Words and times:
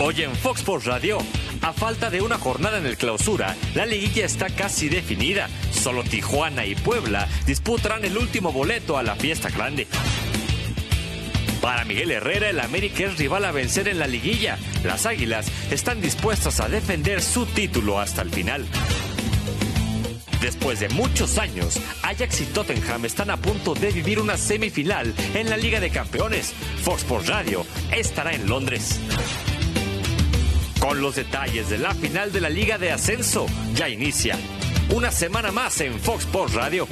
Hoy 0.00 0.22
en 0.22 0.32
Fox 0.36 0.60
Sports 0.60 0.86
Radio, 0.86 1.18
a 1.60 1.72
falta 1.72 2.08
de 2.08 2.22
una 2.22 2.38
jornada 2.38 2.78
en 2.78 2.86
el 2.86 2.96
clausura, 2.96 3.56
la 3.74 3.84
liguilla 3.84 4.24
está 4.24 4.48
casi 4.48 4.88
definida. 4.88 5.48
Solo 5.72 6.04
Tijuana 6.04 6.64
y 6.66 6.76
Puebla 6.76 7.26
disputarán 7.46 8.04
el 8.04 8.16
último 8.16 8.52
boleto 8.52 8.96
a 8.96 9.02
la 9.02 9.16
fiesta 9.16 9.50
grande. 9.50 9.88
Para 11.60 11.84
Miguel 11.84 12.12
Herrera, 12.12 12.48
el 12.48 12.60
América 12.60 13.06
es 13.06 13.18
rival 13.18 13.44
a 13.44 13.50
vencer 13.50 13.88
en 13.88 13.98
la 13.98 14.06
liguilla. 14.06 14.56
Las 14.84 15.04
Águilas 15.04 15.50
están 15.72 16.00
dispuestas 16.00 16.60
a 16.60 16.68
defender 16.68 17.20
su 17.20 17.44
título 17.46 17.98
hasta 17.98 18.22
el 18.22 18.30
final. 18.30 18.68
Después 20.40 20.78
de 20.78 20.88
muchos 20.90 21.38
años, 21.38 21.80
Ajax 22.04 22.40
y 22.42 22.44
Tottenham 22.44 23.04
están 23.04 23.30
a 23.30 23.36
punto 23.36 23.74
de 23.74 23.90
vivir 23.90 24.20
una 24.20 24.36
semifinal 24.36 25.12
en 25.34 25.50
la 25.50 25.56
Liga 25.56 25.80
de 25.80 25.90
Campeones. 25.90 26.54
Fox 26.84 27.00
Sports 27.00 27.26
Radio 27.26 27.66
estará 27.90 28.32
en 28.32 28.48
Londres. 28.48 29.00
Con 30.88 31.02
los 31.02 31.16
detalles 31.16 31.68
de 31.68 31.76
la 31.76 31.92
final 31.94 32.32
de 32.32 32.40
la 32.40 32.48
Liga 32.48 32.78
de 32.78 32.90
Ascenso, 32.90 33.44
ya 33.74 33.90
inicia. 33.90 34.38
Una 34.96 35.12
semana 35.12 35.52
más 35.52 35.82
en 35.82 36.00
Fox 36.00 36.24
Sports 36.24 36.54
Radio. 36.54 36.88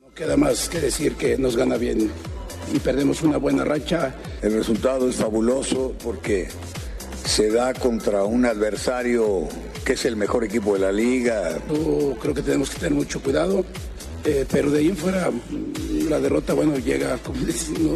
No 0.00 0.12
queda 0.16 0.36
más 0.36 0.68
que 0.68 0.80
decir 0.80 1.14
que 1.14 1.38
nos 1.38 1.56
gana 1.56 1.76
bien 1.76 2.10
y 2.74 2.80
perdemos 2.80 3.22
una 3.22 3.36
buena 3.36 3.62
racha. 3.62 4.16
El 4.42 4.54
resultado 4.54 5.08
es 5.08 5.14
fabuloso 5.14 5.94
porque 6.02 6.48
se 7.38 7.52
da 7.52 7.72
contra 7.72 8.24
un 8.24 8.44
adversario 8.46 9.46
que 9.84 9.92
es 9.92 10.04
el 10.06 10.16
mejor 10.16 10.42
equipo 10.42 10.74
de 10.74 10.80
la 10.80 10.90
liga. 10.90 11.56
Yo 11.68 12.16
creo 12.20 12.34
que 12.34 12.42
tenemos 12.42 12.68
que 12.68 12.80
tener 12.80 12.94
mucho 12.94 13.22
cuidado, 13.22 13.64
eh, 14.24 14.44
pero 14.50 14.72
de 14.72 14.80
ahí 14.80 14.88
en 14.88 14.96
fuera 14.96 15.30
mm, 15.30 16.08
la 16.08 16.18
derrota, 16.18 16.54
bueno, 16.54 16.76
llega, 16.78 17.16
como 17.24 17.38
dices, 17.38 17.78
no, 17.78 17.92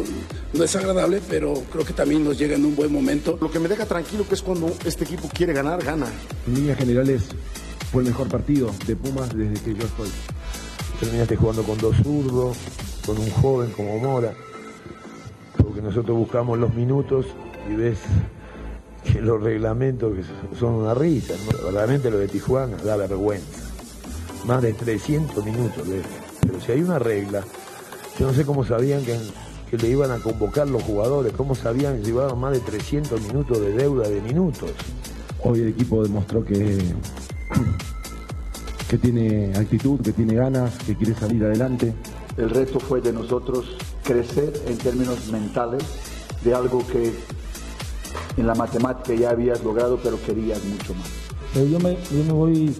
no 0.53 0.63
es 0.63 0.73
agradable, 0.77 1.19
pero 1.27 1.61
creo 1.69 1.83
que 1.83 1.91
también 1.91 2.23
nos 2.23 2.39
llega 2.39 2.55
en 2.55 2.63
un 2.63 2.73
buen 2.73 2.89
momento. 2.89 3.37
Lo 3.41 3.51
que 3.51 3.59
me 3.59 3.67
deja 3.67 3.85
tranquilo 3.85 4.25
que 4.25 4.35
es 4.35 4.41
cuando 4.41 4.73
este 4.85 5.03
equipo 5.03 5.27
quiere 5.27 5.51
ganar, 5.51 5.83
gana. 5.83 6.07
En 6.47 6.53
líneas 6.53 6.77
generales 6.77 7.23
fue 7.91 8.03
el 8.03 8.07
mejor 8.07 8.29
partido 8.29 8.71
de 8.87 8.95
Pumas 8.95 9.35
desde 9.35 9.61
que 9.61 9.73
yo 9.77 9.85
estoy. 9.85 10.09
Terminaste 11.01 11.35
jugando 11.35 11.63
con 11.63 11.77
dos 11.79 11.97
zurdos, 12.01 12.55
con 13.05 13.17
un 13.17 13.29
joven 13.29 13.71
como 13.71 13.97
Mora, 13.97 14.33
porque 15.57 15.81
nosotros 15.81 16.17
buscamos 16.17 16.57
los 16.57 16.73
minutos 16.73 17.25
y 17.69 17.75
ves 17.75 17.97
que 19.03 19.21
los 19.21 19.41
reglamentos 19.41 20.13
que 20.15 20.57
son 20.57 20.73
una 20.75 20.93
risa. 20.93 21.33
¿no? 21.63 21.71
Realmente 21.71 22.09
lo 22.09 22.17
de 22.19 22.27
Tijuana 22.27 22.77
da 22.77 22.95
vergüenza. 22.97 23.45
Más 24.45 24.61
de 24.61 24.73
300 24.73 25.43
minutos. 25.45 25.87
de- 25.87 26.01
Pero 26.41 26.59
si 26.61 26.71
hay 26.73 26.81
una 26.81 26.99
regla, 26.99 27.43
yo 28.19 28.27
no 28.27 28.33
sé 28.33 28.45
cómo 28.45 28.65
sabían 28.65 29.03
que, 29.03 29.17
que 29.71 29.77
le 29.77 29.89
iban 29.89 30.11
a 30.11 30.19
convocar 30.19 30.67
los 30.69 30.83
jugadores, 30.83 31.33
cómo 31.33 31.55
sabían 31.55 31.97
que 31.99 32.05
llevaban 32.07 32.37
más 32.39 32.51
de 32.53 32.59
300 32.59 33.21
minutos 33.21 33.59
de 33.59 33.71
deuda 33.73 34.07
de 34.09 34.21
minutos. 34.21 34.71
Hoy 35.43 35.59
el 35.61 35.69
equipo 35.69 36.03
demostró 36.03 36.43
que, 36.45 36.77
que 38.89 38.97
tiene 38.97 39.53
actitud, 39.55 39.99
que 40.01 40.11
tiene 40.11 40.35
ganas, 40.35 40.77
que 40.85 40.95
quiere 40.95 41.13
salir 41.15 41.43
adelante. 41.43 41.93
El 42.37 42.49
reto 42.49 42.79
fue 42.79 43.01
de 43.01 43.11
nosotros 43.13 43.65
crecer 44.03 44.53
en 44.67 44.77
términos 44.77 45.27
mentales 45.31 45.83
de 46.43 46.53
algo 46.53 46.85
que 46.87 47.13
en 48.37 48.47
la 48.47 48.55
matemática 48.55 49.13
ya 49.13 49.29
habías 49.31 49.63
logrado, 49.63 49.99
pero 50.01 50.21
querías 50.21 50.63
mucho 50.63 50.93
más. 50.95 51.09
Pero 51.53 51.65
yo 51.67 51.79
me, 51.79 51.97
yo 52.11 52.23
me 52.25 52.33
voy 52.33 52.75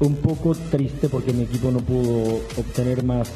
un 0.00 0.16
poco 0.16 0.54
triste 0.70 1.08
porque 1.08 1.32
mi 1.32 1.44
equipo 1.44 1.70
no 1.70 1.78
pudo 1.78 2.40
obtener 2.56 3.04
más 3.04 3.30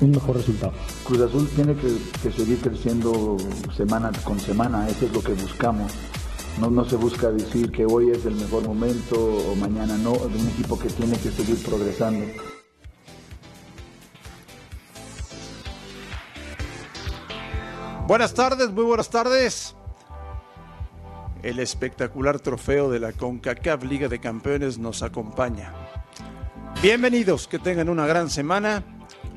un 0.00 0.10
mejor 0.10 0.36
resultado. 0.36 0.72
Cruz 1.04 1.20
Azul 1.20 1.48
tiene 1.54 1.74
que, 1.74 1.96
que 2.22 2.30
seguir 2.30 2.58
creciendo 2.58 3.36
semana 3.76 4.12
con 4.24 4.38
semana, 4.38 4.88
eso 4.88 5.06
es 5.06 5.12
lo 5.12 5.22
que 5.22 5.32
buscamos. 5.32 5.92
No, 6.60 6.70
no 6.70 6.84
se 6.84 6.96
busca 6.96 7.30
decir 7.30 7.70
que 7.70 7.84
hoy 7.84 8.10
es 8.10 8.24
el 8.24 8.34
mejor 8.34 8.66
momento 8.66 9.16
o 9.16 9.54
mañana 9.56 9.96
no, 9.98 10.14
es 10.14 10.22
un 10.22 10.48
equipo 10.48 10.78
que 10.78 10.88
tiene 10.88 11.18
que 11.18 11.30
seguir 11.30 11.62
progresando. 11.62 12.24
Buenas 18.06 18.32
tardes, 18.32 18.70
muy 18.70 18.84
buenas 18.84 19.10
tardes. 19.10 19.75
El 21.42 21.58
espectacular 21.58 22.40
trofeo 22.40 22.90
de 22.90 22.98
la 22.98 23.12
CONCACAF 23.12 23.84
Liga 23.84 24.08
de 24.08 24.18
Campeones 24.18 24.78
nos 24.78 25.02
acompaña. 25.02 25.72
Bienvenidos, 26.82 27.46
que 27.46 27.58
tengan 27.58 27.88
una 27.88 28.06
gran 28.06 28.30
semana, 28.30 28.82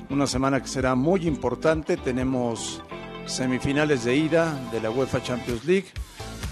una 0.10 0.26
semana 0.26 0.62
que 0.62 0.68
será 0.68 0.96
muy 0.96 1.28
importante. 1.28 1.98
Tenemos 1.98 2.82
semifinales 3.26 4.06
de 4.06 4.16
ida 4.16 4.60
de 4.72 4.82
la 4.82 4.90
UEFA 4.90 5.22
Champions 5.22 5.66
League, 5.66 5.88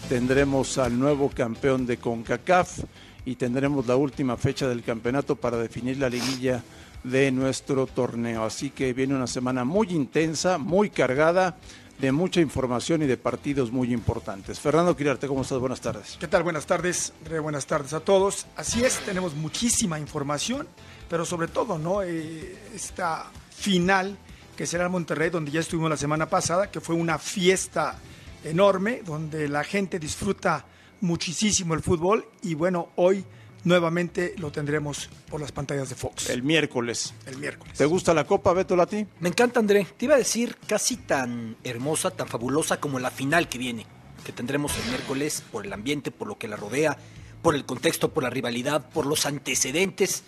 tendremos 0.10 0.78
al 0.78 1.00
nuevo 1.00 1.30
campeón 1.30 1.88
de 1.88 1.98
CONCACAF 1.98 2.80
y 3.26 3.36
tendremos 3.36 3.88
la 3.88 3.96
última 3.96 4.38
fecha 4.38 4.68
del 4.68 4.84
campeonato 4.84 5.36
para 5.36 5.58
definir 5.58 5.98
la 5.98 6.10
liguilla 6.10 6.62
de 7.04 7.32
nuestro 7.32 7.88
torneo. 7.88 8.44
Así 8.44 8.70
que 8.70 8.94
viene 8.94 9.16
una 9.16 9.28
semana 9.28 9.64
muy 9.64 9.88
intensa, 9.90 10.58
muy 10.58 10.90
cargada 10.90 11.58
de 12.00 12.12
mucha 12.12 12.42
información 12.42 13.02
y 13.02 13.08
de 13.08 13.18
partidos 13.18 13.72
muy 13.72 13.92
importantes. 13.92 14.60
Fernando 14.60 14.96
Quirarte, 14.96 15.28
¿cómo 15.28 15.42
estás? 15.42 15.60
Buenas 15.60 15.82
tardes. 15.82 16.18
¿Qué 16.20 16.28
tal? 16.28 16.44
Buenas 16.44 16.66
tardes, 16.66 17.14
re 17.26 17.40
buenas 17.40 17.66
tardes 17.66 17.94
a 17.94 18.00
todos. 18.00 18.46
Así 18.56 18.84
es, 18.84 19.00
tenemos 19.00 19.36
muchísima 19.36 20.00
información, 20.00 20.68
pero 21.10 21.26
sobre 21.26 21.48
todo, 21.48 21.78
¿no? 21.80 22.04
Eh, 22.04 22.58
esta 22.76 23.32
final 23.50 24.18
que 24.56 24.66
será 24.66 24.86
en 24.86 24.92
Monterrey, 24.92 25.30
donde 25.30 25.52
ya 25.52 25.60
estuvimos 25.60 25.90
la 25.90 25.98
semana 25.98 26.28
pasada, 26.28 26.70
que 26.72 26.82
fue 26.82 26.96
una 26.96 27.20
fiesta 27.20 28.00
enorme, 28.44 29.02
donde 29.06 29.48
la 29.48 29.64
gente 29.64 30.00
disfruta 30.00 30.66
muchísimo 31.02 31.74
el 31.74 31.82
fútbol 31.82 32.28
y 32.42 32.56
bueno, 32.56 32.90
hoy 32.96 33.24
nuevamente 33.64 34.36
lo 34.38 34.52
tendremos 34.52 35.10
por 35.30 35.42
las 35.42 35.52
pantallas 35.52 35.90
de 35.90 35.96
Fox. 35.96 36.30
El 36.30 36.44
miércoles. 36.44 37.14
El 37.26 37.38
miércoles. 37.38 37.78
¿Te 37.78 37.86
gusta 37.86 38.14
la 38.14 38.26
Copa, 38.26 38.54
Beto 38.54 38.76
Lati? 38.76 39.06
Me 39.20 39.30
encanta, 39.30 39.60
André. 39.60 39.88
Te 39.98 40.06
iba 40.06 40.16
a 40.16 40.18
decir 40.18 40.58
casi 40.68 40.98
tan 40.98 41.58
hermosa, 41.64 42.12
tan 42.12 42.28
fabulosa 42.28 42.80
como 42.80 43.00
la 43.00 43.12
final 43.12 43.50
que 43.50 43.58
viene, 43.58 43.86
que 44.26 44.32
tendremos 44.32 44.78
el 44.78 44.90
miércoles 44.90 45.44
por 45.52 45.66
el 45.66 45.74
ambiente, 45.74 46.12
por 46.12 46.28
lo 46.28 46.38
que 46.38 46.48
la 46.48 46.56
rodea, 46.56 46.98
por 47.42 47.56
el 47.56 47.66
contexto, 47.66 48.14
por 48.14 48.24
la 48.24 48.30
rivalidad, 48.30 48.90
por 48.90 49.06
los 49.06 49.26
antecedentes, 49.26 50.24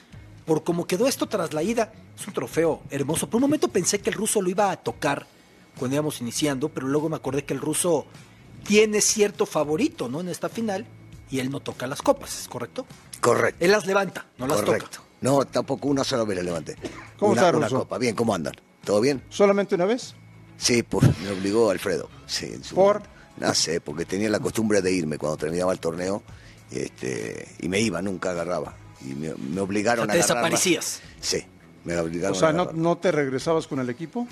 por 0.46 0.64
cómo 0.64 0.88
quedó 0.88 1.08
esto 1.08 1.28
tras 1.28 1.54
la 1.54 1.64
ida. 1.64 1.94
Es 2.18 2.28
un 2.28 2.34
trofeo 2.34 2.82
hermoso. 2.90 3.30
Por 3.30 3.38
un 3.38 3.44
momento 3.44 3.70
pensé 3.70 4.00
que 4.00 4.10
el 4.10 4.16
ruso 4.16 4.42
lo 4.42 4.50
iba 4.50 4.72
a 4.72 4.78
tocar 4.78 5.28
cuando 5.78 5.96
íbamos 5.96 6.20
iniciando, 6.22 6.70
pero 6.70 6.88
luego 6.88 7.10
me 7.10 7.16
acordé 7.16 7.46
que 7.46 7.54
el 7.54 7.62
ruso 7.62 8.06
tiene 8.66 9.02
cierto 9.02 9.46
favorito, 9.46 10.10
¿no? 10.10 10.20
En 10.20 10.30
esta 10.30 10.50
final 10.50 10.86
y 11.30 11.40
él 11.40 11.50
no 11.50 11.60
toca 11.60 11.88
las 11.88 12.02
copas, 12.02 12.42
¿es 12.42 12.48
correcto? 12.48 12.86
Correcto. 13.22 13.64
Él 13.64 13.72
las 13.72 13.86
levanta, 13.86 14.26
no 14.38 14.48
las 14.48 14.62
Correcto. 14.62 14.90
toca. 14.98 15.04
No, 15.22 15.46
tampoco 15.46 15.88
una 15.90 16.04
sola 16.04 16.24
vez 16.24 16.38
la 16.38 16.44
levanté. 16.44 16.76
¿Cómo 17.18 17.34
una, 17.34 17.46
está, 17.48 17.58
una 17.58 17.70
copa. 17.70 17.98
Bien, 17.98 18.16
¿cómo 18.16 18.34
andan? 18.34 18.54
¿Todo 18.86 19.02
bien? 19.02 19.22
¿Solamente 19.30 19.76
una 19.76 19.86
vez? 19.86 20.16
Sí, 20.58 20.82
pues 20.84 21.06
me 21.22 21.30
obligó 21.32 21.70
Alfredo. 21.72 22.10
Sí, 22.26 22.46
en 22.46 22.64
su 22.64 22.76
¿Por? 22.76 23.02
No 23.38 23.54
sé, 23.54 23.82
porque 23.82 24.06
tenía 24.06 24.30
la 24.30 24.40
costumbre 24.40 24.82
de 24.82 24.92
irme 24.92 25.18
cuando 25.18 25.38
terminaba 25.38 25.72
el 25.74 25.80
torneo 25.80 26.24
este, 26.72 27.48
y 27.60 27.68
me 27.70 27.80
iba, 27.80 28.02
nunca 28.02 28.32
agarraba. 28.32 28.76
Y 29.02 29.14
me, 29.14 29.34
me 29.36 29.62
O 29.62 29.64
obligaron 29.64 30.06
sea, 30.06 30.14
te 30.14 30.20
a 30.20 30.24
agarrarla. 30.24 30.50
desaparecías. 30.50 31.02
Sí, 31.20 31.44
me 31.86 31.98
obligaron 31.98 32.36
O 32.36 32.40
sea, 32.40 32.50
a 32.50 32.54
¿no. 32.54 32.72
¿no 32.74 32.98
te 32.98 33.12
regresabas 33.12 33.68
con 33.68 33.80
el 33.80 33.90
equipo? 33.90 34.28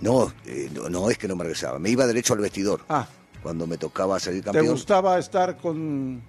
No, 0.00 0.32
eh, 0.46 0.70
no, 0.72 0.88
no, 0.88 1.10
es 1.10 1.18
que 1.18 1.26
no 1.28 1.34
me 1.36 1.44
regresaba. 1.44 1.78
Me 1.78 1.90
iba 1.90 2.06
derecho 2.06 2.34
al 2.34 2.40
vestidor. 2.40 2.84
Ah. 2.88 3.06
Cuando 3.42 3.66
me 3.66 3.78
tocaba 3.78 4.18
salir 4.20 4.40
¿Te 4.40 4.46
campeón. 4.46 4.66
gustaba 4.68 5.18
estar 5.18 5.56
con 5.56 6.20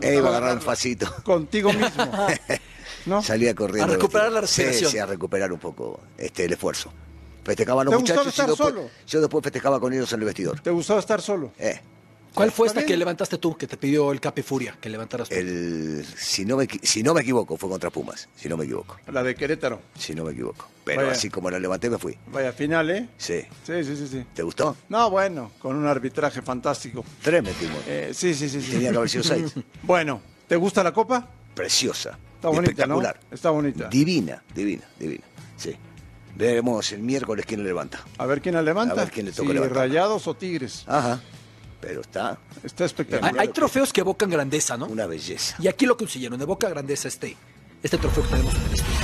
Eh, 0.00 0.16
iba 0.16 0.28
a 0.28 0.30
agarrar 0.30 0.56
un 0.56 0.62
facito. 0.62 1.06
contigo 1.24 1.72
mismo? 1.72 2.26
¿No? 3.06 3.22
Salía 3.22 3.54
corriendo. 3.54 3.92
A 3.92 3.96
recuperar 3.96 4.30
la 4.32 4.46
Sí, 4.46 4.62
respiración. 4.62 4.90
Sí, 4.92 4.98
a 4.98 5.06
recuperar 5.06 5.52
un 5.52 5.58
poco 5.58 6.00
este, 6.18 6.44
el 6.44 6.52
esfuerzo. 6.52 6.92
Festejaban 7.44 7.84
los 7.86 7.92
¿Te 7.94 8.00
gustaba 8.00 8.20
muchachos 8.24 8.38
y 8.38 8.40
estar 8.40 8.48
después- 8.50 8.74
solo? 8.74 8.90
yo 9.06 9.20
después 9.20 9.42
festejaba 9.42 9.80
con 9.80 9.92
ellos 9.92 10.12
en 10.12 10.20
el 10.20 10.26
vestidor. 10.26 10.60
¿Te 10.60 10.70
gustaba 10.70 11.00
estar 11.00 11.20
solo? 11.20 11.52
Eh, 11.58 11.80
¿Cuál 12.34 12.50
fue 12.50 12.66
esta 12.66 12.84
que 12.84 12.96
levantaste 12.96 13.38
tú, 13.38 13.56
que 13.56 13.66
te 13.66 13.76
pidió 13.76 14.10
el 14.12 14.20
Capi 14.20 14.42
Furia, 14.42 14.76
que 14.80 14.88
levantaras 14.88 15.28
tú? 15.28 15.34
el, 15.34 16.04
si, 16.16 16.44
no 16.44 16.56
me, 16.56 16.66
si 16.82 17.02
no 17.02 17.14
me 17.14 17.20
equivoco, 17.20 17.56
fue 17.56 17.68
contra 17.68 17.90
Pumas. 17.90 18.28
Si 18.36 18.48
no 18.48 18.56
me 18.56 18.64
equivoco. 18.64 18.96
La 19.10 19.22
de 19.22 19.34
Querétaro. 19.34 19.80
Si 19.98 20.14
no 20.14 20.24
me 20.24 20.32
equivoco. 20.32 20.66
Pero 20.84 21.02
Vaya. 21.02 21.12
así 21.12 21.28
como 21.30 21.50
la 21.50 21.58
levanté, 21.58 21.90
me 21.90 21.98
fui. 21.98 22.16
Vaya 22.28 22.52
final, 22.52 22.90
¿eh? 22.90 23.08
Sí. 23.18 23.42
Sí, 23.64 23.84
sí, 23.84 23.96
sí, 23.96 24.08
sí. 24.08 24.24
¿Te 24.34 24.42
gustó? 24.42 24.76
No, 24.88 25.10
bueno, 25.10 25.52
con 25.58 25.76
un 25.76 25.86
arbitraje 25.86 26.42
fantástico. 26.42 27.04
Tres 27.22 27.42
metimos. 27.42 27.78
Eh, 27.86 28.10
sí, 28.14 28.34
sí, 28.34 28.48
sí, 28.48 28.60
sí. 28.60 28.72
Tenía 28.72 28.90
que 28.90 28.96
haber 28.96 29.10
sido 29.10 29.24
seis. 29.24 29.52
Bueno, 29.82 30.20
¿te 30.48 30.56
gusta 30.56 30.82
la 30.82 30.92
copa? 30.92 31.28
Preciosa. 31.54 32.18
Está 32.36 32.48
bonita, 32.48 32.86
¿no? 32.86 33.00
espectacular. 33.00 33.20
Está 33.30 33.50
bonita. 33.50 33.88
Divina, 33.88 34.42
divina, 34.54 34.82
divina. 34.98 35.22
Sí. 35.56 35.76
Veremos 36.34 36.90
el 36.92 37.02
miércoles 37.02 37.44
quién 37.46 37.60
le 37.60 37.66
levanta. 37.66 38.02
A 38.18 38.26
ver 38.26 38.40
quién 38.40 38.54
la 38.54 38.62
levanta. 38.62 38.94
A 38.94 38.96
ver 38.96 39.10
quién 39.10 39.26
le 39.26 39.32
toca 39.32 39.48
Si 39.48 39.54
levantar. 39.54 39.76
Rayados 39.76 40.26
o 40.26 40.34
Tigres. 40.34 40.84
Ajá. 40.86 41.20
Pero 41.82 42.00
está 42.00 42.38
Está 42.62 42.86
espectacular. 42.86 43.34
hay 43.38 43.48
trofeos 43.48 43.92
que 43.92 44.00
evocan 44.00 44.30
grandeza, 44.30 44.78
¿no? 44.78 44.86
una 44.86 45.04
belleza. 45.06 45.56
Y 45.58 45.68
aquí 45.68 45.84
lo 45.84 45.96
consiguieron, 45.98 46.40
evoca 46.40 46.68
grandeza 46.70 47.08
este, 47.08 47.36
este 47.82 47.98
trofeo 47.98 48.22
que 48.22 48.30
tenemos 48.30 48.54
en 48.54 48.62
el 48.62 48.72
estudio. 48.72 48.96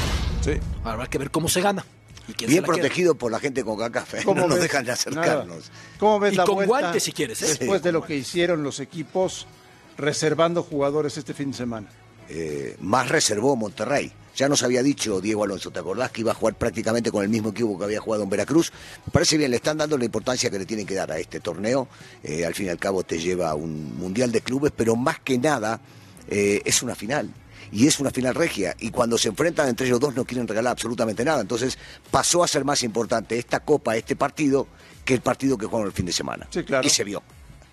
Sí. 0.43 0.53
Habrá 0.85 1.07
que 1.09 1.19
ver 1.19 1.31
cómo 1.31 1.49
se 1.49 1.61
gana. 1.61 1.85
Y 2.29 2.33
quién 2.35 2.49
Bien 2.51 2.63
se 2.63 2.69
la 2.69 2.75
queda. 2.75 2.83
protegido 2.83 3.15
por 3.17 3.33
la 3.33 3.41
gente 3.41 3.65
con. 3.65 4.25
¿Cómo 4.25 4.43
No 4.43 4.49
nos 4.49 4.61
dejan 4.61 4.85
de 4.85 4.93
acercarnos. 4.93 5.47
Nada. 5.49 5.61
¿Cómo 5.99 6.21
ves 6.21 6.35
Y 6.35 6.37
la 6.37 6.45
con 6.45 6.55
vuelta 6.57 6.69
guantes, 6.81 7.03
si 7.03 7.13
quieres, 7.13 7.43
¿eh? 7.43 7.47
Después 7.49 7.81
Sí, 7.81 7.85
de 7.85 7.93
lo 7.93 8.03
que 8.05 8.17
hicieron 8.17 8.63
los 8.63 8.81
equipos 8.81 9.47
reservando 9.97 10.63
jugadores 10.63 11.17
este 11.19 11.35
fin 11.35 11.51
de 11.51 11.57
semana. 11.57 11.89
Eh, 12.29 12.77
más 12.81 13.09
reservó 13.09 13.57
Monterrey. 13.57 14.13
Ya 14.39 14.49
nos 14.49 14.63
había 14.63 14.85
dicho 14.85 15.21
Diego 15.21 15.43
Alonso, 15.43 15.73
¿te 15.73 15.81
acordás 15.81 16.13
que 16.13 16.21
iba 16.21 16.31
a 16.31 16.35
jugar 16.35 16.55
prácticamente 16.55 17.11
con 17.11 17.25
el 17.25 17.29
mismo 17.29 17.49
equipo 17.49 17.77
que 17.77 17.83
había 17.83 17.99
jugado 17.99 18.23
en 18.23 18.31
Veracruz? 18.31 18.71
Me 19.05 19.11
parece 19.11 19.37
bien, 19.37 19.51
le 19.51 19.57
están 19.57 19.79
dando 19.79 19.99
la 19.99 20.05
importancia 20.05 20.49
que 20.49 20.61
le 20.61 20.65
tienen 20.65 20.87
que 20.87 20.95
dar 20.95 21.11
a 21.11 21.19
este 21.19 21.41
torneo. 21.41 21.89
Eh, 22.23 22.47
al 22.47 22.55
fin 22.55 22.67
y 22.67 22.69
al 22.69 22.79
cabo 22.79 23.03
te 23.03 23.19
lleva 23.19 23.51
a 23.51 23.57
un 23.57 23.99
mundial 23.99 24.31
de 24.31 24.41
clubes, 24.41 24.73
pero 24.77 24.95
más 24.95 25.19
que 25.19 25.39
nada 25.39 25.81
eh, 26.31 26.63
es 26.65 26.85
una 26.85 26.95
final. 26.95 27.35
Y 27.73 27.89
es 27.89 27.99
una 27.99 28.13
final 28.13 28.37
regia. 28.37 28.77
Y 28.79 28.93
cuando 28.93 29.19
se 29.19 29.27
enfrentan 29.27 29.69
entre 29.69 29.89
ellos 29.89 29.99
dos 29.99 30.15
no 30.15 30.25
quieren 30.25 30.47
regalar 30.47 30.71
absolutamente 30.71 31.25
nada. 31.25 31.41
Entonces 31.41 31.77
pasó 32.13 32.45
a 32.45 32.47
ser 32.47 32.65
más 32.65 32.85
importante 32.85 33.37
esta 33.41 33.59
copa, 33.59 33.97
este 33.97 34.15
partido, 34.15 34.69
que 35.05 35.15
el 35.15 35.21
partido 35.21 35.59
que 35.59 35.67
jugaron 35.67 35.89
el 35.89 35.93
fin 35.93 36.07
de 36.07 36.13
semana. 36.13 36.47
Sí, 36.51 36.63
claro. 36.63 36.87
Y 36.87 36.91
se 36.91 37.03
vio. 37.03 37.25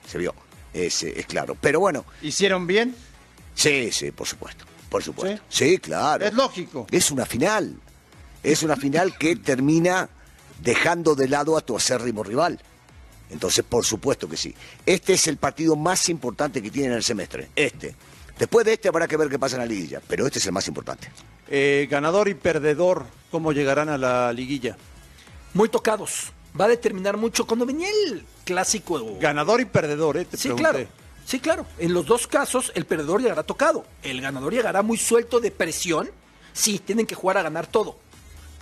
Se 0.10 0.18
vio. 0.18 0.34
Es, 0.74 1.04
es 1.04 1.28
claro. 1.28 1.56
Pero 1.62 1.80
bueno, 1.80 2.06
¿Hicieron 2.24 2.66
bien? 2.66 2.96
Sí, 3.54 3.92
sí, 3.92 4.10
por 4.10 4.26
supuesto, 4.28 4.66
por 4.96 5.04
supuesto. 5.04 5.42
Sí, 5.50 5.78
claro. 5.78 6.26
Es 6.26 6.34
lógico. 6.34 6.88
Es 6.90 7.12
una 7.12 7.26
final. 7.26 7.76
Es 8.42 8.64
una 8.64 8.76
final 8.78 9.18
que 9.18 9.36
termina 9.36 10.08
dejando 10.62 11.16
de 11.16 11.28
lado 11.28 11.58
a 11.58 11.62
tu 11.62 11.76
acérrimo 11.76 12.24
rival. 12.24 12.60
Entonces, 13.30 13.66
por 13.68 13.84
supuesto 13.84 14.30
que 14.30 14.38
sí. 14.38 14.56
Este 14.86 15.14
es 15.14 15.28
el 15.28 15.36
partido 15.38 15.76
más 15.76 16.08
importante 16.10 16.62
que 16.62 16.72
tiene 16.72 16.90
en 16.90 16.94
el 16.94 17.04
semestre. 17.04 17.50
Este. 17.56 17.94
Después 18.40 18.66
de 18.66 18.74
este 18.74 18.88
habrá 18.88 19.08
que 19.08 19.18
ver 19.18 19.28
qué 19.30 19.38
pasa 19.40 19.56
en 19.56 19.62
la 19.62 19.66
liguilla, 19.66 20.02
pero 20.08 20.26
este 20.28 20.40
es 20.40 20.46
el 20.46 20.52
más 20.54 20.68
importante. 20.68 21.10
Eh, 21.50 21.88
ganador 21.90 22.28
y 22.30 22.34
perdedor, 22.36 23.06
¿cómo 23.32 23.52
llegarán 23.52 23.90
a 23.90 23.98
la 23.98 24.32
liguilla? 24.32 24.78
Muy 25.54 25.68
tocados. 25.70 26.32
Va 26.60 26.66
a 26.66 26.70
determinar 26.70 27.18
mucho. 27.18 27.46
Cuando 27.46 27.66
venía 27.66 27.90
el 28.08 28.24
clásico. 28.46 29.18
Ganador 29.20 29.60
y 29.60 29.66
perdedor, 29.66 30.18
¿eh? 30.18 30.26
Te 30.26 30.38
Sí, 30.38 30.44
pregunté. 30.50 30.70
claro. 30.70 30.88
Sí, 31.26 31.40
claro. 31.40 31.66
En 31.80 31.94
los 31.94 32.06
dos 32.06 32.28
casos, 32.28 32.72
el 32.76 32.86
perdedor 32.86 33.22
llegará 33.22 33.44
tocado. 33.44 33.86
El 34.04 34.22
ganador 34.22 34.54
llegará 34.54 34.84
muy 34.84 34.98
suelto 34.98 35.40
de 35.40 35.52
presión. 35.52 36.12
Sí, 36.54 36.80
tienen 36.80 37.08
que 37.08 37.16
jugar 37.16 37.38
a 37.38 37.42
ganar 37.42 37.68
todo. 37.68 37.98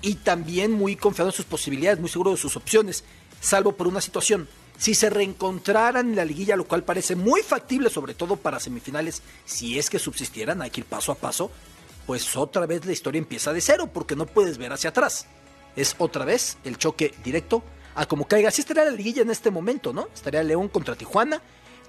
Y 0.02 0.16
también 0.16 0.72
muy 0.72 0.96
confiado 0.96 1.30
en 1.30 1.36
sus 1.36 1.46
posibilidades, 1.46 2.00
muy 2.00 2.10
seguro 2.10 2.32
de 2.32 2.38
sus 2.38 2.56
opciones. 2.56 3.04
Salvo 3.42 3.74
por 3.74 3.88
una 3.88 4.02
situación. 4.02 4.48
Si 4.78 4.96
se 4.96 5.10
reencontraran 5.10 6.10
en 6.10 6.16
la 6.16 6.26
liguilla, 6.26 6.56
lo 6.56 6.66
cual 6.66 6.84
parece 6.84 7.16
muy 7.16 7.42
factible, 7.42 7.90
sobre 7.90 8.16
todo 8.16 8.38
para 8.38 8.60
semifinales, 8.60 9.22
si 9.46 9.78
es 9.78 9.90
que 9.90 10.00
subsistieran, 10.00 10.62
hay 10.62 10.72
que 10.72 10.82
ir 10.82 10.86
paso 10.86 11.12
a 11.12 11.16
paso, 11.16 11.52
pues 12.08 12.36
otra 12.36 12.66
vez 12.66 12.86
la 12.86 12.92
historia 12.92 13.20
empieza 13.20 13.54
de 13.54 13.62
cero, 13.62 13.90
porque 13.94 14.16
no 14.16 14.26
puedes 14.26 14.58
ver 14.58 14.74
hacia 14.74 14.90
atrás. 14.90 15.28
Es 15.76 15.96
otra 16.00 16.26
vez 16.26 16.58
el 16.64 16.78
choque 16.78 17.14
directo 17.24 17.64
a 17.96 18.06
como 18.06 18.28
caiga. 18.28 18.50
Así 18.50 18.62
estaría 18.62 18.86
la 18.86 18.92
liguilla 18.92 19.22
en 19.22 19.30
este 19.30 19.52
momento, 19.52 19.94
¿no? 19.94 20.08
Estaría 20.14 20.44
León 20.44 20.70
contra 20.70 20.96
Tijuana, 20.96 21.42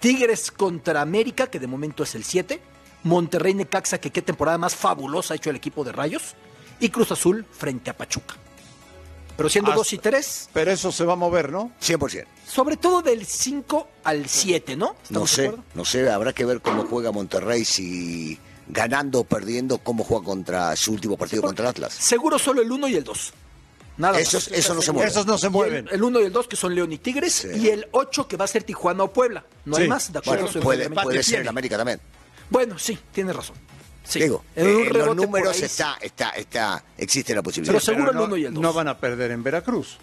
Tigres 0.04 0.50
contra 0.50 1.00
América, 1.00 1.46
que 1.46 1.58
de 1.58 1.66
momento 1.66 2.02
es 2.02 2.14
el 2.14 2.24
7, 2.24 2.60
Monterrey 3.04 3.54
Necaxa, 3.54 3.96
que 3.96 4.10
qué 4.10 4.20
temporada 4.20 4.58
más 4.58 4.74
fabulosa 4.74 5.32
ha 5.32 5.36
hecho 5.38 5.48
el 5.48 5.56
equipo 5.56 5.82
de 5.82 5.92
Rayos, 5.92 6.34
y 6.78 6.90
Cruz 6.90 7.10
Azul 7.10 7.46
frente 7.50 7.88
a 7.88 7.96
Pachuca. 7.96 8.34
Pero 9.34 9.48
siendo 9.48 9.70
Hasta- 9.70 9.78
2 9.78 9.92
y 9.94 9.98
3, 9.98 10.50
Pero 10.52 10.72
eso 10.72 10.92
se 10.92 11.06
va 11.06 11.14
a 11.14 11.16
mover, 11.16 11.50
¿no? 11.50 11.72
100%. 11.80 12.26
sobre 12.46 12.76
todo 12.76 13.00
del 13.00 13.24
5 13.24 13.88
al 14.04 14.28
7, 14.28 14.76
¿no? 14.76 14.88
No 14.88 15.24
¿Estamos 15.24 15.36
de 15.36 15.50
sé, 15.50 15.56
no 15.72 15.84
sé, 15.86 16.10
habrá 16.10 16.34
que 16.34 16.44
ver 16.44 16.60
cómo 16.60 16.84
juega 16.84 17.10
Monterrey, 17.10 17.64
si 17.64 18.38
ganando 18.68 19.20
o 19.20 19.24
perdiendo, 19.24 19.78
cómo 19.78 20.04
juega 20.04 20.22
contra 20.26 20.76
su 20.76 20.92
último 20.92 21.16
partido 21.16 21.40
contra 21.40 21.64
el 21.64 21.70
Atlas. 21.70 21.94
Seguro 21.94 22.38
solo 22.38 22.60
el 22.60 22.70
1 22.70 22.88
y 22.88 22.96
el 22.96 23.04
2. 23.04 23.32
Nada 23.96 24.18
Esos, 24.18 24.50
más. 24.50 24.58
eso 24.58 24.74
no 24.74 24.82
se 24.82 24.92
mueve. 24.92 25.08
Esos 25.08 25.26
no 25.26 25.38
se 25.38 25.48
mueven. 25.48 25.88
El 25.90 26.02
1 26.02 26.20
y 26.20 26.24
el 26.24 26.32
2 26.32 26.48
que 26.48 26.56
son 26.56 26.74
León 26.74 26.90
y 26.92 26.98
Tigres, 26.98 27.32
Sí. 27.32 27.48
y 27.54 27.68
el 27.68 27.86
8 27.92 28.26
que 28.26 28.36
va 28.36 28.44
a 28.44 28.48
ser 28.48 28.64
Tijuana 28.64 29.04
o 29.04 29.12
Puebla. 29.12 29.44
No 29.64 29.76
hay 29.76 29.84
Sí. 29.84 29.88
más, 29.88 30.12
de 30.12 30.18
acuerdo. 30.18 30.46
Bueno, 30.46 30.62
puede, 30.62 30.90
puede 30.90 31.22
ser 31.22 31.32
tiene. 31.32 31.42
en 31.42 31.48
América 31.48 31.76
también. 31.76 32.00
Bueno, 32.50 32.78
sí, 32.78 32.98
tienes 33.12 33.34
razón. 33.36 33.56
Sí. 34.02 34.20
Digo, 34.20 34.44
En 34.56 34.66
un 34.66 34.82
eh, 34.82 34.86
en 34.88 34.98
los 34.98 35.16
números 35.16 35.56
ahí, 35.56 35.62
está, 35.62 35.96
está, 36.00 36.30
está, 36.30 36.84
existe 36.98 37.34
la 37.34 37.42
posibilidad. 37.42 37.72
Pero 37.72 37.84
seguro 37.84 38.10
el 38.10 38.16
no, 38.16 38.24
uno 38.24 38.36
y 38.36 38.44
el 38.44 38.52
dos. 38.52 38.62
no 38.62 38.72
van 38.72 38.88
a 38.88 38.98
perder 38.98 39.30
en 39.30 39.42
Veracruz. 39.42 39.96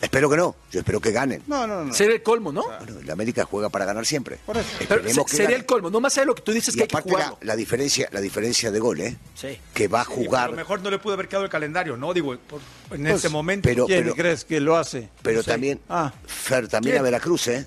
Espero 0.00 0.28
que 0.28 0.36
no, 0.36 0.54
yo 0.70 0.80
espero 0.80 1.00
que 1.00 1.12
ganen. 1.12 1.42
No, 1.46 1.66
no, 1.66 1.84
no. 1.84 1.94
Sería 1.94 2.14
el 2.16 2.22
colmo, 2.22 2.52
¿no? 2.52 2.64
Bueno, 2.64 3.00
el 3.00 3.10
América 3.10 3.44
juega 3.44 3.68
para 3.70 3.84
ganar 3.86 4.04
siempre. 4.04 4.38
Por 4.44 4.56
eso. 4.58 4.66
Pero 4.78 4.96
Esperemos 5.00 5.14
se- 5.14 5.24
que 5.24 5.30
sería 5.30 5.44
gane. 5.46 5.56
el 5.56 5.66
colmo. 5.66 5.88
No 5.90 6.00
más 6.00 6.12
allá 6.14 6.22
de 6.22 6.26
lo 6.26 6.34
que 6.34 6.42
tú 6.42 6.52
dices 6.52 6.74
Y 6.74 6.78
que 6.78 6.82
hay 6.82 6.88
que 6.88 6.94
aparte 6.96 7.10
la, 7.12 7.16
jugarlo. 7.26 7.38
la 7.42 7.56
diferencia, 7.56 8.08
la 8.12 8.20
diferencia 8.20 8.70
de 8.70 8.78
gol, 8.80 9.00
¿eh? 9.00 9.16
Sí. 9.34 9.58
Que 9.72 9.88
va 9.88 10.02
a 10.02 10.04
Sí, 10.04 10.10
jugar, 10.14 10.44
a 10.44 10.50
lo 10.50 10.56
mejor 10.56 10.82
no 10.82 10.90
le 10.90 10.98
pudo 10.98 11.14
haber 11.14 11.28
quedado 11.28 11.44
el 11.44 11.50
calendario, 11.50 11.96
¿no? 11.96 12.12
Digo, 12.12 12.36
por- 12.36 12.60
en 12.90 13.02
Pues, 13.02 13.14
este 13.16 13.28
momento. 13.30 13.66
pero- 13.68 13.86
¿Quién 13.86 14.10
crees 14.12 14.44
que 14.44 14.60
lo 14.60 14.76
hace? 14.76 15.08
pero 15.22 15.42
también, 15.42 15.80
Ah, 15.88 16.12
Fer, 16.26 16.68
también 16.68 16.94
¿Quién? 16.94 17.00
a 17.00 17.02
Veracruz, 17.04 17.48
¿eh? 17.48 17.66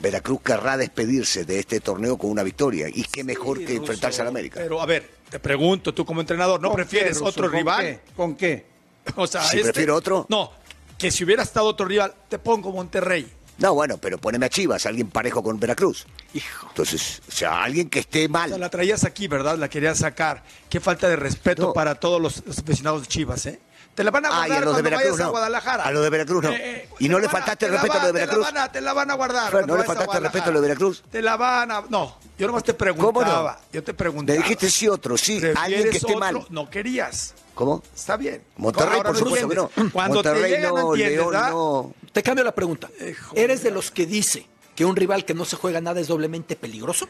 Veracruz 0.00 0.40
querrá 0.42 0.76
despedirse 0.76 1.44
de 1.44 1.58
este 1.58 1.80
torneo 1.80 2.16
con 2.16 2.30
una 2.30 2.44
victoria. 2.44 2.86
Y 2.88 3.02
qué 3.02 3.24
mejor 3.24 3.64
que 3.64 3.74
enfrentarse 3.74 4.22
al 4.22 4.28
América. 4.28 4.60
Pero 4.62 4.80
a 4.80 4.86
ver, 4.86 5.10
te 5.28 5.40
pregunto, 5.40 5.92
tú 5.92 6.04
como 6.06 6.20
entrenador, 6.20 6.60
¿no 6.62 6.68
¿con 6.68 6.76
prefieres 6.76 7.18
qué, 7.18 7.24
otro 7.24 7.44
¿Con 7.50 7.58
rival? 7.58 7.84
qué? 7.84 8.00
¿Con 8.16 8.36
qué? 8.36 8.64
O 9.16 9.26
sea, 9.26 9.42
Si 9.42 9.56
este- 9.56 9.72
prefiero 9.72 9.96
otro. 9.96 10.26
No, 10.28 10.52
que 10.98 11.10
si 11.10 11.24
hubiera 11.24 11.42
estado 11.42 11.66
otro 11.66 11.86
rival, 11.86 12.14
te 12.28 12.38
pongo 12.38 12.72
Monterrey. 12.72 13.32
No, 13.58 13.74
bueno, 13.74 13.98
pero 13.98 14.18
poneme 14.18 14.46
a 14.46 14.48
Chivas, 14.48 14.86
alguien 14.86 15.08
parejo 15.10 15.42
con 15.42 15.58
Veracruz. 15.58 16.06
Hijo. 16.32 16.66
Entonces, 16.68 17.20
o 17.28 17.32
sea, 17.32 17.64
alguien 17.64 17.90
que 17.90 17.98
esté 18.00 18.18
O 18.18 18.22
sea, 18.22 18.28
mal. 18.28 18.60
la 18.60 18.68
traías 18.68 19.02
aquí, 19.04 19.26
¿verdad? 19.26 19.58
La 19.58 19.68
querías 19.68 19.98
sacar. 19.98 20.44
Qué 20.70 20.78
falta 20.78 21.08
de 21.08 21.16
respeto 21.16 21.62
No. 21.62 21.72
para 21.72 21.96
todos 21.96 22.20
los, 22.20 22.44
los 22.46 22.58
aficionados 22.58 23.02
de 23.02 23.08
Chivas, 23.08 23.46
¿eh? 23.46 23.58
Te 23.98 24.04
la 24.04 24.12
van 24.12 24.26
a 24.26 24.28
Ah, 24.28 24.30
guardar 24.46 24.48
y 24.48 24.62
a 24.62 24.64
los 24.64 24.76
de 24.76 24.82
Veracruz 24.82 25.10
vayas 25.10 25.20
a 25.20 25.24
no. 25.24 25.30
Guadalajara. 25.32 25.82
A 25.82 25.90
los 25.90 26.02
de 26.04 26.10
Veracruz 26.10 26.44
no. 26.44 26.50
Eh, 26.52 26.88
¿Y 27.00 27.04
te 27.06 27.08
no 27.08 27.18
le 27.18 27.28
faltaste 27.28 27.66
el 27.66 27.72
respeto 27.72 27.94
a 27.94 27.96
los 27.96 28.06
de 28.06 28.12
Veracruz? 28.12 28.46
Te 28.46 28.52
la 28.52 28.52
van 28.52 28.62
a, 28.68 28.72
te 28.72 28.80
la 28.80 28.92
van 28.92 29.10
a 29.10 29.14
guardar. 29.14 29.66
¿no 29.66 29.76
le 29.76 29.82
faltaste 29.82 30.16
el 30.18 30.22
respeto 30.22 30.44
a 30.44 30.52
los 30.52 30.62
de 30.62 30.68
Veracruz? 30.68 31.02
Te 31.10 31.20
la 31.20 31.36
van 31.36 31.70
a... 31.72 31.82
No, 31.88 32.16
yo 32.38 32.46
nomás 32.46 32.62
te 32.62 32.74
¿Cómo 32.76 32.94
preguntaba. 33.12 33.58
no? 33.60 33.66
Yo 33.72 33.82
te 33.82 33.94
preguntaba. 33.94 34.36
Me 34.38 34.42
dijiste 34.44 34.70
sí 34.70 34.86
otro, 34.86 35.18
sí, 35.18 35.38
alguien 35.38 35.52
¿Prefieres 35.54 35.90
que 35.90 35.96
esté 35.96 36.06
otro? 36.14 36.20
mal. 36.20 36.46
No 36.48 36.70
querías. 36.70 37.34
¿Cómo? 37.56 37.82
Está 37.92 38.16
bien. 38.16 38.40
Monterrey, 38.56 38.98
Ahora 38.98 39.08
por 39.10 39.18
supuesto 39.18 39.48
que 39.48 39.54
no. 39.56 39.70
Cuando 39.92 40.22
te 40.22 40.28
Monterrey 40.28 40.50
llegan, 40.52 40.74
no, 40.74 40.80
no 40.80 40.94
León 40.94 41.30
¿verdad? 41.32 41.50
no. 41.50 41.92
Te 42.12 42.22
cambio 42.22 42.44
la 42.44 42.54
pregunta. 42.54 42.88
¿Eres 43.34 43.64
de 43.64 43.70
de 43.70 43.74
los 43.74 43.90
que 43.90 44.06
dice 44.06 44.46
que 44.76 44.84
un 44.84 44.94
rival 44.94 45.24
que 45.24 45.34
no 45.34 45.44
se 45.44 45.56
juega 45.56 45.80
nada 45.80 45.98
es 45.98 46.06
doblemente 46.06 46.54
peligroso? 46.54 47.08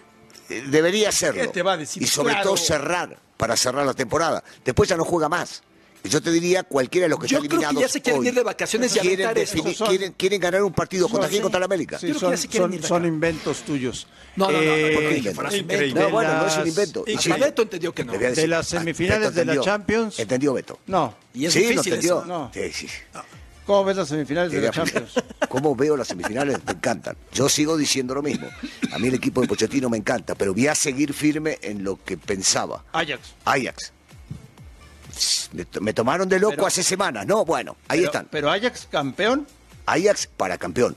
Eh, 0.49 0.65
Debería 0.69 1.13
serlo. 1.13 1.43
¿Qué 1.43 1.49
te 1.49 1.63
va 1.63 1.75
a 1.75 1.77
decir? 1.77 2.03
Y 2.03 2.07
sobre 2.07 2.33
Claro. 2.33 2.45
todo 2.49 2.57
cerrar, 2.57 3.19
para 3.37 3.55
cerrar 3.59 3.85
la 3.85 3.93
temporada. 3.93 4.43
Después 4.65 4.89
ya 4.89 4.97
no 4.97 5.05
juega 5.05 5.29
más. 5.29 5.63
Y 6.05 6.09
Yo 6.11 6.23
te 6.23 6.31
diría, 6.31 6.63
cualquiera 6.63 7.07
de 7.07 7.09
los 7.11 7.19
que 7.19 7.27
Yo 7.27 7.39
están 7.39 7.49
creo 7.49 7.59
que 7.59 7.63
ya 7.65 7.69
eliminados 7.71 7.93
se 7.93 8.01
quieren 8.01 8.21
hoy 8.21 8.29
ir 8.29 8.35
de 8.35 8.43
vacaciones 8.43 8.97
y 8.97 8.99
quieren, 9.01 9.27
aventar 9.27 9.43
eso. 9.43 9.57
defini- 9.57 9.75
Son- 9.75 9.89
quieren, 9.89 10.13
quieren 10.17 10.41
ganar 10.41 10.63
un 10.63 10.73
partido 10.73 11.09
contra 11.09 11.29
quién, 11.29 11.43
contra 11.43 11.59
la 11.61 11.67
América. 11.67 11.99
Sí, 11.99 12.15
son, 12.15 12.37
son- 12.37 12.83
son 12.83 13.05
inventos 13.05 13.59
tuyos. 13.63 14.07
No, 14.37 14.47
no, 14.47 14.53
no, 14.53 14.59
no, 14.65 14.71
Eh, 14.71 15.13
invento. 15.59 16.01
No, 16.01 16.11
bueno, 16.11 16.33
no 16.39 16.47
es 16.47 16.57
un 16.57 16.69
invento. 16.69 17.05
Hasta 17.07 17.21
Sí. 17.21 17.41
Beto 17.41 17.63
entendió 17.63 17.93
que 17.93 18.05
no. 18.05 18.13
De 18.13 18.47
las 18.47 18.69
semifinales 18.69 19.35
de 19.35 19.45
la 19.45 19.53
entendió. 19.55 19.63
Champions. 19.63 20.19
¿Entendió 20.21 20.53
Beto? 20.55 20.79
No. 20.87 21.15
Y 21.35 21.47
es 21.47 21.53
sí, 21.53 21.61
difícil 21.61 21.95
entendió. 21.95 22.19
eso, 22.19 22.27
¿no? 22.27 22.51
Sí, 22.55 22.73
sí. 22.73 22.89
¿Cómo 23.67 23.85
ves 23.85 23.97
las 23.99 24.09
semifinales 24.09 24.51
de 24.53 24.61
la 24.63 24.71
Champions? 24.71 25.13
¿Cómo 25.51 25.75
veo 25.77 25.95
las 25.97 26.09
semifinales? 26.09 26.59
Me 26.65 26.73
encantan. 26.73 27.17
Yo 27.35 27.49
sigo 27.51 27.77
diciendo 27.77 28.15
lo 28.15 28.23
mismo. 28.23 28.49
A 28.93 28.99
mí 28.99 29.09
el 29.09 29.15
equipo 29.15 29.41
de 29.43 29.47
Pochettino 29.49 29.91
me 29.91 29.99
encanta, 29.99 30.35
pero 30.35 30.55
voy 30.55 30.69
a 30.69 30.75
seguir 30.75 31.13
firme 31.13 31.59
en 31.61 31.85
lo 31.85 32.03
que 32.03 32.17
pensaba. 32.17 32.85
Ajax. 32.93 33.35
Ajax. 33.45 33.93
Me, 35.53 35.65
to- 35.65 35.81
me 35.81 35.93
tomaron 35.93 36.29
de 36.29 36.39
loco 36.39 36.53
Pero- 36.57 36.67
hace 36.67 36.83
semanas. 36.83 37.27
No, 37.27 37.45
bueno, 37.45 37.77
ahí 37.89 37.99
Pero- 38.01 38.09
están. 38.11 38.29
Pero 38.31 38.51
Ajax 38.51 38.89
campeón, 38.91 39.47
Ajax 39.87 40.27
para 40.37 40.59
campeón. 40.59 40.97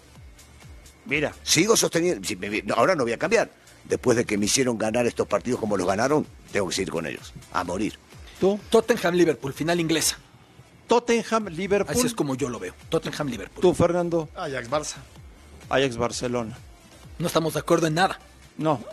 mira. 1.06 1.34
Sigo 1.44 1.76
sosteniendo. 1.78 2.26
si 2.28 2.36
me- 2.36 2.62
no, 2.62 2.76
ahora 2.76 2.96
no 2.96 3.04
voy 3.04 3.14
a 3.14 3.18
cambiar. 3.18 3.50
Después 3.86 4.16
de 4.16 4.26
que 4.26 4.38
me 4.38 4.46
hicieron 4.46 4.78
ganar 4.78 5.06
estos 5.08 5.28
partidos 5.28 5.60
como 5.60 5.76
los 5.76 5.88
ganaron, 5.88 6.26
tengo 6.52 6.70
que 6.70 6.76
seguir 6.76 6.92
con 6.92 7.06
ellos. 7.06 7.34
A 7.52 7.64
morir. 7.64 7.98
Tú, 8.40 8.60
Tottenham-Liverpool, 8.70 9.54
final 9.54 9.80
inglesa. 9.80 10.18
Tottenham, 10.88 11.48
Liverpool. 11.48 11.96
Así 11.96 12.06
es 12.08 12.14
como 12.14 12.36
yo 12.36 12.50
lo 12.50 12.60
veo. 12.60 12.74
Tottenham-Liverpool. 12.90 13.62
Tú, 13.62 13.74
Fernando, 13.74 14.30
Ajax 14.36 14.70
Barça. 14.70 14.96
Ajax 15.70 15.98
Barcelona. 15.98 16.58
No 17.18 17.28
estamos 17.28 17.54
de 17.54 17.60
acuerdo 17.60 17.88
en 17.88 17.96
nada. 17.96 18.20
No. 18.58 18.84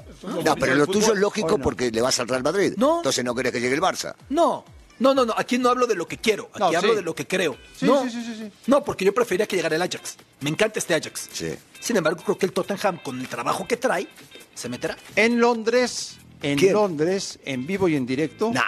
No, 0.44 0.54
pero 0.56 0.74
lo 0.74 0.86
tuyo 0.86 1.12
es 1.12 1.18
lógico 1.18 1.58
no. 1.58 1.62
porque 1.64 1.90
le 1.90 2.00
vas 2.00 2.18
al 2.20 2.28
Real 2.28 2.42
Madrid. 2.42 2.74
No. 2.76 2.98
Entonces 2.98 3.24
no 3.24 3.34
querés 3.34 3.52
que 3.52 3.60
llegue 3.60 3.74
el 3.74 3.80
Barça. 3.82 4.14
No, 4.30 4.64
no, 4.98 5.14
no, 5.14 5.24
no. 5.24 5.34
Aquí 5.36 5.58
no 5.58 5.68
hablo 5.68 5.86
de 5.86 5.94
lo 5.94 6.06
que 6.06 6.18
quiero. 6.18 6.48
Aquí 6.52 6.58
No, 6.60 6.66
hablo 6.66 6.90
sí. 6.90 6.96
de 6.96 7.02
lo 7.02 7.14
que 7.14 7.26
creo. 7.26 7.56
Sí, 7.76 7.86
no, 7.86 8.02
sí, 8.04 8.10
sí, 8.10 8.22
sí, 8.24 8.34
sí. 8.38 8.52
no, 8.66 8.82
porque 8.84 9.04
yo 9.04 9.14
preferiría 9.14 9.46
que 9.46 9.56
llegara 9.56 9.76
el 9.76 9.82
Ajax. 9.82 10.16
Me 10.40 10.50
encanta 10.50 10.78
este 10.78 10.94
Ajax. 10.94 11.28
Sí. 11.32 11.54
Sin 11.80 11.96
embargo, 11.96 12.22
creo 12.24 12.36
que 12.38 12.46
el 12.46 12.52
Tottenham, 12.52 12.98
con 13.02 13.20
el 13.20 13.28
trabajo 13.28 13.66
que 13.66 13.76
trae, 13.76 14.08
se 14.54 14.68
meterá. 14.68 14.96
En 15.16 15.40
Londres, 15.40 16.16
en 16.42 16.58
¿Quién? 16.58 16.72
Londres, 16.72 17.38
en 17.44 17.66
vivo 17.66 17.88
y 17.88 17.96
en 17.96 18.06
directo. 18.06 18.50
Nah. 18.52 18.62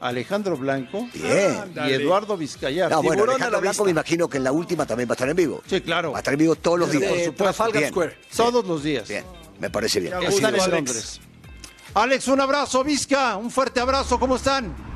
Alejandro 0.00 0.56
Blanco 0.56 1.08
Bien. 1.12 1.72
y 1.88 1.92
Eduardo 1.92 2.36
Vizcayar. 2.36 2.88
No, 2.88 3.02
bueno, 3.02 3.24
Alejandro 3.24 3.50
la 3.50 3.58
Blanco 3.58 3.84
me 3.84 3.90
imagino 3.90 4.28
que 4.28 4.36
en 4.36 4.44
la 4.44 4.52
última 4.52 4.86
también 4.86 5.08
va 5.08 5.12
a 5.12 5.16
estar 5.16 5.28
en 5.28 5.34
vivo. 5.34 5.60
Sí, 5.66 5.80
claro. 5.80 6.12
Va 6.12 6.18
a 6.18 6.20
estar 6.20 6.34
en 6.34 6.38
vivo 6.38 6.54
todos 6.54 6.78
los 6.78 6.92
Desde 6.92 7.00
días. 7.14 7.30
Por 7.30 7.52
supuesto. 7.52 7.88
Square. 7.88 8.16
Todos 8.36 8.64
los 8.64 8.82
días. 8.84 9.08
Bien, 9.08 9.24
me 9.58 9.70
parece 9.70 9.98
bien. 9.98 10.14
Londres. 10.70 11.20
Alex, 11.94 12.28
un 12.28 12.40
abrazo, 12.40 12.84
Vizca. 12.84 13.36
Un 13.36 13.50
fuerte 13.50 13.80
abrazo. 13.80 14.20
¿Cómo 14.20 14.36
están? 14.36 14.87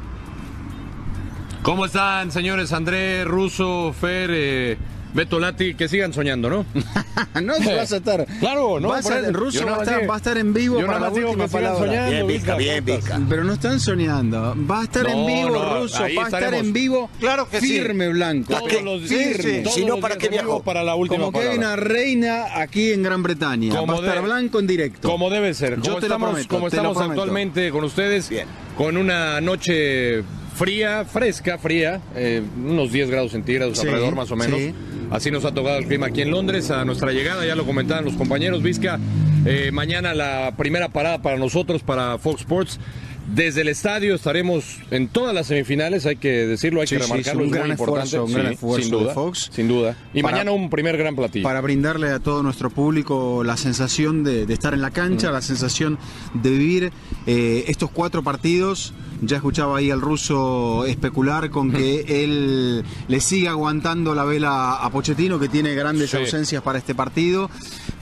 ¿Cómo 1.62 1.86
están, 1.86 2.32
señores? 2.32 2.72
André, 2.72 3.24
Russo, 3.24 3.94
Fer, 3.98 4.30
eh, 4.32 4.76
Beto 5.14 5.38
Lati, 5.38 5.74
que 5.74 5.88
sigan 5.88 6.12
soñando, 6.12 6.50
¿no? 6.50 6.66
no, 7.40 7.54
si 7.54 7.66
vas 7.72 7.92
a 7.92 7.96
estar. 7.98 8.26
Claro, 8.40 8.80
¿no? 8.80 8.88
Vas 8.88 9.08
a- 9.08 9.20
el 9.20 9.32
ruso 9.32 9.64
va 9.64 9.76
estar, 9.82 10.10
va 10.10 10.14
a 10.14 10.16
estar 10.16 10.38
en 10.38 10.52
vivo 10.52 10.80
yo 10.80 10.86
para 10.86 10.98
la 10.98 11.10
última 11.10 11.44
que 11.46 11.52
palabra. 11.52 11.78
soñando, 11.86 12.10
Bien, 12.10 12.26
Vizca, 12.26 12.56
bien, 12.56 12.84
Vizca. 12.84 13.20
Pero 13.28 13.44
no 13.44 13.52
están 13.52 13.78
soñando. 13.78 14.56
Va 14.68 14.80
a 14.80 14.82
estar 14.84 15.06
en 15.06 15.18
No, 15.18 15.26
vivo, 15.26 15.50
no, 15.50 15.80
ruso. 15.82 16.00
Va 16.00 16.04
a 16.06 16.08
estar 16.08 16.24
estaremos. 16.42 16.66
en 16.66 16.72
vivo. 16.72 17.10
Claro 17.20 17.48
que 17.48 17.60
sí. 17.60 17.66
firme, 17.68 18.08
blanco. 18.08 18.54
Todos 18.54 18.82
los 18.82 19.02
firme. 19.02 19.24
días, 19.44 19.62
todos 19.62 19.74
Si 19.76 19.84
no, 19.84 19.98
¿para 19.98 20.16
qué 20.16 20.26
en 20.26 20.32
viajó? 20.32 20.62
Para 20.64 20.82
la 20.82 20.96
última 20.96 21.26
Como 21.26 21.38
palabra. 21.38 21.76
Reina 21.76 22.60
aquí 22.60 22.90
en 22.90 23.04
Gran 23.04 23.22
Bretaña. 23.22 23.76
Como 23.76 23.86
va 23.92 23.98
a 24.00 24.02
estar 24.02 24.14
de- 24.16 24.20
blanco 24.28 24.58
en 24.58 24.66
directo. 24.66 25.08
Como 25.08 25.30
debe 25.30 25.54
ser. 25.54 25.76
Yo 25.76 25.82
Como 25.82 25.94
te 25.96 26.08
lo 26.08 26.14
estamos, 26.14 26.30
prometo, 26.30 26.48
como 26.56 26.70
te 26.70 26.76
lo 26.78 26.82
estamos 26.90 27.08
actualmente 27.10 27.70
con 27.70 27.84
ustedes, 27.84 28.30
con 28.76 28.96
una 28.96 29.40
noche 29.40 30.24
fría, 30.62 31.04
fresca, 31.04 31.58
fría, 31.58 32.00
eh, 32.14 32.40
unos 32.56 32.92
10 32.92 33.10
grados 33.10 33.32
centígrados 33.32 33.78
Sí, 33.78 33.86
alrededor 33.88 34.14
más 34.14 34.30
o 34.30 34.36
menos. 34.36 34.60
sí. 34.60 34.72
Así 35.10 35.30
nos 35.32 35.44
ha 35.44 35.52
tocado 35.52 35.76
el 35.78 35.86
clima 35.86 36.06
aquí 36.06 36.22
en 36.22 36.30
Londres. 36.30 36.70
A 36.70 36.84
nuestra 36.84 37.10
llegada, 37.10 37.44
ya 37.44 37.56
lo 37.56 37.66
comentaban 37.66 38.04
los 38.04 38.14
compañeros, 38.14 38.62
Vizca, 38.62 38.98
eh, 39.44 39.70
mañana 39.72 40.14
la 40.14 40.54
primera 40.56 40.88
parada 40.88 41.20
para 41.20 41.36
nosotros, 41.36 41.82
para 41.82 42.16
Fox 42.18 42.42
Sports. 42.42 42.78
Desde 43.26 43.60
el 43.60 43.68
estadio 43.68 44.14
estaremos 44.16 44.78
en 44.90 45.08
todas 45.08 45.32
las 45.34 45.46
semifinales, 45.46 46.06
hay 46.06 46.16
que 46.16 46.44
decirlo, 46.46 46.80
hay 46.80 46.88
Sí, 46.88 46.96
que 46.96 47.02
sí, 47.04 47.08
remarcarlo, 47.10 47.42
es 47.42 47.48
un 47.48 47.54
es 47.54 47.54
gran 47.54 47.66
muy 47.68 47.72
importante. 47.72 48.04
esfuerzo, 48.08 48.24
un 48.26 48.32
gran 48.32 48.46
Sí, 48.48 48.54
esfuerzo 48.54 48.82
sin 48.82 48.90
de 48.92 48.98
duda, 48.98 49.14
Fox. 49.14 49.50
sin 49.52 49.68
duda. 49.68 49.96
Y 50.12 50.22
Para- 50.22 50.32
mañana 50.34 50.50
un 50.50 50.68
primer 50.68 50.96
gran 50.96 51.14
platillo. 51.14 51.44
Para 51.44 51.60
brindarle 51.60 52.10
a 52.10 52.18
todo 52.18 52.42
nuestro 52.42 52.68
público 52.70 53.42
la 53.44 53.56
sensación 53.56 54.24
de, 54.24 54.44
de 54.44 54.52
estar 54.54 54.74
en 54.74 54.82
la 54.82 54.90
cancha, 54.90 55.30
Mm. 55.30 55.32
la 55.34 55.40
sensación 55.42 55.98
de 56.34 56.50
vivir 56.50 56.92
eh, 57.26 57.64
estos 57.68 57.90
cuatro 57.90 58.22
partidos. 58.24 58.92
Ya 59.22 59.36
escuchaba 59.36 59.78
ahí 59.78 59.90
al 59.92 60.00
ruso 60.00 60.84
especular 60.86 61.50
con 61.50 61.70
que 61.70 62.00
él 62.24 62.82
le 63.06 63.20
sigue 63.20 63.46
aguantando 63.48 64.16
la 64.16 64.24
vela 64.24 64.74
a 64.74 64.90
Pochettino, 64.90 65.38
que 65.38 65.48
tiene 65.48 65.74
grandes 65.76 66.10
Sí. 66.10 66.16
ausencias 66.16 66.60
para 66.64 66.78
este 66.78 66.94
partido, 66.94 67.48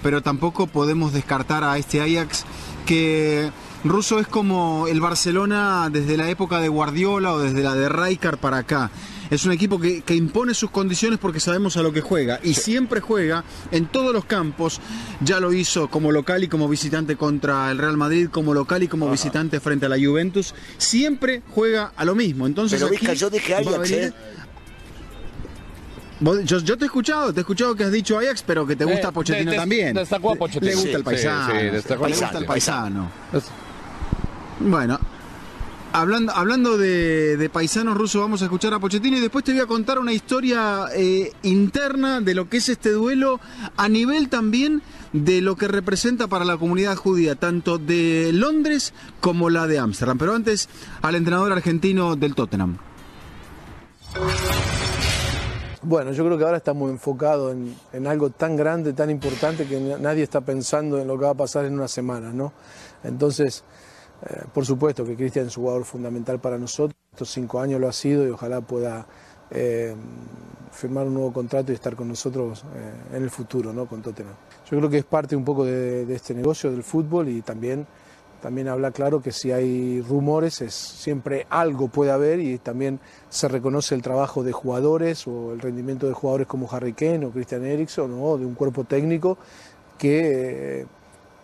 pero 0.02 0.22
tampoco 0.22 0.66
podemos 0.66 1.12
descartar 1.12 1.62
a 1.62 1.76
este 1.76 2.00
Ajax 2.00 2.46
que 2.86 3.50
ruso 3.84 4.18
es 4.18 4.26
como 4.26 4.86
el 4.88 5.00
Barcelona 5.00 5.88
desde 5.90 6.16
la 6.16 6.28
época 6.28 6.60
de 6.60 6.68
Guardiola 6.68 7.32
o 7.32 7.38
desde 7.40 7.62
la 7.62 7.74
de 7.74 7.88
Rijkaard 7.88 8.38
para 8.38 8.58
acá. 8.58 8.90
Es 9.30 9.44
un 9.44 9.52
equipo 9.52 9.78
que, 9.80 10.02
que 10.02 10.16
impone 10.16 10.54
sus 10.54 10.70
condiciones 10.70 11.18
porque 11.20 11.38
sabemos 11.38 11.76
a 11.76 11.82
lo 11.82 11.92
que 11.92 12.00
juega 12.00 12.40
y 12.42 12.54
siempre 12.54 13.00
juega 13.00 13.44
en 13.70 13.86
todos 13.86 14.12
los 14.12 14.24
campos. 14.24 14.80
Ya 15.20 15.38
lo 15.38 15.52
hizo 15.52 15.88
como 15.88 16.10
local 16.10 16.42
y 16.42 16.48
como 16.48 16.68
visitante 16.68 17.14
contra 17.16 17.70
el 17.70 17.78
Real 17.78 17.96
Madrid, 17.96 18.28
como 18.28 18.52
local 18.54 18.82
y 18.82 18.88
como 18.88 19.08
visitante 19.08 19.60
frente 19.60 19.86
a 19.86 19.88
la 19.88 19.96
Juventus. 20.04 20.52
Siempre 20.78 21.42
juega 21.54 21.92
a 21.96 22.04
lo 22.04 22.16
mismo. 22.16 22.46
Entonces 22.46 22.80
Pero 22.80 22.88
aquí 22.92 22.98
Vizca, 23.06 23.14
yo 23.14 23.30
dije 23.30 23.54
Ajax, 23.54 23.90
¿eh? 23.92 24.12
Yo, 26.44 26.58
yo 26.58 26.76
te 26.76 26.84
he 26.84 26.86
escuchado, 26.86 27.32
te 27.32 27.40
he 27.40 27.42
escuchado 27.42 27.74
que 27.74 27.84
has 27.84 27.92
dicho 27.92 28.18
Ajax, 28.18 28.42
pero 28.46 28.66
que 28.66 28.76
te 28.76 28.84
gusta 28.84 29.08
Eh, 29.08 29.12
Pochettino 29.12 29.52
de- 29.52 29.56
des- 29.56 29.60
también. 29.60 29.94
destacó 29.94 30.32
a 30.32 30.34
Pochettino. 30.34 30.66
Le 30.72 30.74
gusta 30.76 30.96
el 30.98 31.04
paisano. 31.04 31.46
sí, 31.46 31.52
sí, 31.60 31.66
destacó- 31.68 32.08
le 32.08 32.16
gusta 32.16 32.38
el 32.38 32.44
paisano. 32.44 33.10
Bueno, 34.60 34.98
hablando, 35.92 36.32
hablando 36.34 36.76
de, 36.76 37.50
paisanos 37.52 37.96
rusos, 37.96 38.20
vamos 38.20 38.42
a 38.42 38.44
escuchar 38.44 38.74
a 38.74 38.78
Pochettino 38.78 39.16
y 39.16 39.20
después 39.20 39.42
te 39.44 39.52
voy 39.52 39.60
a 39.62 39.66
contar 39.66 39.98
una 39.98 40.12
historia 40.12 40.84
eh, 40.94 41.32
interna 41.42 42.20
de 42.20 42.34
lo 42.34 42.48
que 42.48 42.58
es 42.58 42.68
este 42.68 42.90
duelo 42.90 43.40
a 43.76 43.88
nivel 43.88 44.28
también 44.28 44.82
de 45.12 45.40
lo 45.40 45.56
que 45.56 45.66
representa 45.66 46.28
para 46.28 46.44
la 46.44 46.56
comunidad 46.58 46.94
judía, 46.96 47.34
tanto 47.36 47.78
de 47.78 48.30
Londres 48.34 48.92
como 49.20 49.48
la 49.50 49.66
de 49.66 49.78
Ámsterdam. 49.78 50.18
Pero 50.18 50.34
antes, 50.34 50.68
al 51.02 51.14
entrenador 51.14 51.52
argentino 51.52 52.14
del 52.16 52.34
Tottenham. 52.34 52.76
Bueno, 55.82 56.12
yo 56.12 56.26
creo 56.26 56.36
que 56.36 56.44
ahora 56.44 56.58
estamos 56.58 56.90
enfocados 56.90 57.52
en, 57.54 57.74
en 57.94 58.06
algo 58.06 58.28
tan 58.28 58.54
grande, 58.54 58.92
tan 58.92 59.08
importante, 59.08 59.64
que 59.66 59.80
na- 59.80 59.96
nadie 59.96 60.22
está 60.22 60.42
pensando 60.42 60.98
en 60.98 61.08
lo 61.08 61.18
que 61.18 61.24
va 61.24 61.30
a 61.30 61.34
pasar 61.34 61.64
en 61.64 61.72
una 61.72 61.88
semana, 61.88 62.32
¿no? 62.34 62.52
Entonces, 63.02 63.64
eh, 64.26 64.42
por 64.52 64.66
supuesto 64.66 65.04
que 65.04 65.16
Cristian 65.16 65.46
es 65.46 65.56
un 65.56 65.64
jugador 65.64 65.84
fundamental 65.84 66.38
para 66.40 66.58
nosotros, 66.58 66.96
estos 67.12 67.30
cinco 67.30 67.60
años 67.60 67.80
lo 67.80 67.88
ha 67.88 67.92
sido 67.92 68.26
y 68.26 68.30
ojalá 68.30 68.60
pueda 68.60 69.06
eh, 69.50 69.94
firmar 70.72 71.06
un 71.06 71.14
nuevo 71.14 71.32
contrato 71.32 71.72
y 71.72 71.74
estar 71.74 71.96
con 71.96 72.08
nosotros 72.08 72.64
eh, 72.74 73.16
en 73.16 73.22
el 73.22 73.30
futuro, 73.30 73.72
¿no? 73.72 73.86
Con 73.86 74.02
Tottenham. 74.02 74.34
Yo 74.70 74.78
creo 74.78 74.90
que 74.90 74.98
es 74.98 75.04
parte 75.04 75.34
un 75.34 75.44
poco 75.44 75.64
de, 75.64 76.06
de 76.06 76.14
este 76.14 76.34
negocio 76.34 76.70
del 76.70 76.82
fútbol 76.82 77.28
y 77.28 77.42
también 77.42 77.86
también 78.40 78.68
habla 78.68 78.90
claro 78.90 79.20
que 79.20 79.32
si 79.32 79.52
hay 79.52 80.00
rumores, 80.00 80.62
es, 80.62 80.74
siempre 80.74 81.46
algo 81.50 81.88
puede 81.88 82.10
haber 82.10 82.40
y 82.40 82.58
también 82.58 82.98
se 83.28 83.48
reconoce 83.48 83.94
el 83.94 84.02
trabajo 84.02 84.42
de 84.42 84.52
jugadores 84.52 85.26
o 85.26 85.52
el 85.52 85.60
rendimiento 85.60 86.06
de 86.08 86.14
jugadores 86.14 86.46
como 86.46 86.68
Harry 86.70 86.94
Kane 86.94 87.26
o 87.26 87.30
Christian 87.30 87.64
Eriksen 87.64 88.10
o 88.18 88.38
de 88.38 88.46
un 88.46 88.54
cuerpo 88.54 88.84
técnico 88.84 89.36
que, 89.98 90.80
eh, 90.80 90.86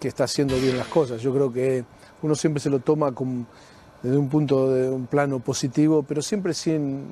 que 0.00 0.08
está 0.08 0.24
haciendo 0.24 0.56
bien 0.56 0.78
las 0.78 0.88
cosas. 0.88 1.20
Yo 1.20 1.34
creo 1.34 1.52
que 1.52 1.84
uno 2.22 2.34
siempre 2.34 2.60
se 2.60 2.70
lo 2.70 2.78
toma 2.80 3.12
con- 3.12 3.46
desde 4.02 4.16
un 4.18 4.28
punto 4.28 4.72
de 4.72 4.88
un 4.90 5.06
plano 5.06 5.40
positivo, 5.40 6.02
pero 6.02 6.22
siempre 6.22 6.54
sin, 6.54 7.06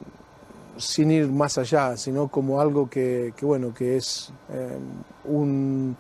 sin 0.76 1.11
ir 1.11 1.28
más 1.28 1.58
allá, 1.58 1.96
sino 1.96 2.28
como 2.28 2.61
algo 2.61 2.88
que, 2.88 3.32
bueno, 3.42 3.73
que 3.75 3.96
es 3.96 4.32
eh, 4.52 4.78
un, 5.25 5.96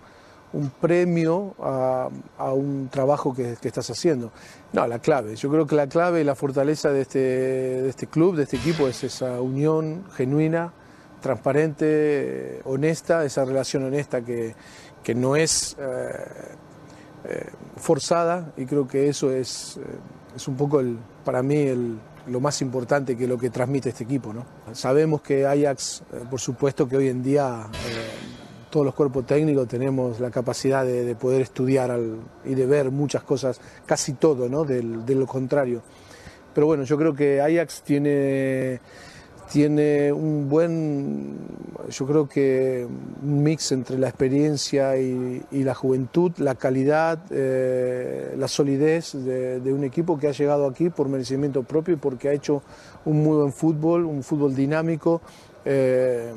un 0.52 0.70
premio 0.80 1.54
a, 1.60 2.08
a 2.38 2.52
un 2.52 2.88
trabajo 2.90 3.34
que, 3.34 3.56
estás 3.62 3.90
haciendo. 3.90 4.30
No, 4.72 4.86
la 4.86 4.98
clave. 4.98 5.36
Yo 5.36 5.50
creo 5.50 5.66
que 5.66 5.74
la 5.74 5.88
clave 5.88 6.20
y 6.20 6.24
la 6.24 6.34
fortaleza 6.34 6.90
de 6.90 7.00
este, 7.02 7.18
de 7.18 7.88
este 7.88 8.06
club, 8.06 8.36
de 8.36 8.44
este 8.44 8.56
equipo, 8.56 8.86
es 8.86 9.02
esa 9.04 9.40
unión 9.40 10.04
genuina, 10.14 10.72
transparente, 11.20 12.60
honesta, 12.64 13.24
esa 13.24 13.44
relación 13.44 13.84
honesta 13.84 14.20
que, 14.22 14.54
que 15.02 15.14
no 15.14 15.36
es 15.36 15.76
eh, 15.80 15.84
eh, 17.24 17.46
forzada 17.76 18.52
y 18.56 18.66
creo 18.66 18.86
que 18.86 19.08
eso 19.08 19.30
es, 19.32 19.76
eh, 19.78 19.80
es 20.36 20.48
un 20.48 20.56
poco 20.56 20.80
el, 20.80 20.98
para 21.24 21.42
mí 21.42 21.56
el, 21.56 21.98
lo 22.26 22.40
más 22.40 22.60
importante 22.62 23.16
que 23.16 23.26
lo 23.26 23.36
que 23.38 23.50
transmite 23.50 23.90
este 23.90 24.04
equipo. 24.04 24.32
¿no? 24.32 24.44
Sabemos 24.72 25.20
que 25.22 25.46
Ajax, 25.46 26.02
eh, 26.12 26.20
por 26.30 26.40
supuesto 26.40 26.88
que 26.88 26.96
hoy 26.96 27.08
en 27.08 27.22
día 27.22 27.66
todos 28.70 28.86
los 28.86 28.94
cuerpos 28.94 29.24
técnicos 29.26 29.68
tenemos 29.68 30.18
la 30.20 30.30
capacidad 30.30 30.84
de, 30.84 31.04
de 31.04 31.14
poder 31.14 31.42
estudiar 31.42 31.96
y 32.44 32.54
de 32.54 32.66
ver 32.66 32.90
muchas 32.90 33.22
cosas, 33.22 33.60
casi 33.86 34.14
todo, 34.14 34.48
¿no? 34.48 34.64
Del- 34.64 35.06
de 35.06 35.14
lo 35.14 35.26
contrario. 35.26 35.80
Pero 36.52 36.66
bueno, 36.66 36.82
yo 36.84 36.96
creo 36.98 37.14
que 37.14 37.40
Ajax 37.40 37.82
tiene, 37.82 38.80
tiene 39.50 40.12
un 40.12 40.48
buen, 40.48 41.38
yo 41.90 42.06
creo 42.06 42.28
que 42.28 42.86
un 43.22 43.42
mix 43.42 43.72
entre 43.72 43.98
la 43.98 44.08
experiencia 44.08 44.96
y, 44.96 45.42
la 45.52 45.74
juventud, 45.74 46.32
la 46.38 46.54
calidad, 46.54 47.20
eh, 47.30 48.34
la 48.36 48.48
solidez 48.48 49.12
de, 49.12 49.60
de 49.60 49.72
un 49.72 49.84
equipo 49.84 50.18
que 50.18 50.28
ha 50.28 50.32
llegado 50.32 50.66
aquí 50.66 50.90
por 50.90 51.08
merecimiento 51.08 51.62
propio 51.62 51.94
y 51.94 51.98
porque 51.98 52.28
ha 52.28 52.32
hecho 52.32 52.62
un 53.04 53.22
muy 53.22 53.36
buen 53.36 53.52
fútbol, 53.52 54.04
un 54.04 54.22
fútbol 54.22 54.54
dinámico. 54.54 55.20
eh, 55.64 56.32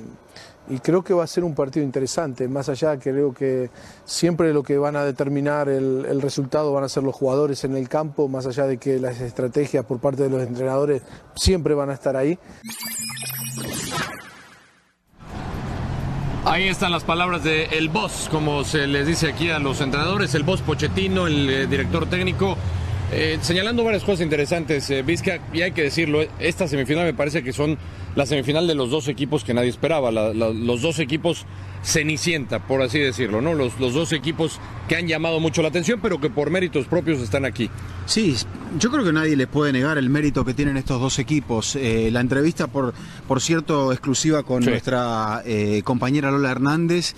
y 0.69 0.79
creo 0.79 1.03
que 1.03 1.13
va 1.13 1.23
a 1.23 1.27
ser 1.27 1.43
un 1.43 1.55
partido 1.55 1.85
interesante, 1.85 2.47
más 2.47 2.67
allá 2.69 2.97
creo 2.99 3.33
que 3.33 3.69
siempre 4.05 4.53
lo 4.53 4.63
que 4.63 4.77
van 4.77 4.95
a 4.95 5.03
determinar 5.03 5.69
el, 5.69 6.21
resultado 6.21 6.73
van 6.73 6.83
a 6.83 6.89
ser 6.89 7.03
los 7.03 7.15
jugadores 7.15 7.63
en 7.63 7.75
el 7.75 7.87
campo, 7.87 8.27
más 8.27 8.45
allá 8.45 8.65
de 8.65 8.77
que 8.77 8.99
las 8.99 9.21
estrategias 9.21 9.85
por 9.85 9.99
parte 9.99 10.23
de 10.23 10.29
los 10.29 10.45
entrenadores 10.45 11.03
siempre 11.35 11.73
van 11.73 11.89
a 11.89 11.93
estar 11.93 12.17
ahí. 12.17 12.37
Ahí 16.43 16.69
están 16.69 16.91
las 16.91 17.03
palabras 17.03 17.43
de 17.43 17.65
el 17.65 17.89
boss, 17.89 18.29
como 18.31 18.63
se 18.63 18.87
les 18.87 19.05
dice 19.05 19.27
aquí 19.27 19.49
a 19.49 19.59
los 19.59 19.81
entrenadores, 19.81 20.33
el 20.33 20.43
boss 20.43 20.61
Pochettino, 20.61 21.27
el 21.27 21.49
eh, 21.49 21.67
director 21.67 22.09
técnico, 22.09 22.57
eh, 23.11 23.37
señalando 23.41 23.83
varias 23.83 24.03
cosas 24.03 24.21
interesantes, 24.21 24.89
eh, 24.89 25.01
Vizca, 25.01 25.39
y 25.53 25.61
hay 25.61 25.71
que 25.71 25.83
decirlo, 25.83 26.19
esta 26.39 26.67
semifinal 26.67 27.05
me 27.05 27.13
parece 27.13 27.43
que 27.43 27.53
son 27.53 27.77
la 28.15 28.25
semifinal 28.25 28.67
de 28.67 28.75
los 28.75 28.89
dos 28.89 29.07
equipos 29.07 29.43
que 29.43 29.53
nadie 29.53 29.69
esperaba, 29.69 30.11
la- 30.11 30.33
la- 30.33 30.49
los 30.49 30.81
dos 30.81 30.99
equipos 30.99 31.45
cenicienta, 31.83 32.67
por 32.67 32.81
así 32.81 32.99
decirlo, 32.99 33.39
¿no? 33.41 33.53
Los, 33.53 33.79
los 33.79 33.93
dos 33.93 34.11
equipos 34.11 34.59
que 34.89 34.95
han 34.97 35.07
llamado 35.07 35.39
mucho 35.39 35.61
la 35.61 35.69
atención, 35.69 35.99
pero 36.01 36.19
que 36.19 36.29
por 36.29 36.49
méritos 36.49 36.85
propios 36.87 37.19
están 37.21 37.45
aquí. 37.45 37.69
Sí, 38.07 38.35
yo 38.79 38.89
creo 38.91 39.05
que 39.05 39.13
nadie 39.13 39.35
les 39.37 39.47
puede 39.47 39.71
negar 39.71 39.97
el 39.97 40.09
mérito 40.09 40.43
que 40.43 40.53
tienen 40.53 40.75
estos 40.75 40.99
dos 40.99 41.19
equipos. 41.19 41.75
Eh, 41.77 42.09
la 42.11 42.19
entrevista, 42.21 42.67
por, 42.67 42.93
por 43.27 43.39
cierto, 43.41 43.91
exclusiva 43.93 44.43
con 44.43 44.63
Sí. 44.63 44.69
nuestra 44.69 45.43
eh, 45.45 45.81
compañera 45.85 46.31
Lola 46.31 46.51
Hernández, 46.51 47.13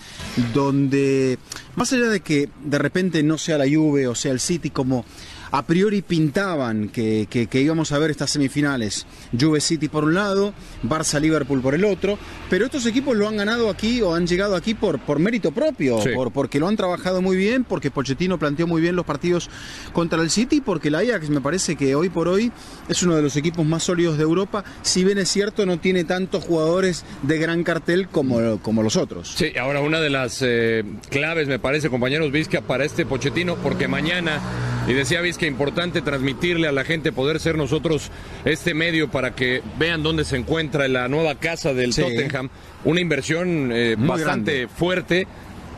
donde, 0.54 1.40
más 1.76 1.92
allá 1.94 2.08
de 2.10 2.20
que 2.20 2.50
de 2.64 2.78
repente 2.78 3.24
no 3.24 3.38
sea 3.38 3.58
la 3.58 3.66
Juve 3.66 4.08
o 4.08 4.16
sea 4.16 4.32
el 4.32 4.40
City 4.40 4.70
como 4.70 5.06
a 5.52 5.64
priori 5.66 6.02
pintaban 6.02 6.90
que, 6.90 7.28
que- 7.30 7.48
que 7.48 7.62
íbamos 7.62 7.92
a 7.92 8.00
ver 8.00 8.12
estas 8.12 8.30
semifinales. 8.32 9.06
Juve 9.40 9.62
City 9.62 9.88
por 9.88 10.04
un 10.04 10.14
lado, 10.14 10.54
Barça 10.84 11.20
Liverpool 11.20 11.62
por 11.62 11.74
el 11.76 11.86
otro, 11.86 12.18
pero 12.50 12.66
estos 12.66 12.86
equipos 12.86 13.16
lo 13.18 13.28
han 13.28 13.38
ganado 13.38 13.70
aquí 13.70 14.02
o 14.02 14.14
han 14.16 14.28
llegado 14.28 14.56
aquí 14.56 14.74
por, 14.74 15.00
por 15.00 15.20
mérito 15.20 15.52
propio, 15.52 16.02
Sí. 16.02 16.10
por, 16.14 16.32
porque 16.32 16.60
lo 16.60 16.68
han 16.68 16.78
trabajado 16.78 17.22
muy 17.22 17.36
bien, 17.38 17.64
porque 17.64 17.92
Pochettino 17.92 18.38
planteó 18.38 18.68
muy 18.68 18.82
bien 18.82 18.96
los 18.96 19.06
partidos 19.06 19.50
contra 19.94 20.22
el 20.22 20.30
City, 20.30 20.62
porque 20.62 20.90
el 20.90 20.96
Ajax 20.96 21.30
me 21.30 21.42
parece 21.42 21.76
que 21.76 21.96
hoy 21.96 22.10
por 22.10 22.28
hoy 22.28 22.52
es 22.88 23.02
uno 23.04 23.16
de 23.16 23.22
los 23.22 23.36
equipos 23.36 23.66
más 23.66 23.84
sólidos 23.84 24.18
de 24.18 24.24
Europa, 24.24 24.64
si 24.82 25.04
bien 25.04 25.18
es 25.18 25.30
cierto 25.30 25.66
no 25.66 25.80
tiene 25.80 26.04
tantos 26.04 26.44
jugadores 26.44 27.06
de 27.24 27.38
gran 27.38 27.64
cartel 27.64 28.08
como, 28.10 28.60
como 28.62 28.84
los 28.84 28.96
otros. 28.96 29.34
Sí, 29.36 29.58
ahora 29.60 29.82
una 29.82 30.00
de 30.00 30.10
las 30.10 30.40
eh, 30.42 30.84
claves, 31.10 31.48
me 31.48 31.60
parece, 31.60 31.90
compañeros 31.90 32.32
Vizca, 32.32 32.62
para 32.62 32.86
este 32.86 33.06
Pochettino, 33.06 33.56
porque 33.56 33.88
mañana, 33.88 34.40
y 34.88 34.94
decía 34.94 35.22
Vizca, 35.22 35.39
importante 35.48 36.02
transmitirle 36.02 36.68
a 36.68 36.72
la 36.72 36.84
gente, 36.84 37.12
poder 37.12 37.40
ser 37.40 37.58
nosotros 37.58 38.12
este 38.46 38.74
medio 38.74 39.10
para 39.10 39.36
que 39.36 39.62
vean 39.78 40.04
dónde 40.04 40.26
se 40.26 40.38
encuentra 40.38 40.88
la 40.88 41.08
nueva 41.08 41.36
casa 41.36 41.74
del 41.74 41.94
Sí. 41.94 42.02
Tottenham, 42.02 42.50
una 42.86 43.02
inversión 43.02 43.72
eh, 43.72 43.96
bastante 43.98 44.52
grande. 44.60 44.68
fuerte. 44.68 45.28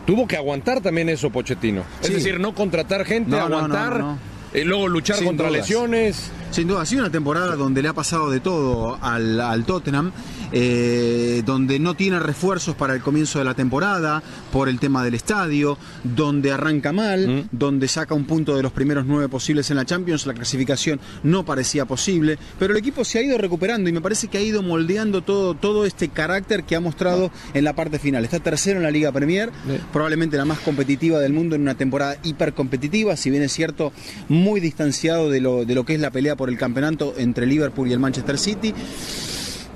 Tuvo 0.06 0.28
que 0.28 0.36
aguantar 0.36 0.82
también 0.82 1.10
eso, 1.10 1.30
Pochettino. 1.30 1.84
Es 2.02 2.12
decir, 2.12 2.40
no 2.40 2.56
contratar 2.56 3.06
gente, 3.06 3.30
no, 3.32 3.38
aguantar, 3.38 4.00
no, 4.00 4.12
no. 4.14 4.20
Eh, 4.54 4.66
luego 4.66 4.88
luchar 4.88 5.18
Sin 5.18 5.28
contra 5.28 5.48
dudas. 5.48 5.62
lesiones. 5.62 6.32
Sin 6.52 6.68
duda, 6.68 6.82
ha 6.82 6.86
sido 6.86 7.02
una 7.04 7.12
temporada 7.12 7.56
donde 7.56 7.82
le 7.82 7.88
ha 7.88 7.94
pasado 7.94 8.30
de 8.30 8.42
todo 8.42 8.98
al, 9.02 9.40
al 9.40 9.64
Tottenham, 9.64 10.12
eh, 10.52 11.44
donde 11.46 11.80
no 11.80 11.94
tiene 11.94 12.20
refuerzos 12.20 12.76
para 12.76 12.94
el 12.94 13.00
comienzo 13.02 13.40
de 13.40 13.46
la 13.46 13.54
temporada 13.54 14.22
por 14.52 14.68
el 14.68 14.78
tema 14.78 15.02
del 15.02 15.14
estadio, 15.14 15.78
donde 16.04 16.52
arranca 16.52 16.92
mal, 16.92 17.48
donde 17.54 17.88
saca 17.88 18.14
un 18.16 18.26
punto 18.26 18.58
de 18.58 18.64
los 18.64 18.74
primeros 18.74 19.06
nueve 19.06 19.30
posibles 19.30 19.70
en 19.72 19.78
la 19.78 19.86
Champions, 19.86 20.26
la 20.26 20.34
clasificación 20.34 21.00
no 21.24 21.46
parecía 21.46 21.86
posible, 21.86 22.38
pero 22.60 22.74
el 22.74 22.80
equipo 22.80 23.06
se 23.06 23.20
ha 23.20 23.22
ido 23.22 23.38
recuperando 23.38 23.90
y 23.90 23.94
me 23.94 24.02
parece 24.02 24.28
que 24.28 24.38
ha 24.38 24.42
ido 24.42 24.62
moldeando 24.62 25.22
todo, 25.22 25.54
todo 25.54 25.86
este 25.86 26.10
carácter 26.10 26.66
que 26.66 26.76
ha 26.76 26.82
mostrado 26.82 27.32
en 27.54 27.64
la 27.64 27.74
parte 27.78 27.98
final. 27.98 28.26
Está 28.26 28.42
tercero 28.42 28.76
en 28.76 28.84
la 28.84 28.92
Liga 28.92 29.14
Premier, 29.14 29.52
probablemente 29.94 30.36
la 30.36 30.44
más 30.44 30.60
competitiva 30.60 31.20
del 31.20 31.32
mundo 31.32 31.56
en 31.56 31.62
una 31.62 31.76
temporada 31.76 32.18
hipercompetitiva, 32.24 33.16
si 33.16 33.30
bien 33.30 33.44
es 33.44 33.54
cierto, 33.54 33.94
muy 34.28 34.41
distanciado 34.60 35.30
de 35.30 35.40
lo, 35.42 35.66
de 35.66 35.76
lo 35.76 35.86
que 35.86 35.94
es 35.96 36.00
la 36.00 36.10
pelea 36.12 36.36
por 36.36 36.50
el 36.50 36.58
campeonato 36.58 37.14
entre 37.18 37.46
Liverpool 37.46 37.88
y 37.90 37.94
el 37.94 38.00
Manchester 38.00 38.38
City. 38.38 38.74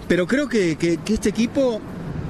Pero 0.07 0.27
creo 0.27 0.48
que, 0.48 0.75
que- 0.75 0.98
que 0.98 1.13
este 1.15 1.29
equipo 1.29 1.81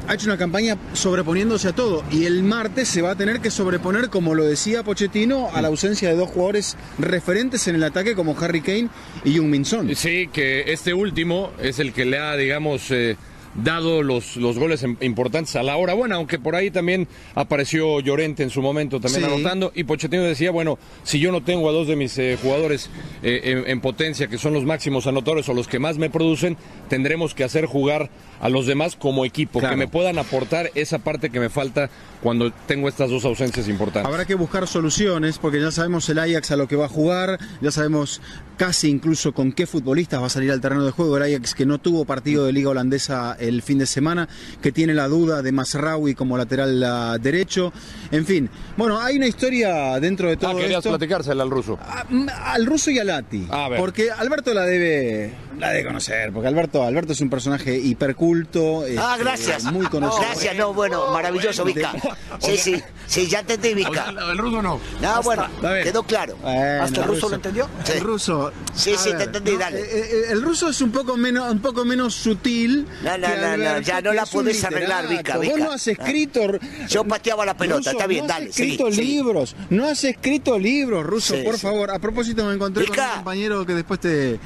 ha 0.07 0.13
hecho 0.13 0.27
una 0.27 0.37
campaña 0.37 0.77
sobreponiéndose 0.93 1.67
a 1.69 1.73
todo 1.73 2.03
y 2.11 2.25
el 2.25 2.43
martes 2.43 2.87
se 2.87 3.01
va 3.01 3.11
a 3.11 3.15
tener 3.15 3.39
que 3.41 3.49
sobreponer, 3.49 4.09
como 4.09 4.35
lo 4.35 4.43
decía 4.45 4.83
Pochettino, 4.83 5.49
a 5.51 5.61
la 5.63 5.67
ausencia 5.69 6.09
de 6.09 6.15
dos 6.15 6.29
jugadores 6.29 6.77
referentes 6.99 7.67
en 7.67 7.75
el 7.75 7.83
ataque 7.83 8.13
como 8.15 8.37
Harry 8.39 8.61
Kane 8.61 8.89
y 9.23 9.37
Jung 9.37 9.47
Min 9.49 9.65
Son. 9.65 9.95
Sí, 9.95 10.29
que 10.31 10.71
este 10.71 10.93
último 10.93 11.51
es 11.59 11.79
el 11.79 11.91
que 11.91 12.05
le 12.05 12.19
ha, 12.19 12.35
digamos, 12.37 12.91
eh, 12.91 13.17
dado 13.63 14.03
los, 14.03 14.35
los 14.37 14.57
goles 14.59 14.83
em- 14.83 14.97
importantes 15.01 15.55
a 15.55 15.63
la 15.63 15.77
hora 15.77 15.93
buena, 15.93 16.15
aunque 16.15 16.39
por 16.39 16.55
ahí 16.55 16.71
también 16.71 17.07
apareció 17.35 17.99
Llorente 18.01 18.43
en 18.43 18.49
su 18.49 18.61
momento 18.61 18.99
también 18.99 19.23
Sí. 19.25 19.31
anotando, 19.33 19.71
y 19.75 19.83
Pochettino 19.85 20.23
decía, 20.23 20.51
bueno, 20.51 20.77
si 21.03 21.19
yo 21.19 21.31
no 21.31 21.41
tengo 21.43 21.69
a 21.69 21.71
dos 21.71 21.87
de 21.87 21.95
mis 21.95 22.17
eh, 22.17 22.37
jugadores 22.41 22.89
eh, 23.23 23.41
en, 23.43 23.69
en 23.69 23.81
potencia, 23.81 24.27
que 24.27 24.37
son 24.37 24.53
los 24.53 24.65
máximos 24.65 25.07
anotadores 25.07 25.47
o 25.49 25.53
los 25.53 25.67
que 25.67 25.79
más 25.79 25.97
me 25.97 26.09
producen, 26.09 26.57
tendremos 26.89 27.33
que 27.33 27.43
hacer 27.43 27.65
jugar 27.65 28.09
a 28.45 28.49
los 28.49 28.67
demás 28.67 28.95
como 28.95 29.25
equipo, 29.25 29.59
Claro. 29.59 29.73
que 29.73 29.77
me 29.79 29.87
puedan 29.87 30.19
aportar 30.19 30.69
esa 30.75 30.99
parte 30.99 31.29
que 31.31 31.39
me 31.39 31.49
falta 31.49 31.89
cuando 32.21 32.51
tengo 32.67 32.87
estas 32.87 33.09
dos 33.09 33.25
ausencias 33.25 33.67
importantes. 33.67 34.07
Habrá 34.11 34.25
que 34.25 34.35
buscar 34.35 34.67
soluciones 34.67 35.37
porque 35.39 35.59
ya 35.61 35.71
sabemos 35.71 36.07
el 36.09 36.19
Ajax 36.19 36.51
a 36.51 36.55
lo 36.55 36.67
que 36.67 36.75
va 36.75 36.85
a 36.85 36.89
jugar, 36.89 37.39
ya 37.61 37.71
sabemos 37.71 38.21
casi 38.57 38.89
incluso 38.89 39.33
con 39.33 39.51
qué 39.51 39.65
futbolistas 39.67 40.21
va 40.21 40.27
a 40.27 40.29
salir 40.29 40.51
al 40.51 40.61
terreno 40.61 40.83
de 40.85 40.91
juego. 40.91 41.17
El 41.17 41.23
Ajax 41.23 41.55
que 41.55 41.65
no 41.65 41.77
tuvo 41.79 42.05
partido 42.05 42.45
de 42.45 42.53
liga 42.53 42.69
holandesa 42.69 43.35
el 43.39 43.61
fin 43.61 43.77
de 43.79 43.85
semana, 43.85 44.27
que 44.61 44.71
tiene 44.71 44.93
la 44.93 45.07
duda 45.07 45.41
de 45.41 45.51
Masraoui 45.51 46.13
como 46.15 46.37
lateral 46.37 46.83
ah, 46.83 47.17
derecho. 47.19 47.73
En 48.11 48.25
fin, 48.25 48.49
bueno, 48.77 48.99
hay 48.99 49.17
una 49.17 49.27
historia 49.27 49.99
dentro 49.99 50.29
de 50.29 50.37
todo 50.37 50.51
Ah, 50.51 50.55
querías 50.55 50.79
esto. 50.79 50.89
platicársela 50.89 51.43
al 51.43 51.49
ruso. 51.49 51.77
Mm, 52.09 52.27
Al 52.43 52.65
ruso 52.65 52.91
y 52.91 52.99
a 52.99 53.03
Lati. 53.03 53.47
A 53.49 53.69
ver. 53.69 53.79
Porque 53.79 54.09
Alberto 54.11 54.53
la 54.53 54.63
debe, 54.63 55.33
la 55.59 55.69
debe 55.71 55.85
conocer, 55.85 56.31
porque 56.31 56.47
Alberto, 56.47 56.83
Alberto 56.83 57.13
es 57.13 57.21
un 57.21 57.29
personaje 57.29 57.77
hiperculto. 57.77 58.83
Ah, 58.97 59.11
este, 59.13 59.23
gracias. 59.23 59.63
Muy 59.71 59.85
conocido. 59.87 60.21
Gracias, 60.21 60.55
no, 60.55 60.73
bueno, 60.73 61.11
maravilloso, 61.11 61.63
Vizca. 61.65 61.93
Sí, 62.39 62.57
sí, 62.57 62.81
sí, 63.07 63.27
ya 63.27 63.39
entendí, 63.39 63.73
Vizca. 63.73 64.09
El 64.09 64.37
ruso 64.37 64.61
no. 64.61 64.79
No, 65.01 65.21
bueno, 65.23 65.47
quedó 65.83 66.03
claro. 66.03 66.35
Bueno, 66.41 66.83
¿Hasta 66.83 67.01
el 67.01 67.07
ruso 67.07 67.29
lo 67.29 67.35
entendió? 67.35 67.69
El 67.93 68.01
ruso. 68.01 68.51
Sí, 68.73 68.93
a 68.93 68.97
sí, 68.97 69.09
te 69.17 69.23
entendí, 69.23 69.51
¿no? 69.53 69.59
dale. 69.59 69.79
Eh, 69.79 69.85
eh, 69.91 70.23
el 70.31 70.41
ruso 70.41 70.69
es 70.69 70.81
un 70.81 70.91
poco 70.91 71.15
menos, 71.17 71.51
un 71.51 71.59
poco 71.59 71.85
menos 71.85 72.13
sutil. 72.13 72.85
No, 73.03 73.17
no, 73.17 73.27
no, 73.27 73.57
no, 73.57 73.79
ya 73.79 74.01
no 74.01 74.13
la 74.13 74.25
podés 74.25 74.63
arreglar, 74.63 75.05
literato. 75.09 75.39
Vica, 75.39 75.53
Vos 75.53 75.59
no 75.59 75.71
has 75.71 75.87
escrito. 75.87 76.41
Yo 76.89 77.03
pateaba 77.05 77.45
la 77.45 77.55
pelota, 77.55 77.77
Ruso, 77.77 77.91
está 77.91 78.07
bien, 78.07 78.23
no 78.23 78.27
dale, 78.33 78.49
has 78.49 78.55
seguí, 78.55 78.71
escrito 78.71 78.89
libros, 78.89 79.55
no 79.69 79.85
has 79.87 80.03
escrito 80.03 80.59
libros, 80.59 81.05
ruso, 81.05 81.35
Sí, 81.35 81.43
por 81.43 81.55
sí. 81.55 81.61
favor. 81.61 81.91
A 81.91 81.99
propósito, 81.99 82.45
me 82.45 82.53
encontré 82.53 82.85
con 82.85 82.99
un 82.99 83.09
compañero 83.15 83.65
que 83.65 83.73
después 83.73 83.99
te. 83.99 84.39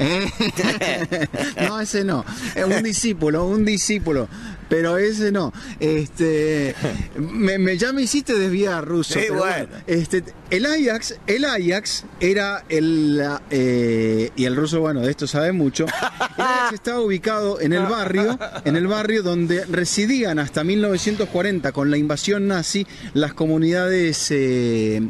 Eh, 0.00 1.28
no, 1.68 1.80
ese 1.80 2.04
no. 2.04 2.24
Un 2.66 2.82
discípulo, 2.82 3.44
un 3.46 3.64
discípulo. 3.64 4.28
Pero 4.68 4.98
ese 4.98 5.32
no. 5.32 5.52
Este, 5.80 6.74
me, 7.18 7.58
me- 7.58 7.76
ya 7.76 7.92
me 7.92 8.02
hiciste 8.02 8.34
desviar, 8.34 8.84
ruso. 8.84 9.14
Sí, 9.14 9.20
pero 9.28 9.40
bueno. 9.40 9.66
este, 9.88 10.22
el 10.50 10.64
Ajax, 10.64 11.16
el 11.26 11.44
Ajax 11.44 12.04
era 12.20 12.64
el 12.68 13.20
eh, 13.50 14.30
y 14.36 14.44
el 14.44 14.54
ruso, 14.56 14.80
bueno, 14.80 15.00
de 15.00 15.10
esto 15.10 15.26
sabe 15.26 15.50
mucho. 15.52 15.86
El 15.86 16.42
Ajax 16.44 16.72
estaba 16.74 17.00
ubicado 17.00 17.60
en 17.60 17.72
el 17.72 17.84
barrio, 17.86 18.38
en 18.64 18.76
el 18.76 18.86
barrio 18.86 19.22
donde 19.24 19.64
residían 19.66 20.38
hasta 20.38 20.62
1940 20.62 21.72
con 21.72 21.90
la 21.90 21.96
invasión 21.98 22.46
nazi 22.46 22.86
las 23.12 23.34
comunidades. 23.34 24.28
eh, 24.30 25.02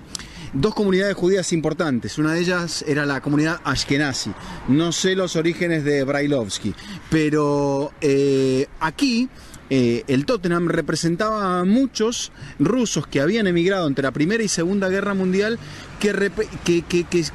Dos 0.52 0.74
comunidades 0.74 1.14
judías 1.14 1.52
importantes, 1.52 2.18
una 2.18 2.32
de 2.32 2.40
ellas 2.40 2.84
era 2.88 3.06
la 3.06 3.20
comunidad 3.20 3.60
Ashkenazi. 3.62 4.32
No 4.66 4.90
sé 4.90 5.14
los 5.14 5.36
orígenes 5.36 5.84
de 5.84 6.02
Brailovsky, 6.02 6.74
pero 7.08 7.92
eh, 8.00 8.66
aquí 8.80 9.28
eh, 9.70 10.02
el 10.08 10.26
Tottenham 10.26 10.66
representaba 10.66 11.60
a 11.60 11.64
muchos 11.64 12.32
rusos 12.58 13.06
que 13.06 13.20
habían 13.20 13.46
emigrado 13.46 13.86
entre 13.86 14.02
la 14.02 14.10
Primera 14.10 14.42
y 14.42 14.48
Segunda 14.48 14.88
Guerra 14.88 15.14
Mundial 15.14 15.60
que, 16.00 16.32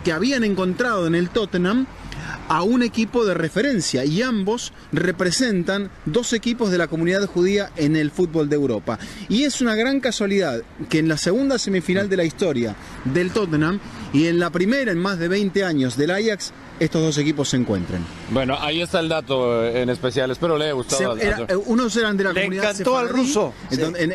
que 0.03 0.11
habían 0.11 0.43
encontrado 0.43 1.07
en 1.07 1.15
el 1.15 1.29
Tottenham 1.29 1.87
a 2.47 2.63
un 2.63 2.83
equipo 2.83 3.25
de 3.25 3.33
referencia 3.33 4.05
y 4.05 4.21
ambos 4.21 4.71
representan 4.91 5.89
dos 6.05 6.33
equipos 6.33 6.69
de 6.71 6.77
la 6.77 6.87
comunidad 6.87 7.25
judía 7.27 7.71
en 7.75 7.95
el 7.95 8.11
fútbol 8.11 8.49
de 8.49 8.55
Europa. 8.55 8.99
Y 9.29 9.43
es 9.43 9.61
una 9.61 9.75
gran 9.75 9.99
casualidad 9.99 10.61
que 10.89 10.99
en 10.99 11.07
la 11.07 11.17
segunda 11.17 11.57
semifinal 11.57 12.09
de 12.09 12.17
la 12.17 12.23
historia 12.23 12.75
del 13.05 13.31
Tottenham 13.31 13.79
y 14.13 14.27
en 14.27 14.39
la 14.39 14.49
primera 14.49 14.91
en 14.91 14.99
más 14.99 15.17
de 15.19 15.27
20 15.27 15.63
años 15.63 15.97
del 15.97 16.11
Ajax, 16.11 16.51
estos 16.79 17.01
dos 17.01 17.17
equipos 17.17 17.49
se 17.49 17.57
encuentren. 17.57 18.05
Bueno, 18.31 18.57
ahí 18.59 18.81
está 18.81 18.99
el 18.99 19.07
dato 19.09 19.65
en 19.65 19.89
especial. 19.89 20.29
Espero 20.31 20.57
le 20.57 20.65
haya 20.65 20.73
gustado. 20.73 20.97
Se- 20.99 21.05
al- 21.05 21.21
era- 21.21 21.45
eh, 21.49 21.55
unos 21.55 21.95
eran 21.95 22.17
de 22.17 22.25
la 22.25 22.33
Le 22.33 22.41
comunidad 22.41 22.71
encantó 22.71 22.97
al 22.97 23.09
ruso. 23.09 23.53
en- 23.71 24.13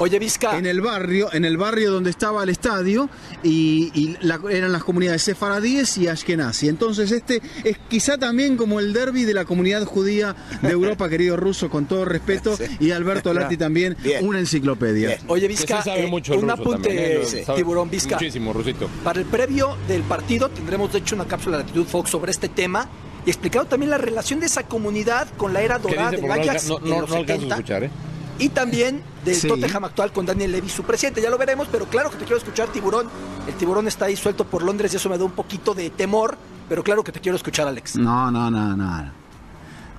Oye, 0.00 0.18
Vizca. 0.20 0.56
en 0.56 0.66
el 0.66 0.80
barrio, 0.80 1.28
en 1.32 1.44
el 1.44 1.56
barrio 1.56 1.90
donde 1.90 2.10
estaba 2.10 2.42
el 2.44 2.48
estadio 2.50 3.10
y, 3.42 3.90
y 3.94 4.16
la- 4.20 4.38
eran 4.50 4.70
las 4.70 4.84
comunidades 4.84 5.22
sefaradíes 5.22 5.98
y 5.98 6.06
ashkenazi. 6.06 6.68
Entonces 6.68 7.10
este 7.10 7.42
es 7.64 7.78
quizá 7.88 8.16
también 8.16 8.56
como 8.56 8.78
el 8.78 8.92
derby 8.92 9.24
de 9.24 9.34
la 9.34 9.44
comunidad 9.44 9.84
judía 9.84 10.36
de 10.62 10.70
Europa, 10.70 11.08
querido 11.08 11.36
ruso, 11.36 11.68
con 11.68 11.86
todo 11.86 12.04
respeto, 12.04 12.56
y 12.78 12.92
Alberto 12.92 13.34
Lati 13.34 13.56
también, 13.56 13.96
Bien. 14.02 14.24
una 14.26 14.38
enciclopedia. 14.38 15.18
Oye, 15.26 15.48
Vizca, 15.48 15.82
sabe 15.82 16.04
eh, 16.04 16.06
mucho 16.06 16.34
un 16.38 16.48
apunte, 16.48 16.88
también, 16.88 17.20
¿eh? 17.22 17.44
Tiburón 17.56 17.90
Vizca. 17.90 18.14
Muchísimo, 18.16 18.52
rusito. 18.52 18.88
Para 19.02 19.18
el 19.18 19.26
previo 19.26 19.76
del 19.88 20.02
partido 20.02 20.48
tendremos 20.48 20.92
de 20.92 20.98
hecho 21.00 21.16
una 21.16 21.26
cápsula 21.26 21.56
de 21.58 21.64
Latitud 21.64 21.86
Fox 21.86 22.10
sobre 22.10 22.30
este 22.30 22.48
tema 22.48 22.88
y 23.26 23.30
explicado 23.30 23.66
también 23.66 23.90
la 23.90 23.98
relación 23.98 24.38
de 24.38 24.46
esa 24.46 24.62
comunidad 24.62 25.28
con 25.36 25.52
la 25.52 25.60
era 25.62 25.76
¿Qué 25.78 25.88
dorada 25.88 26.10
del 26.12 26.22
no, 26.24 26.32
Ajax 26.32 26.48
alca- 26.48 26.68
no, 26.68 26.78
en 26.78 26.90
no, 26.90 27.00
los 27.00 27.10
no 27.10 27.16
alcanzo 27.16 27.32
a 27.32 27.48
70 27.48 27.54
escuchar, 27.56 27.84
¿eh? 27.84 27.90
Y 28.38 28.48
también 28.50 29.02
del 29.24 29.34
Sí. 29.34 29.48
Tottenham 29.48 29.84
actual 29.84 30.12
con 30.12 30.24
Daniel 30.26 30.52
Levy, 30.52 30.68
su 30.68 30.82
presidente. 30.84 31.20
Ya 31.20 31.30
lo 31.30 31.38
veremos, 31.38 31.68
pero 31.70 31.86
claro 31.86 32.10
que 32.10 32.16
te 32.16 32.24
quiero 32.24 32.38
escuchar, 32.38 32.68
tiburón. 32.68 33.08
El 33.46 33.54
tiburón 33.54 33.88
está 33.88 34.06
ahí 34.06 34.16
suelto 34.16 34.44
por 34.44 34.62
Londres 34.62 34.92
y 34.92 34.96
eso 34.96 35.08
me 35.08 35.18
da 35.18 35.24
un 35.24 35.32
poquito 35.32 35.74
de 35.74 35.90
temor, 35.90 36.36
pero 36.68 36.82
claro 36.84 37.02
que 37.04 37.12
te 37.12 37.20
quiero 37.20 37.36
escuchar, 37.36 37.66
Alex. 37.68 37.96
No, 37.96 38.30
no, 38.30 38.50
no, 38.50 38.76
no. 38.76 39.18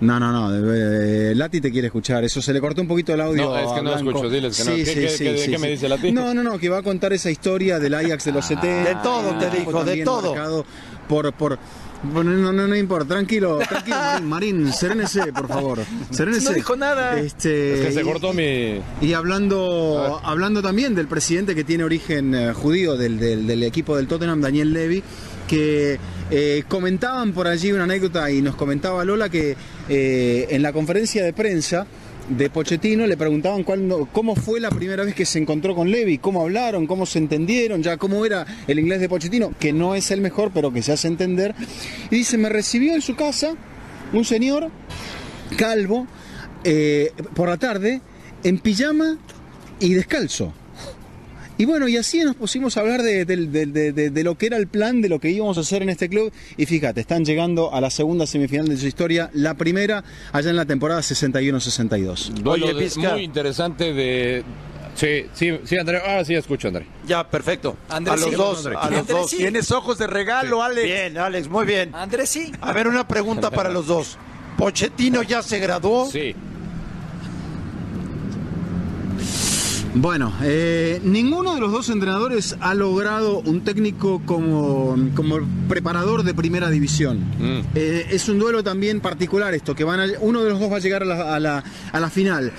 No, 0.01 0.17
no, 0.17 0.31
no. 0.31 0.55
eh, 0.55 1.33
Lati 1.35 1.59
te 1.59 1.69
quiere 1.71 1.87
escuchar. 1.87 2.23
Eso 2.23 2.41
se 2.41 2.53
le 2.53 2.61
cortó 2.61 2.81
un 2.81 2.87
poquito 2.87 3.13
el 3.13 3.19
audio. 3.19 3.43
No, 3.49 3.57
es 3.57 3.65
que 3.67 3.79
a 3.79 3.81
no 3.83 3.91
Blanco. 3.91 4.09
escucho, 4.11 4.29
diles 4.29 4.55
que 4.57 4.63
no. 4.63 4.75
¿Qué- 4.77 4.83
qué- 4.85 5.15
qué- 5.17 5.51
qué 5.51 5.57
me 5.57 5.69
dice 5.71 5.89
Lati? 5.89 6.11
No, 6.13 6.33
no, 6.33 6.41
no, 6.41 6.57
que 6.57 6.69
va 6.69 6.77
a 6.77 6.83
contar 6.83 7.11
esa 7.11 7.29
historia 7.29 7.79
del 7.79 7.93
Ajax 7.93 8.23
de 8.23 8.31
los 8.31 8.45
70. 8.45 8.89
de 8.91 8.95
todo 9.03 9.37
te 9.37 9.49
dijo, 9.49 9.83
de 9.83 10.03
todo. 10.05 10.65
Por, 11.09 11.33
por, 11.33 11.59
bueno, 12.03 12.31
no, 12.31 12.53
no, 12.53 12.67
no 12.67 12.75
importa, 12.75 13.15
tranquilo, 13.15 13.57
tranquilo, 13.59 13.95
Marín, 14.23 14.27
Marín, 14.63 14.73
serénese, 14.73 15.31
por 15.33 15.47
favor. 15.47 15.79
Serénese. 16.11 16.45
No 16.49 16.51
dijo 16.55 16.75
nada. 16.75 17.19
Este, 17.19 17.79
Es 17.81 17.85
que 17.87 17.91
se 17.93 18.01
y- 18.01 18.03
cortó 18.03 18.33
mi. 18.33 18.79
y 19.01 19.13
hablando, 19.13 20.19
hablando 20.23 20.61
también 20.61 20.95
del 20.95 21.07
presidente 21.07 21.55
que 21.55 21.63
tiene 21.63 21.83
origen 21.83 22.33
eh, 22.35 22.53
judío 22.53 22.95
del, 22.97 23.19
del- 23.19 23.45
del 23.47 23.63
equipo 23.63 23.97
del 23.97 24.07
Tottenham, 24.07 24.41
Daniel 24.41 24.71
Levy, 24.73 25.03
que 25.47 25.99
eh, 26.31 26.63
comentaban 26.67 27.33
por 27.33 27.47
allí 27.47 27.71
una 27.71 27.83
anécdota 27.85 28.29
y 28.31 28.41
nos 28.41 28.55
comentaba 28.55 29.03
Lola 29.03 29.29
que 29.29 29.57
eh, 29.89 30.47
en 30.51 30.61
la 30.61 30.71
conferencia 30.73 31.23
de 31.23 31.33
prensa 31.33 31.87
de 32.29 32.49
Pochettino 32.49 33.07
le 33.07 33.17
preguntaban 33.17 33.63
cómo 33.63 34.35
fue 34.35 34.59
la 34.59 34.69
primera 34.69 35.03
vez 35.03 35.15
que 35.15 35.25
se 35.25 35.39
encontró 35.39 35.75
con 35.75 35.89
Levi, 35.89 36.19
cómo 36.19 36.41
hablaron, 36.41 36.85
cómo 36.85 37.05
se 37.05 37.19
entendieron, 37.19 37.81
ya 37.81 37.97
cómo 37.97 38.25
era 38.25 38.45
el 38.67 38.79
inglés 38.79 39.01
de 39.01 39.09
Pochettino, 39.09 39.53
que 39.59 39.73
no 39.73 39.95
es 39.95 40.11
el 40.11 40.21
mejor, 40.21 40.51
pero 40.53 40.71
que 40.71 40.83
se 40.83 40.91
hace 40.91 41.07
entender. 41.07 41.55
Y 42.11 42.17
dice, 42.17 42.37
me 42.37 42.49
recibió 42.49 42.93
en 42.93 43.01
su 43.01 43.15
casa 43.15 43.55
un 44.13 44.25
señor 44.25 44.69
calvo 45.57 46.07
eh, 46.63 47.11
por 47.33 47.49
la 47.49 47.57
tarde 47.57 48.01
en 48.43 48.59
pijama 48.59 49.17
y 49.79 49.93
descalzo. 49.93 50.53
Y 51.59 51.65
bueno, 51.65 51.89
y 51.89 51.97
así 51.97 52.19
nos 52.23 52.35
pusimos 52.37 52.77
a 52.77 52.79
hablar 52.79 53.03
de, 53.03 53.25
de- 53.25 53.35
de- 53.45 53.91
de- 53.91 54.09
de 54.09 54.23
lo 54.23 54.35
que 54.37 54.45
era 54.45 54.55
el 54.55 54.67
plan, 54.67 55.01
de 55.01 55.09
lo 55.09 55.19
que 55.19 55.29
íbamos 55.29 55.57
a 55.57 55.61
hacer 55.61 55.81
en 55.83 55.89
este 55.89 56.07
club. 56.07 56.31
Y 56.55 56.65
fíjate, 56.65 57.01
están 57.01 57.25
llegando 57.25 57.73
a 57.75 57.81
la 57.81 57.89
segunda 57.89 58.25
semifinal 58.25 58.67
de 58.69 58.77
su 58.77 58.87
historia, 58.87 59.29
la 59.33 59.55
primera 59.55 60.03
allá 60.31 60.49
en 60.51 60.55
la 60.55 60.65
temporada 60.65 61.01
61-62. 61.01 62.29
Duelo 62.41 62.67
de- 62.73 62.89
muy 63.11 63.23
interesante 63.23 63.93
de... 63.93 64.43
Sí, 64.95 65.25
sí, 65.33 65.59
sí, 65.65 65.77
André. 65.77 65.97
Ahora 65.99 66.23
sí 66.25 66.33
escucho, 66.33 66.69
André. 66.69 66.85
Ya, 67.05 67.29
perfecto. 67.29 67.75
Andrés, 67.89 68.13
a 68.13 68.17
los 68.21 68.29
sí. 68.29 68.35
dos, 68.35 68.57
Andrés. 68.65 68.77
a 68.81 68.89
los 68.89 68.99
Andrés, 68.99 69.17
dos. 69.17 69.29
sí. 69.29 69.37
Tienes 69.37 69.71
ojos 69.71 69.97
de 69.97 70.07
regalo, 70.07 70.63
Alex. 70.63 70.83
Bien, 70.87 71.17
Alex, 71.17 71.47
muy 71.49 71.65
bien. 71.65 71.93
Andrés 71.93 72.29
sí. 72.29 72.51
A 72.61 72.73
ver, 72.73 72.87
una 72.87 73.07
pregunta 73.07 73.51
para 73.51 73.69
los 73.69 73.85
dos. 73.87 74.17
¿Pochettino 74.57 75.23
ya 75.23 75.41
se 75.41 75.59
graduó? 75.59 76.09
Sí. 76.11 76.35
Bueno, 79.95 80.31
eh, 80.43 81.01
ninguno 81.03 81.55
de 81.55 81.61
los 81.61 81.71
dos 81.71 81.89
entrenadores 81.89 82.55
ha 82.59 82.75
logrado 82.75 83.39
un 83.39 83.61
técnico 83.63 84.21
como, 84.23 84.95
como 85.15 85.39
preparador 85.67 86.23
de 86.23 86.33
primera 86.35 86.69
división. 86.69 87.19
Eh, 87.73 88.05
es 88.11 88.29
un 88.29 88.37
duelo 88.39 88.63
también 88.63 89.01
particular 89.01 89.53
esto, 89.55 89.73
que 89.75 89.83
van 89.83 89.99
a- 89.99 90.07
uno 90.21 90.43
de 90.43 90.51
los 90.51 90.59
dos 90.59 90.71
va 90.71 90.77
a 90.77 90.79
llegar 90.79 91.01
a 91.01 91.05
la, 91.05 91.35
a 91.35 91.39
la- 91.39 91.63
a 91.91 91.99
la 91.99 92.09
final. 92.09 92.51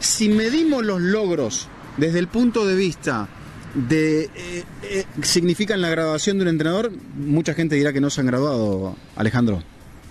Si 0.00 0.28
medimos 0.28 0.84
los 0.84 1.00
logros 1.00 1.68
desde 1.96 2.18
el 2.18 2.26
punto 2.26 2.66
de 2.66 2.74
vista 2.74 3.28
de 3.74 4.24
eh, 4.34 4.64
eh, 4.82 5.04
significan 5.22 5.80
la 5.80 5.88
graduación 5.88 6.38
de 6.38 6.42
un 6.42 6.48
entrenador, 6.48 6.90
mucha 7.16 7.54
gente 7.54 7.76
dirá 7.76 7.92
que 7.92 8.00
no 8.00 8.10
se 8.10 8.20
han 8.22 8.26
graduado, 8.26 8.96
Alejandro. 9.14 9.62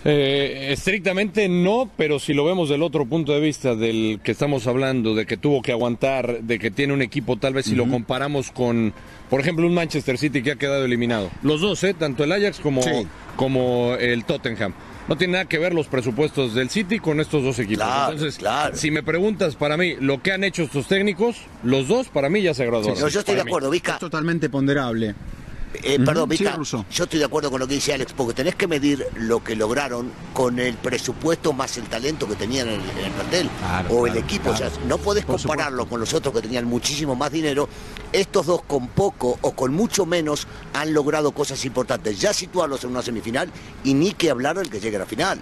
Eh, 0.07 0.67
estrictamente 0.71 1.49
no, 1.49 1.89
pero 1.97 2.19
si 2.19 2.35
lo 2.35 2.45
vemos 2.45 2.69
del 2.69 2.83
otro 2.83 3.07
punto 3.07 3.33
de 3.33 3.39
vista 3.39 3.73
del 3.73 4.19
que 4.23 4.33
estamos 4.33 4.67
hablando, 4.67 5.15
de 5.15 5.25
que 5.25 5.35
tuvo 5.35 5.63
que 5.63 5.71
aguantar, 5.71 6.41
de 6.43 6.59
que 6.59 6.69
tiene 6.69 6.93
un 6.93 7.01
equipo, 7.01 7.37
tal 7.37 7.55
vez 7.55 7.65
si 7.65 7.73
lo 7.73 7.89
comparamos 7.89 8.51
con, 8.51 8.93
por 9.31 9.41
ejemplo, 9.41 9.65
un 9.65 9.73
Manchester 9.73 10.19
City 10.19 10.43
que 10.43 10.51
ha 10.51 10.55
quedado 10.57 10.85
eliminado. 10.85 11.31
Los 11.41 11.59
dos, 11.61 11.83
¿eh? 11.83 11.95
tanto 11.95 12.23
el 12.23 12.31
Ajax 12.31 12.59
como, 12.59 12.83
Sí. 12.83 12.91
como 13.35 13.95
el 13.99 14.25
Tottenham. 14.25 14.73
No 15.07 15.17
tiene 15.17 15.33
nada 15.33 15.45
que 15.45 15.57
ver 15.57 15.73
los 15.73 15.87
presupuestos 15.87 16.53
del 16.53 16.69
City 16.69 16.99
con 16.99 17.19
estos 17.19 17.43
dos 17.43 17.57
equipos. 17.57 17.83
Claro, 17.85 18.13
Entonces, 18.13 18.37
claro. 18.37 18.75
si 18.75 18.91
me 18.91 19.01
preguntas 19.01 19.55
para 19.55 19.75
mí 19.75 19.95
lo 19.99 20.21
que 20.21 20.31
han 20.31 20.43
hecho 20.43 20.63
estos 20.63 20.87
técnicos, 20.87 21.37
los 21.63 21.87
dos 21.87 22.09
para 22.09 22.29
mí 22.29 22.43
ya 22.43 22.53
se 22.53 22.65
graduaron. 22.65 22.99
No, 22.99 23.07
yo 23.07 23.19
estoy 23.19 23.35
de 23.35 23.41
acuerdo, 23.41 23.71
Vizca. 23.71 23.97
Totalmente 23.97 24.49
ponderable. 24.49 25.15
Eh, 25.83 25.99
perdón, 25.99 26.29
sí, 26.35 26.45
Russo. 26.45 26.85
yo 26.91 27.03
estoy 27.03 27.19
de 27.19 27.25
acuerdo 27.25 27.51
con 27.51 27.59
lo 27.59 27.67
que 27.67 27.75
dice 27.75 27.93
Alex, 27.93 28.13
porque 28.13 28.33
tenés 28.33 28.55
que 28.55 28.67
medir 28.67 29.07
lo 29.15 29.43
que 29.43 29.55
lograron 29.55 30.11
con 30.33 30.59
el 30.59 30.75
presupuesto 30.75 31.53
más 31.53 31.77
el 31.77 31.85
talento 31.85 32.27
que 32.27 32.35
tenían 32.35 32.67
en 32.67 32.81
el, 32.81 32.89
en 32.89 33.05
el 33.05 33.11
plantel 33.11 33.49
o 33.89 34.07
el 34.07 34.17
equipo. 34.17 34.49
O 34.49 34.57
sea, 34.57 34.69
no 34.87 34.97
podés 34.97 35.25
Por 35.25 35.37
compararlo 35.37 35.87
con 35.87 35.99
los 35.99 36.13
otros 36.13 36.33
que 36.33 36.41
tenían 36.41 36.65
muchísimo 36.65 37.15
más 37.15 37.31
dinero. 37.31 37.67
Estos 38.11 38.45
dos 38.45 38.61
con 38.63 38.87
poco 38.87 39.37
o 39.41 39.51
con 39.51 39.73
mucho 39.73 40.05
menos 40.05 40.47
han 40.73 40.93
logrado 40.93 41.31
cosas 41.31 41.63
importantes. 41.65 42.19
Ya 42.19 42.33
situarlos 42.33 42.83
en 42.83 42.91
una 42.91 43.01
semifinal 43.01 43.51
y 43.83 43.93
ni 43.93 44.13
que 44.13 44.29
hablar 44.29 44.57
del 44.57 44.69
que 44.69 44.79
llegue 44.79 44.97
a 44.97 44.99
la 44.99 45.05
final. 45.05 45.39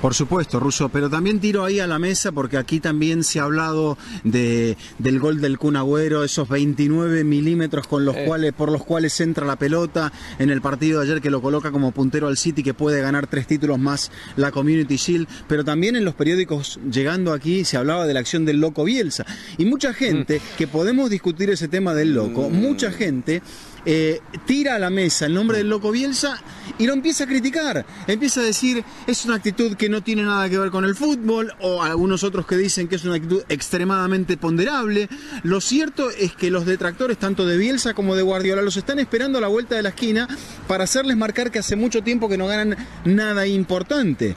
Por 0.00 0.14
supuesto, 0.14 0.58
Russo, 0.58 0.88
pero 0.88 1.10
también 1.10 1.40
tiro 1.40 1.62
ahí 1.62 1.78
a 1.78 1.86
la 1.86 1.98
mesa 1.98 2.32
porque 2.32 2.56
aquí 2.56 2.80
también 2.80 3.22
se 3.22 3.38
ha 3.38 3.42
hablado 3.42 3.98
de, 4.24 4.78
del 4.98 5.18
gol 5.20 5.42
del 5.42 5.58
Kun 5.58 5.76
Agüero, 5.76 6.24
esos 6.24 6.48
29 6.48 7.22
milímetros 7.22 7.86
con 7.86 8.06
los 8.06 8.16
Eh. 8.16 8.24
cuales, 8.26 8.54
por 8.54 8.72
los 8.72 8.82
cuales 8.82 9.20
entra 9.20 9.44
la 9.46 9.56
pelota 9.56 10.10
en 10.38 10.48
el 10.48 10.62
partido 10.62 11.00
de 11.00 11.06
ayer 11.06 11.20
que 11.20 11.28
lo 11.30 11.42
coloca 11.42 11.70
como 11.70 11.92
puntero 11.92 12.28
al 12.28 12.38
City 12.38 12.62
que 12.62 12.72
puede 12.72 13.02
ganar 13.02 13.26
tres 13.26 13.46
títulos 13.46 13.78
más 13.78 14.10
la 14.36 14.50
Community 14.50 14.96
Shield, 14.96 15.28
pero 15.46 15.64
también 15.66 15.96
en 15.96 16.06
los 16.06 16.14
periódicos 16.14 16.80
llegando 16.90 17.34
aquí 17.34 17.66
se 17.66 17.76
hablaba 17.76 18.06
de 18.06 18.14
la 18.14 18.20
acción 18.20 18.46
del 18.46 18.58
loco 18.58 18.84
Bielsa. 18.84 19.26
Y 19.58 19.66
mucha 19.66 19.92
gente 19.92 20.40
que 20.56 20.66
podemos 20.66 21.10
discutir 21.10 21.50
ese 21.50 21.68
tema 21.68 21.92
del 21.92 22.14
loco, 22.14 22.48
mucha 22.48 22.90
gente 22.90 23.42
eh, 23.84 24.20
tira 24.46 24.74
a 24.74 24.78
la 24.78 24.90
mesa 24.90 25.26
el 25.26 25.34
nombre 25.34 25.58
del 25.58 25.68
loco 25.68 25.90
Bielsa 25.90 26.40
y 26.78 26.86
lo 26.86 26.92
empieza 26.92 27.24
a 27.24 27.26
criticar. 27.26 27.84
Empieza 28.06 28.40
a 28.40 28.44
decir, 28.44 28.84
es 29.06 29.24
una 29.24 29.36
actitud 29.36 29.76
que 29.76 29.88
no 29.88 30.02
tiene 30.02 30.22
nada 30.22 30.48
que 30.48 30.58
ver 30.58 30.70
con 30.70 30.84
el 30.84 30.94
fútbol, 30.94 31.52
o 31.60 31.82
algunos 31.82 32.24
otros 32.24 32.46
que 32.46 32.56
dicen 32.56 32.88
que 32.88 32.96
es 32.96 33.04
una 33.04 33.16
actitud 33.16 33.42
extremadamente 33.48 34.36
ponderable. 34.36 35.08
Lo 35.42 35.60
cierto 35.60 36.10
es 36.10 36.32
que 36.32 36.50
los 36.50 36.66
detractores, 36.66 37.18
tanto 37.18 37.46
de 37.46 37.56
Bielsa 37.56 37.94
como 37.94 38.14
de 38.14 38.22
Guardiola, 38.22 38.62
los 38.62 38.76
están 38.76 38.98
esperando 38.98 39.38
a 39.38 39.40
la 39.40 39.48
vuelta 39.48 39.74
de 39.76 39.82
la 39.82 39.90
esquina 39.90 40.28
para 40.66 40.84
hacerles 40.84 41.16
marcar 41.16 41.50
que 41.50 41.58
hace 41.58 41.76
mucho 41.76 42.02
tiempo 42.02 42.28
que 42.28 42.38
no 42.38 42.46
ganan 42.46 42.76
nada 43.04 43.46
importante. 43.46 44.36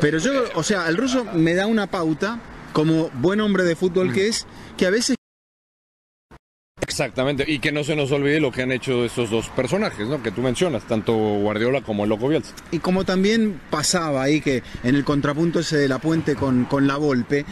Pero 0.00 0.18
yo, 0.18 0.44
o 0.54 0.62
sea, 0.62 0.88
el 0.88 0.96
ruso 0.96 1.26
me 1.34 1.54
da 1.54 1.66
una 1.66 1.86
pauta, 1.86 2.40
como 2.72 3.10
buen 3.10 3.40
hombre 3.40 3.64
de 3.64 3.76
fútbol 3.76 4.12
que 4.12 4.28
es, 4.28 4.46
que 4.76 4.86
a 4.86 4.90
veces 4.90 5.16
Exactamente, 7.00 7.46
y 7.48 7.60
que 7.60 7.72
no 7.72 7.82
se 7.82 7.96
nos 7.96 8.12
olvide 8.12 8.40
lo 8.40 8.52
que 8.52 8.60
han 8.60 8.72
hecho 8.72 9.06
estos 9.06 9.30
dos 9.30 9.48
personajes, 9.48 10.06
¿no? 10.06 10.22
Que 10.22 10.30
tú 10.30 10.42
mencionas, 10.42 10.82
tanto 10.82 11.14
Guardiola 11.14 11.80
como 11.80 12.04
el 12.04 12.10
Loco 12.10 12.28
Bielsa. 12.28 12.52
Y 12.72 12.80
como 12.80 13.06
también 13.06 13.58
pasaba 13.70 14.22
ahí 14.22 14.42
que 14.42 14.62
en 14.84 14.94
el 14.94 15.02
contrapunto 15.02 15.60
ese 15.60 15.78
de 15.78 15.88
la 15.88 15.98
puente 15.98 16.36
con, 16.36 16.66
con 16.66 16.86
la 16.86 16.98
Volpe, 16.98 17.46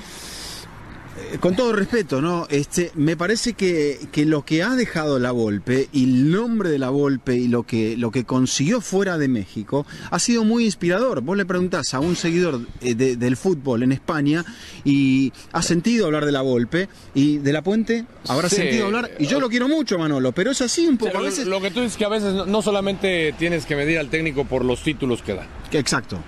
con 1.40 1.54
todo 1.56 1.72
respeto, 1.72 2.20
¿no? 2.20 2.46
Este, 2.50 2.90
me 2.94 3.16
parece 3.16 3.52
que, 3.54 3.98
que 4.12 4.24
lo 4.24 4.44
que 4.44 4.62
ha 4.62 4.74
dejado 4.74 5.18
la 5.18 5.30
Volpe 5.32 5.88
y 5.92 6.04
el 6.04 6.30
nombre 6.30 6.70
de 6.70 6.78
la 6.78 6.90
Volpe 6.90 7.34
y 7.36 7.48
lo 7.48 7.62
que, 7.64 7.96
lo 7.96 8.10
que 8.10 8.24
consiguió 8.24 8.80
fuera 8.80 9.18
de 9.18 9.28
México 9.28 9.86
ha 10.10 10.18
sido 10.18 10.44
muy 10.44 10.64
inspirador. 10.64 11.20
Vos 11.20 11.36
le 11.36 11.44
preguntás 11.44 11.92
a 11.94 12.00
un 12.00 12.16
seguidor 12.16 12.60
eh, 12.80 12.94
de- 12.94 13.16
del 13.16 13.36
fútbol 13.36 13.82
en 13.82 13.92
España 13.92 14.44
y 14.84 15.32
ha 15.52 15.62
sentido 15.62 16.06
hablar 16.06 16.24
de 16.24 16.32
la 16.32 16.42
Volpe 16.42 16.88
y 17.14 17.38
de 17.38 17.52
la 17.52 17.62
Puente 17.62 18.06
habrá 18.26 18.48
Sí. 18.48 18.56
sentido 18.56 18.86
hablar. 18.86 19.10
Y 19.18 19.26
yo 19.26 19.40
lo 19.40 19.48
quiero 19.48 19.68
mucho, 19.68 19.98
Manolo, 19.98 20.32
pero 20.32 20.50
es 20.50 20.60
así 20.62 20.86
un 20.86 20.96
poco. 20.96 21.18
A 21.18 21.20
veces... 21.22 21.46
Lo 21.46 21.60
que 21.60 21.70
tú 21.70 21.80
dices 21.80 21.96
que 21.96 22.04
a 22.04 22.08
veces 22.08 22.34
no, 22.34 22.46
no 22.46 22.62
solamente 22.62 23.34
tienes 23.38 23.66
que 23.66 23.76
medir 23.76 23.98
al 23.98 24.08
técnico 24.10 24.44
por 24.44 24.64
los 24.64 24.82
títulos 24.82 25.22
que 25.22 25.34
da. 25.34 25.46
Exacto. 25.72 26.18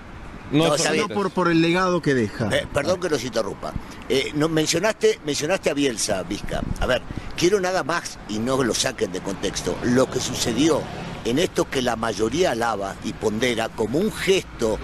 No, 0.50 0.68
No, 0.68 0.76
solamente 0.76 0.82
está 0.82 0.92
bien. 0.92 1.08
No 1.08 1.14
por, 1.14 1.30
por 1.30 1.48
el 1.48 1.60
legado 1.60 2.02
que 2.02 2.14
deja. 2.14 2.48
Eh, 2.54 2.66
perdón 2.72 3.00
que 3.00 3.08
los 3.08 3.24
interrumpa. 3.24 3.72
Eh, 4.08 4.32
no, 4.34 4.48
mencionaste, 4.48 5.20
mencionaste 5.24 5.70
a 5.70 5.74
Bielsa, 5.74 6.22
Vizca. 6.24 6.62
A 6.80 6.86
ver, 6.86 7.02
quiero 7.36 7.60
nada 7.60 7.84
más, 7.84 8.18
y 8.28 8.38
no 8.38 8.62
lo 8.62 8.74
saquen 8.74 9.12
de 9.12 9.20
contexto, 9.20 9.76
lo 9.82 10.10
que 10.10 10.20
sucedió 10.20 10.82
en 11.24 11.38
esto 11.38 11.68
que 11.68 11.82
la 11.82 11.96
mayoría 11.96 12.52
alaba 12.52 12.96
y 13.04 13.12
pondera 13.12 13.68
como 13.68 13.98
un 13.98 14.12
gesto 14.12 14.78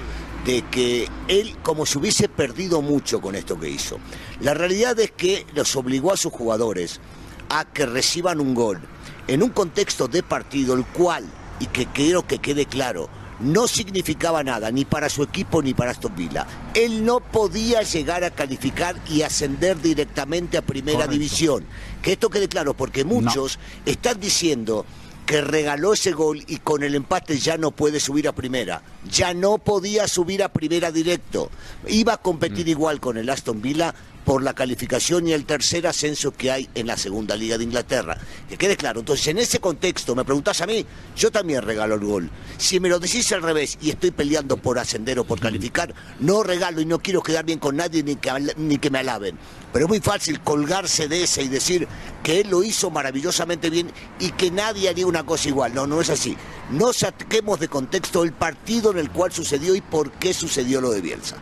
de 0.44 0.62
que 0.62 1.08
él 1.28 1.56
como 1.62 1.86
se 1.86 1.98
hubiese 1.98 2.28
perdido 2.28 2.80
mucho 2.82 3.20
con 3.20 3.34
esto 3.34 3.58
que 3.58 3.68
hizo. 3.68 3.98
La 4.40 4.54
realidad 4.54 4.98
es 5.00 5.10
que 5.10 5.44
los 5.54 5.74
obligó 5.74 6.12
a 6.12 6.16
sus 6.16 6.32
jugadores 6.32 7.00
a 7.48 7.64
que 7.64 7.86
reciban 7.86 8.40
un 8.40 8.54
gol 8.54 8.80
en 9.26 9.42
un 9.42 9.50
contexto 9.50 10.06
de 10.06 10.22
partido 10.22 10.74
el 10.74 10.84
cual, 10.84 11.24
y 11.58 11.66
que 11.66 11.86
quiero 11.86 12.26
que 12.26 12.38
quede 12.38 12.66
claro, 12.66 13.08
no 13.40 13.68
significaba 13.68 14.42
nada 14.42 14.70
ni 14.70 14.84
para 14.84 15.08
su 15.08 15.22
equipo 15.22 15.62
ni 15.62 15.74
para 15.74 15.90
Aston 15.90 16.14
Villa. 16.16 16.46
Él 16.74 17.04
no 17.04 17.20
podía 17.20 17.82
llegar 17.82 18.24
a 18.24 18.30
calificar 18.30 18.96
y 19.08 19.22
ascender 19.22 19.80
directamente 19.80 20.56
a 20.58 20.62
primera 20.62 20.98
Correcto. 20.98 21.12
división. 21.12 21.64
Que 22.02 22.12
esto 22.12 22.30
quede 22.30 22.48
claro, 22.48 22.74
porque 22.74 23.04
muchos 23.04 23.58
están 23.84 24.20
diciendo 24.20 24.86
que 25.26 25.40
regaló 25.40 25.92
ese 25.92 26.12
gol 26.12 26.44
y 26.46 26.58
con 26.58 26.84
el 26.84 26.94
empate 26.94 27.38
ya 27.38 27.58
no 27.58 27.72
puede 27.72 27.98
subir 27.98 28.28
a 28.28 28.32
primera. 28.32 28.82
Ya 29.10 29.34
no 29.34 29.58
podía 29.58 30.06
subir 30.06 30.42
a 30.42 30.52
primera 30.52 30.92
directo. 30.92 31.50
Iba 31.88 32.14
a 32.14 32.18
competir 32.18 32.68
igual 32.68 33.00
con 33.00 33.18
el 33.18 33.28
Aston 33.28 33.60
Villa 33.60 33.92
por 34.26 34.42
la 34.42 34.54
calificación 34.54 35.28
y 35.28 35.32
el 35.32 35.46
tercer 35.46 35.86
ascenso 35.86 36.32
que 36.32 36.50
hay 36.50 36.68
en 36.74 36.88
la 36.88 36.96
segunda 36.96 37.36
liga 37.36 37.56
de 37.56 37.62
Inglaterra. 37.62 38.18
Que 38.48 38.58
quede 38.58 38.76
claro. 38.76 38.98
Entonces, 38.98 39.28
en 39.28 39.38
ese 39.38 39.60
contexto, 39.60 40.16
me 40.16 40.24
preguntás 40.24 40.60
a 40.60 40.66
mí, 40.66 40.84
yo 41.16 41.30
también 41.30 41.62
regalo 41.62 41.94
el 41.94 42.04
gol. 42.04 42.30
Si 42.58 42.80
me 42.80 42.88
lo 42.88 42.98
decís 42.98 43.30
al 43.30 43.42
revés 43.42 43.78
y 43.80 43.90
estoy 43.90 44.10
peleando 44.10 44.56
por 44.56 44.80
ascender 44.80 45.20
o 45.20 45.24
por 45.24 45.38
calificar, 45.38 45.94
no 46.18 46.42
regalo 46.42 46.80
y 46.80 46.86
no 46.86 46.98
quiero 46.98 47.22
quedar 47.22 47.44
bien 47.44 47.60
con 47.60 47.76
nadie 47.76 48.02
ni 48.02 48.16
que, 48.16 48.32
ni 48.56 48.78
que 48.78 48.90
me 48.90 48.98
alaben. 48.98 49.38
Pero 49.72 49.84
es 49.84 49.88
muy 49.88 50.00
fácil 50.00 50.40
colgarse 50.40 51.06
de 51.06 51.22
ese 51.22 51.42
y 51.44 51.48
decir 51.48 51.86
que 52.24 52.40
él 52.40 52.50
lo 52.50 52.64
hizo 52.64 52.90
maravillosamente 52.90 53.70
bien 53.70 53.92
y 54.18 54.32
que 54.32 54.50
nadie 54.50 54.88
haría 54.88 55.06
una 55.06 55.24
cosa 55.24 55.48
igual. 55.48 55.72
No, 55.72 55.86
no 55.86 56.00
es 56.00 56.10
así. 56.10 56.36
No 56.70 56.92
saquemos 56.92 57.60
de 57.60 57.68
contexto 57.68 58.24
el 58.24 58.32
partido 58.32 58.90
en 58.90 58.98
el 58.98 59.10
cual 59.12 59.30
sucedió 59.30 59.76
y 59.76 59.80
por 59.82 60.10
qué 60.10 60.34
sucedió 60.34 60.80
lo 60.80 60.90
de 60.90 61.00
Bielsa. 61.00 61.36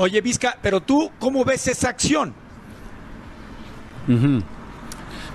Oye, 0.00 0.22
Vizca, 0.22 0.56
pero 0.62 0.80
tú, 0.80 1.10
¿cómo 1.18 1.44
ves 1.44 1.68
esa 1.68 1.90
acción? 1.90 2.32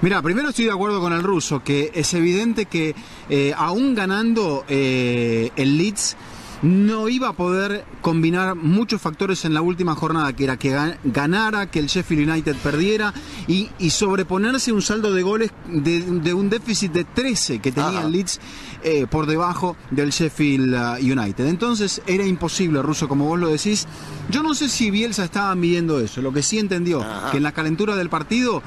Mira, 0.02 0.24
primero 0.24 0.50
estoy 0.50 0.66
de 0.66 0.72
acuerdo 0.72 1.00
con 1.00 1.14
el 1.14 1.22
ruso, 1.22 1.64
que 1.64 1.92
es 1.94 2.12
evidente 2.16 2.66
que 2.66 2.96
eh, 3.30 3.54
aún 3.56 3.94
ganando 3.94 4.66
eh, 4.68 5.52
el 5.56 5.78
Leeds 5.78 6.18
no 6.66 7.08
iba 7.10 7.30
a 7.30 7.34
poder 7.34 7.86
combinar 8.02 8.56
muchos 8.56 9.00
factores 9.00 9.46
en 9.46 9.54
la 9.54 9.62
última 9.62 9.94
jornada, 9.94 10.34
que 10.34 10.46
era 10.46 10.58
que 10.58 10.72
ga- 10.76 10.98
ganara, 11.04 11.70
que 11.70 11.78
el 11.78 11.86
Sheffield 11.86 12.28
United 12.28 12.56
perdiera 12.58 13.14
y, 13.48 13.70
y 13.78 13.92
sobreponerse 13.92 14.72
un 14.72 14.82
saldo 14.82 15.14
de 15.14 15.22
goles 15.22 15.52
de, 15.70 16.02
de 16.02 16.34
un 16.34 16.50
déficit 16.50 16.92
de 16.92 17.04
13 17.04 17.60
que 17.60 17.72
tenía 17.72 18.02
el 18.02 18.12
Leeds 18.12 18.40
eh, 18.84 19.06
por 19.08 19.28
debajo 19.28 19.78
del 19.92 20.10
Sheffield 20.10 20.74
uh, 20.74 20.96
United. 21.00 21.46
Entonces 21.46 22.02
era 22.08 22.26
imposible, 22.26 22.82
Ruso, 22.82 23.08
como 23.08 23.26
vos 23.28 23.40
lo 23.40 23.50
decís. 23.50 23.88
Yo 24.32 24.42
no 24.42 24.56
sé 24.56 24.68
si 24.68 24.90
Bielsa 24.90 25.24
estaba 25.24 25.54
midiendo 25.54 26.00
eso, 26.00 26.22
lo 26.24 26.34
que 26.34 26.42
sí 26.42 26.58
entendió, 26.58 27.06
que 27.30 27.38
en 27.38 27.44
la 27.44 27.52
calentura 27.52 27.96
del 27.96 28.10
partido 28.10 28.64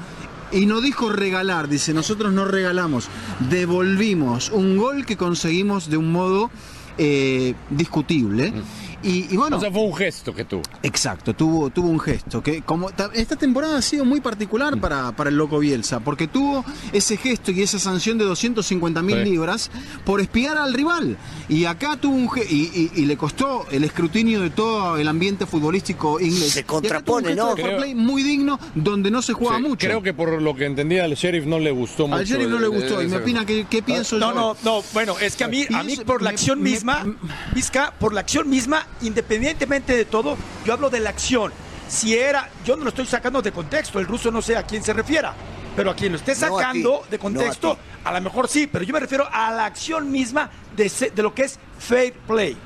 y 0.51 0.65
no 0.65 0.79
dijo 0.81 1.09
regalar, 1.09 1.67
dice, 1.67 1.93
nosotros 1.93 2.31
no 2.33 2.45
regalamos, 2.45 3.07
devolvimos 3.51 4.49
un 4.51 4.77
gol 4.77 5.05
que 5.05 5.17
conseguimos 5.17 5.89
de 5.89 5.97
un 5.97 6.11
modo 6.11 6.49
eh, 6.97 7.53
discutible. 7.69 8.53
Y, 9.03 9.33
y 9.33 9.37
bueno, 9.37 9.57
O 9.57 9.59
sea, 9.61 9.71
fue 9.71 9.81
un 9.81 9.95
gesto 9.95 10.33
que 10.35 10.43
tuvo. 10.45 10.61
Exacto, 10.83 11.33
tuvo, 11.33 11.69
tuvo 11.69 11.87
un 11.89 11.99
gesto 11.99 12.43
que 12.43 12.61
como 12.61 12.89
ta- 12.91 13.09
esta 13.13 13.35
temporada 13.35 13.77
ha 13.77 13.81
sido 13.81 14.03
muy 14.05 14.19
particular 14.21 14.79
para, 14.79 15.11
para 15.13 15.29
el 15.29 15.37
loco 15.37 15.59
Bielsa, 15.59 15.99
porque 16.01 16.27
tuvo 16.27 16.65
ese 16.91 17.15
gesto 17.17 17.51
y 17.51 17.61
esa 17.61 17.79
sanción 17.79 18.17
de 18.17 18.25
250 18.25 19.01
mil 19.01 19.23
Sí. 19.23 19.29
libras 19.29 19.71
por 20.05 20.19
espiar 20.21 20.57
al 20.57 20.73
rival. 20.73 21.17
Y 21.47 21.65
acá 21.65 21.97
tuvo 21.97 22.15
un 22.15 22.29
y, 22.49 22.53
y- 22.53 22.91
y 22.95 23.05
le 23.05 23.15
costó 23.17 23.65
el 23.71 23.83
escrutinio 23.83 24.41
de 24.41 24.49
todo 24.49 24.97
el 24.97 25.07
ambiente 25.07 25.45
futbolístico 25.45 26.19
inglés. 26.19 26.51
Se 26.51 26.63
contrapone, 26.65 27.35
¿no? 27.35 27.55
Creo- 27.55 27.77
play 27.77 27.95
muy 27.95 28.21
digno, 28.23 28.59
donde 28.75 29.11
no 29.11 29.21
se 29.21 29.33
juega 29.33 29.57
Sí, 29.57 29.63
mucho. 29.63 29.87
Creo 29.87 30.01
que 30.03 30.13
por 30.13 30.41
lo 30.41 30.55
que 30.55 30.65
entendía 30.65 31.05
al 31.05 31.13
sheriff 31.15 31.45
no 31.45 31.59
le 31.59 31.71
gustó 31.71 32.07
mucho. 32.07 32.19
Al 32.19 32.25
sheriff 32.25 32.49
no 32.49 32.57
el- 32.57 32.61
le 32.63 32.67
gustó, 32.67 33.01
y 33.01 33.07
me 33.07 33.17
opina 33.17 33.45
que, 33.45 33.65
qué 33.69 33.81
pienso 33.81 34.17
no, 34.17 34.29
yo. 34.33 34.35
no, 34.35 34.57
no, 34.63 34.83
bueno, 34.93 35.15
es 35.19 35.35
que 35.35 35.43
a 35.45 35.47
mí, 35.47 35.65
a 35.73 35.83
mí 35.83 35.95
por 36.05 36.21
la 36.21 36.29
me- 36.31 36.33
acción 36.35 36.61
me- 36.61 36.69
misma, 36.71 37.05
Vizca, 37.53 37.93
por 37.99 38.13
la 38.13 38.21
acción 38.21 38.49
misma, 38.49 38.85
independientemente 39.01 39.95
de 39.95 40.05
todo, 40.05 40.37
yo 40.65 40.73
hablo 40.73 40.89
de 40.89 40.99
la 40.99 41.09
acción. 41.09 41.51
Si 41.87 42.15
era, 42.15 42.49
yo 42.63 42.75
no 42.75 42.83
lo 42.83 42.89
estoy 42.89 43.05
sacando 43.05 43.41
de 43.41 43.51
contexto, 43.51 43.99
el 43.99 44.05
ruso 44.05 44.31
no 44.31 44.41
sé 44.41 44.55
a 44.55 44.63
quién 44.63 44.83
se 44.83 44.93
refiera, 44.93 45.33
pero 45.75 45.91
a 45.91 45.95
quien 45.95 46.11
lo 46.11 46.17
esté 46.17 46.33
No 46.33 46.39
sacando 46.39 47.01
ti, 47.03 47.11
de 47.11 47.19
contexto, 47.19 47.67
no 47.69 47.79
a 48.03 48.09
a, 48.09 48.13
lo 48.13 48.21
mejor 48.21 48.47
sí, 48.47 48.67
pero 48.67 48.85
yo 48.85 48.93
me 48.93 48.99
refiero 48.99 49.27
a 49.31 49.51
la 49.51 49.65
acción 49.65 50.11
misma 50.11 50.49
de, 50.75 51.11
lo 51.15 51.33
que 51.33 51.43
es 51.43 51.59
fair 51.79 52.13
play. 52.27 52.57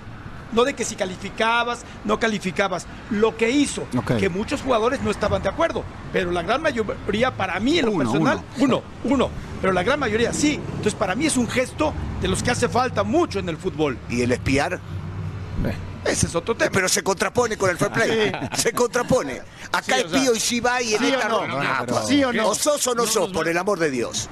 No 0.52 0.64
de 0.64 0.76
que 0.76 0.86
si 0.86 0.96
calificabas, 0.96 1.84
no 2.04 2.20
calificabas. 2.20 2.86
Lo 3.10 3.36
que 3.36 3.50
hizo, 3.50 3.88
que 4.20 4.30
muchos 4.30 4.62
jugadores 4.62 5.02
no 5.02 5.10
estaban 5.10 5.42
de 5.42 5.50
acuerdo, 5.50 5.84
pero 6.12 6.30
la 6.30 6.44
gran 6.44 6.62
mayoría, 6.62 7.32
para 7.32 7.60
mí 7.60 7.80
en 7.80 7.86
lo 7.86 7.92
Uno, 7.94 8.04
personal, 8.04 8.42
uno, 8.60 8.84
uno, 9.04 9.30
pero 9.62 9.74
la 9.74 9.82
gran 9.82 10.00
mayoría 10.00 10.34
sí. 10.34 10.56
Entonces, 10.56 10.94
para 10.94 11.16
mí 11.16 11.26
es 11.26 11.38
un 11.38 11.48
gesto 11.48 11.94
de 12.22 12.28
los 12.28 12.44
que 12.44 12.52
hace 12.52 12.68
falta 12.68 13.04
mucho 13.04 13.40
en 13.40 13.50
el 13.50 13.58
fútbol. 13.58 13.98
¿Y 14.10 14.22
el 14.22 14.32
espiar? 14.32 14.80
Ese 16.06 16.28
es 16.28 16.36
otro 16.36 16.56
tema. 16.56 16.72
Pero 16.72 16.90
se 16.90 17.02
contrapone 17.04 17.58
con 17.58 17.70
el 17.70 17.78
fair 17.78 17.92
play. 17.92 18.32
Se 18.58 18.74
contrapone. 18.74 19.42
Acá 19.72 19.96
Sí, 19.96 20.02
es 20.02 20.06
o 20.06 20.10
sea, 20.10 20.22
pío 20.22 20.36
y 20.36 20.40
sí 20.40 20.60
va 20.60 20.82
y 20.82 20.94
en 20.94 21.00
¿sí 21.00 21.06
o 21.06 21.14
esta 21.16 21.30
no? 21.30 21.48
no. 21.48 21.60
Ah, 21.62 21.86
pues, 21.88 22.08
¿sí 22.08 22.24
o 22.24 22.34
no? 22.34 22.50
O 22.50 22.56
sos 22.56 22.86
o 22.88 22.96
no 22.96 23.06
sos, 23.08 23.32
por 23.32 23.48
el 23.48 23.58
amor 23.58 23.80
de 23.80 23.90
Dios. 23.90 24.30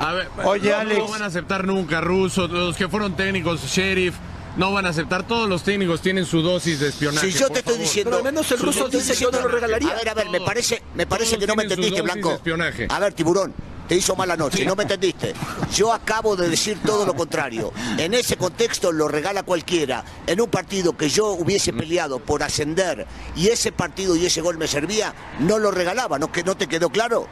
A 0.00 0.12
ver, 0.14 0.28
Oye, 0.44 0.70
no, 0.70 0.76
Alex. 0.78 0.98
No 0.98 1.08
van 1.08 1.22
a 1.22 1.26
aceptar 1.26 1.64
nunca, 1.66 2.00
Russo. 2.00 2.48
Los 2.48 2.76
que 2.76 2.88
fueron 2.88 3.14
técnicos, 3.14 3.60
sheriff, 3.62 4.14
no 4.56 4.72
van 4.72 4.86
a 4.86 4.88
aceptar. 4.88 5.26
Todos 5.26 5.48
los 5.48 5.62
técnicos 5.62 6.00
tienen 6.00 6.24
su 6.26 6.42
dosis 6.42 6.80
de 6.80 6.88
espionaje. 6.88 7.30
Si 7.30 7.38
yo 7.38 7.48
te 7.50 7.58
estoy 7.60 7.74
favor. 7.74 7.80
diciendo. 7.86 8.10
Pero 8.10 8.18
al 8.18 8.24
menos 8.24 8.50
el 8.50 8.58
si 8.58 8.64
ruso 8.64 8.88
yo 8.88 8.98
dice 8.98 9.14
que 9.14 9.30
no 9.30 9.40
lo 9.42 9.48
regalaría. 9.48 9.90
A 9.92 9.94
ver, 9.96 10.08
a 10.08 10.14
ver, 10.14 10.30
me 10.30 10.40
parece, 10.40 10.82
me 10.94 11.06
parece 11.06 11.38
que 11.38 11.46
no 11.46 11.54
me 11.54 11.64
entendiste, 11.64 12.02
Blanco. 12.02 12.32
espionaje. 12.32 12.86
A 12.90 12.98
ver, 12.98 13.12
tiburón. 13.12 13.54
Hizo 13.94 14.16
mala 14.16 14.36
noche, 14.36 14.64
no 14.64 14.74
me 14.74 14.84
entendiste. 14.84 15.34
Yo 15.74 15.92
acabo 15.92 16.34
de 16.34 16.48
decir 16.48 16.78
todo 16.84 17.04
lo 17.04 17.14
contrario. 17.14 17.72
En 17.98 18.14
ese 18.14 18.36
contexto 18.36 18.90
lo 18.90 19.06
regala 19.06 19.42
cualquiera. 19.42 20.02
En 20.26 20.40
un 20.40 20.48
partido 20.48 20.96
que 20.96 21.10
yo 21.10 21.32
hubiese 21.32 21.72
peleado 21.72 22.18
por 22.18 22.42
ascender 22.42 23.06
y 23.36 23.48
ese 23.48 23.70
partido 23.70 24.16
y 24.16 24.24
ese 24.24 24.40
gol 24.40 24.56
me 24.56 24.66
servía, 24.66 25.14
no 25.40 25.58
lo 25.58 25.70
regalaba. 25.70 26.18
¿No, 26.18 26.30
no 26.44 26.56
te 26.56 26.68
quedó 26.68 26.88
claro? 26.88 27.26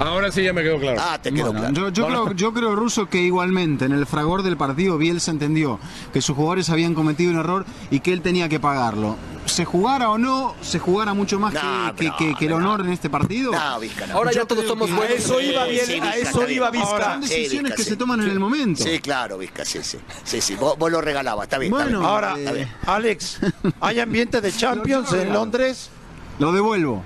Ahora 0.00 0.32
sí 0.32 0.42
ya 0.42 0.52
me 0.52 0.62
quedó 0.62 0.80
claro. 0.80 1.00
Ah, 1.00 1.18
te 1.22 1.32
quedó 1.32 1.52
Bueno, 1.52 1.60
claro. 1.60 1.74
yo, 1.74 1.88
yo 1.90 2.06
creo, 2.06 2.32
yo 2.32 2.52
creo, 2.52 2.74
Russo, 2.76 3.06
que 3.08 3.18
igualmente 3.22 3.84
en 3.84 3.92
el 3.92 4.04
fragor 4.06 4.42
del 4.42 4.56
partido 4.56 4.98
Bielsa 4.98 5.30
entendió 5.30 5.78
que 6.12 6.20
sus 6.20 6.34
jugadores 6.34 6.70
habían 6.70 6.94
cometido 6.94 7.30
un 7.32 7.38
error 7.38 7.64
y 7.90 8.00
que 8.00 8.12
él 8.12 8.20
tenía 8.20 8.48
que 8.48 8.58
pagarlo. 8.58 9.16
Se 9.46 9.64
jugara 9.64 10.10
o 10.10 10.18
no, 10.18 10.54
se 10.60 10.78
jugara 10.80 11.14
mucho 11.14 11.38
más 11.38 11.52
No, 11.54 11.60
que, 11.94 12.04
que- 12.04 12.08
no, 12.10 12.16
que- 12.16 12.34
que 12.34 12.44
el 12.46 12.50
no. 12.52 12.56
honor 12.56 12.80
en 12.80 12.90
este 12.90 13.10
partido. 13.10 13.52
No, 13.52 13.80
Vizca, 13.80 14.06
no. 14.06 14.14
Ahora 14.14 14.32
Yo 14.32 14.40
ya 14.40 14.46
todos 14.46 14.64
somos 14.66 14.88
que- 14.88 14.92
A 14.94 14.96
buenos. 14.96 15.16
eso 15.18 15.40
iba 15.40 15.64
bien, 15.66 15.86
Sí, 15.86 15.92
a 16.00 16.04
Vizca, 16.14 16.16
eso 16.30 16.48
iba. 16.48 16.70
Vizca. 16.70 17.12
Son 17.12 17.20
decisiones 17.20 17.62
Vizca, 17.62 17.76
que 17.76 17.82
sí. 17.84 17.90
se 17.90 17.96
toman 17.96 18.20
en 18.22 18.30
el 18.30 18.40
momento. 18.40 18.82
Sí, 18.82 18.98
claro, 19.00 19.38
Vizca, 19.38 19.64
sí, 19.64 19.78
sí. 19.82 19.98
Sí, 20.24 20.40
sí. 20.40 20.56
Vos, 20.56 20.76
vos 20.78 20.90
lo 20.90 21.00
regalabas, 21.00 21.44
está 21.44 21.58
bien. 21.58 21.72
está 21.72 21.84
Bueno, 21.84 21.98
bien. 22.00 22.10
Ahora. 22.10 22.34
Alex, 22.86 23.38
¿hay 23.80 24.00
ambiente 24.00 24.40
de 24.40 24.52
Champions 24.56 25.12
en 25.12 25.32
Londres? 25.32 25.90
Lo 26.38 26.50
devuelvo. 26.52 27.04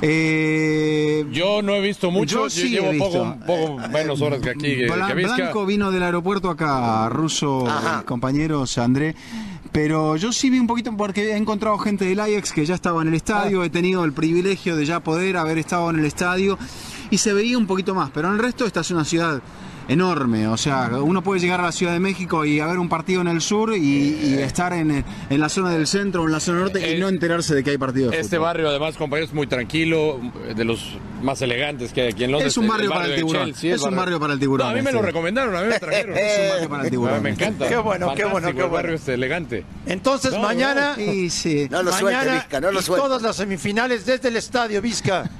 Eh, 0.00 1.26
Yo 1.32 1.60
no 1.62 1.74
he 1.74 1.80
visto 1.80 2.10
mucho. 2.10 2.36
Yo 2.36 2.42
Yo, 2.44 2.50
sí 2.50 2.68
llevo 2.68 2.92
he 2.92 2.98
poco, 2.98 3.24
visto. 3.24 3.46
poco 3.46 3.78
menos 3.88 4.20
horas 4.20 4.40
que 4.40 4.50
aquí. 4.50 4.76
Blan- 4.86 5.06
que. 5.08 5.14
Blanco 5.14 5.66
vino 5.66 5.90
del 5.90 6.02
aeropuerto 6.02 6.50
acá, 6.50 7.08
ruso, 7.08 7.66
eh, 7.68 8.04
compañeros, 8.04 8.78
André. 8.78 9.14
Pero 9.72 10.16
yo 10.16 10.32
sí 10.32 10.48
vi 10.50 10.58
un 10.58 10.66
poquito 10.66 10.96
porque 10.96 11.32
he 11.32 11.36
encontrado 11.36 11.76
gente 11.78 12.06
del 12.06 12.18
Ajax 12.20 12.52
que 12.52 12.64
ya 12.64 12.74
estaba 12.74 13.02
en 13.02 13.08
el 13.08 13.14
estadio, 13.14 13.62
he 13.64 13.70
tenido 13.70 14.04
el 14.04 14.12
privilegio 14.12 14.76
de 14.76 14.86
ya 14.86 15.00
poder 15.00 15.36
haber 15.36 15.58
estado 15.58 15.90
en 15.90 15.98
el 15.98 16.04
estadio 16.06 16.58
y 17.10 17.18
se 17.18 17.34
veía 17.34 17.58
un 17.58 17.66
poquito 17.66 17.94
más, 17.94 18.10
pero 18.10 18.28
en 18.28 18.34
el 18.34 18.40
resto 18.40 18.64
esta 18.64 18.80
es 18.80 18.90
una 18.90 19.04
ciudad 19.04 19.42
enorme, 19.88 20.46
o 20.46 20.56
sea, 20.56 20.90
uno 21.02 21.22
puede 21.22 21.40
llegar 21.40 21.60
a 21.60 21.64
la 21.64 21.72
Ciudad 21.72 21.92
de 21.94 21.98
México 22.00 22.44
y 22.44 22.60
haber 22.60 22.78
un 22.78 22.88
partido 22.88 23.22
en 23.22 23.28
el 23.28 23.40
sur 23.40 23.74
y, 23.74 23.80
y 24.22 24.34
estar 24.38 24.72
en, 24.74 25.02
en 25.30 25.40
la 25.40 25.48
zona 25.48 25.70
del 25.70 25.86
centro 25.86 26.22
o 26.22 26.26
en 26.26 26.32
la 26.32 26.40
zona 26.40 26.60
norte 26.60 26.80
y 26.80 26.94
Eh, 26.94 26.98
no 26.98 27.08
enterarse 27.08 27.54
de 27.54 27.64
que 27.64 27.70
hay 27.70 27.78
partido 27.78 28.10
de 28.10 28.18
Este 28.20 28.36
fútbol. 28.36 28.46
barrio, 28.46 28.68
además, 28.68 28.96
compañeros, 28.96 29.32
muy 29.32 29.46
tranquilo, 29.46 30.20
de 30.54 30.64
los 30.64 30.98
más 31.22 31.40
elegantes 31.42 31.92
que 31.92 32.02
hay 32.02 32.08
aquí 32.12 32.24
en 32.24 32.32
Londres. 32.32 32.52
Es 32.52 32.58
un 32.58 32.68
barrio 32.68 32.90
para 32.90 33.06
el 33.06 33.16
tiburón. 33.16 33.44
Chelsea, 33.46 33.74
Es 33.74 33.82
un 33.82 33.96
barrio 33.96 34.20
para 34.20 34.34
el 34.34 34.38
tiburón, 34.38 34.66
No, 34.68 34.72
a 34.72 34.76
mí 34.76 34.82
me 34.82 34.92
lo 34.92 34.98
este. 34.98 35.06
recomendaron, 35.06 35.56
a 35.56 35.62
mí 35.62 35.68
me 35.68 35.78
trajeron. 35.80 36.16
Es 36.18 36.38
un 36.38 36.48
barrio 36.50 36.68
para 36.68 36.84
el 36.84 36.90
tiburón. 36.90 37.22
Me 37.22 37.30
encanta. 37.30 37.68
Qué 37.68 37.76
bueno, 37.78 38.14
qué 38.14 38.24
bueno, 38.26 38.48
qué 38.48 38.52
bueno. 38.54 38.70
barrio 38.70 38.94
este 38.94 39.14
elegante. 39.14 39.64
Entonces 39.86 40.32
No, 40.32 40.40
mañana, 40.40 40.94
Sí, 40.96 41.30
sí. 41.30 41.66
No 41.70 41.82
lo 41.82 41.90
suelte, 41.92 42.04
mañana 42.18 42.34
Vizca, 42.34 42.60
no 42.60 42.70
lo 42.72 42.80
y 42.80 42.82
suelte. 42.82 43.06
todas 43.06 43.22
las 43.22 43.36
semifinales 43.36 44.04
desde 44.04 44.28
el 44.28 44.36
estadio 44.36 44.82
Vizca. 44.82 45.28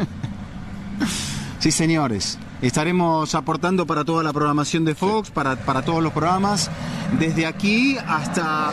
Sí, 1.61 1.73
señores. 1.73 2.39
Estaremos 2.63 3.35
aportando 3.35 3.87
para 3.87 4.05
toda 4.05 4.23
la 4.25 4.33
programación 4.33 4.85
de 4.85 4.95
Fox, 4.95 5.31
para, 5.31 5.57
para 5.57 5.83
todos 5.83 6.03
los 6.03 6.13
programas, 6.13 6.71
desde 7.19 7.47
aquí 7.47 7.97
hasta... 8.07 8.71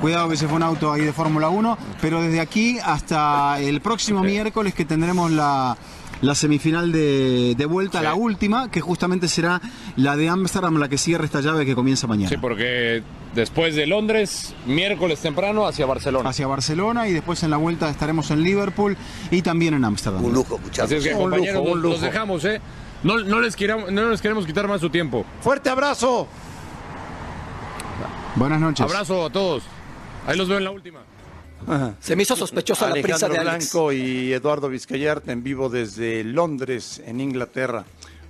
Cuidado 0.00 0.28
que 0.28 0.36
se 0.36 0.46
fue 0.46 0.56
un 0.58 0.62
auto 0.62 0.92
ahí 0.92 1.00
de 1.00 1.12
Fórmula 1.12 1.48
1, 1.48 1.76
pero 2.00 2.22
desde 2.22 2.38
aquí 2.38 2.78
hasta 2.84 3.58
el 3.60 3.80
próximo 3.80 4.22
miércoles 4.22 4.72
que 4.72 4.84
tendremos 4.84 5.32
la, 5.32 5.76
la 6.20 6.34
semifinal 6.36 6.92
de, 6.92 7.56
de 7.58 7.66
vuelta, 7.66 7.98
Sí. 7.98 8.04
la 8.04 8.14
última, 8.14 8.70
que 8.70 8.80
justamente 8.80 9.26
será 9.26 9.60
la 9.96 10.16
de 10.16 10.28
Ámsterdam, 10.28 10.76
la 10.78 10.88
que 10.88 10.98
cierra 10.98 11.24
esta 11.24 11.40
llave 11.40 11.66
que 11.66 11.74
comienza 11.74 12.06
mañana. 12.06 12.28
Sí, 12.28 12.36
porque 12.36 13.02
después 13.34 13.74
de 13.74 13.86
Londres, 13.86 14.54
miércoles 14.66 15.20
temprano 15.20 15.66
hacia 15.66 15.86
Barcelona. 15.86 16.30
Hacia 16.30 16.46
Barcelona 16.46 17.08
y 17.08 17.12
después 17.12 17.42
en 17.42 17.50
la 17.50 17.56
vuelta 17.56 17.88
estaremos 17.90 18.30
en 18.30 18.42
Liverpool 18.42 18.96
y 19.30 19.42
también 19.42 19.74
en 19.74 19.84
Ámsterdam. 19.84 20.24
Un 20.24 20.32
lujo 20.34 20.56
escuchar. 20.56 20.86
Así 20.86 20.96
es 20.96 21.04
que, 21.04 21.14
Un 21.14 21.22
compañeros, 21.22 21.64
lujo, 21.64 21.76
los 21.76 21.92
lujo. 21.94 22.04
dejamos, 22.04 22.44
¿eh? 22.44 22.60
No, 23.02 23.18
no, 23.18 23.40
les 23.40 23.54
queramos, 23.54 23.92
no 23.92 24.08
les 24.10 24.20
queremos 24.20 24.44
quitar 24.46 24.66
más 24.66 24.80
su 24.80 24.90
tiempo. 24.90 25.24
Fuerte 25.40 25.70
abrazo. 25.70 26.26
Buenas 28.36 28.60
noches. 28.60 28.84
Abrazo 28.84 29.26
a 29.26 29.30
todos. 29.30 29.62
Ahí 30.26 30.36
los 30.36 30.48
veo 30.48 30.58
en 30.58 30.64
la 30.64 30.70
última. 30.70 31.00
Se 32.00 32.14
me 32.14 32.22
hizo 32.22 32.36
sospechosa 32.36 32.88
la 32.88 33.02
prisa 33.02 33.28
de 33.28 33.38
Alex. 33.38 33.72
Blanco 33.72 33.92
y 33.92 34.32
Eduardo 34.32 34.68
Vizcayart 34.68 35.28
en 35.28 35.42
vivo 35.42 35.68
desde 35.68 36.22
Londres, 36.24 37.02
en 37.04 37.20
Inglaterra, 37.20 37.84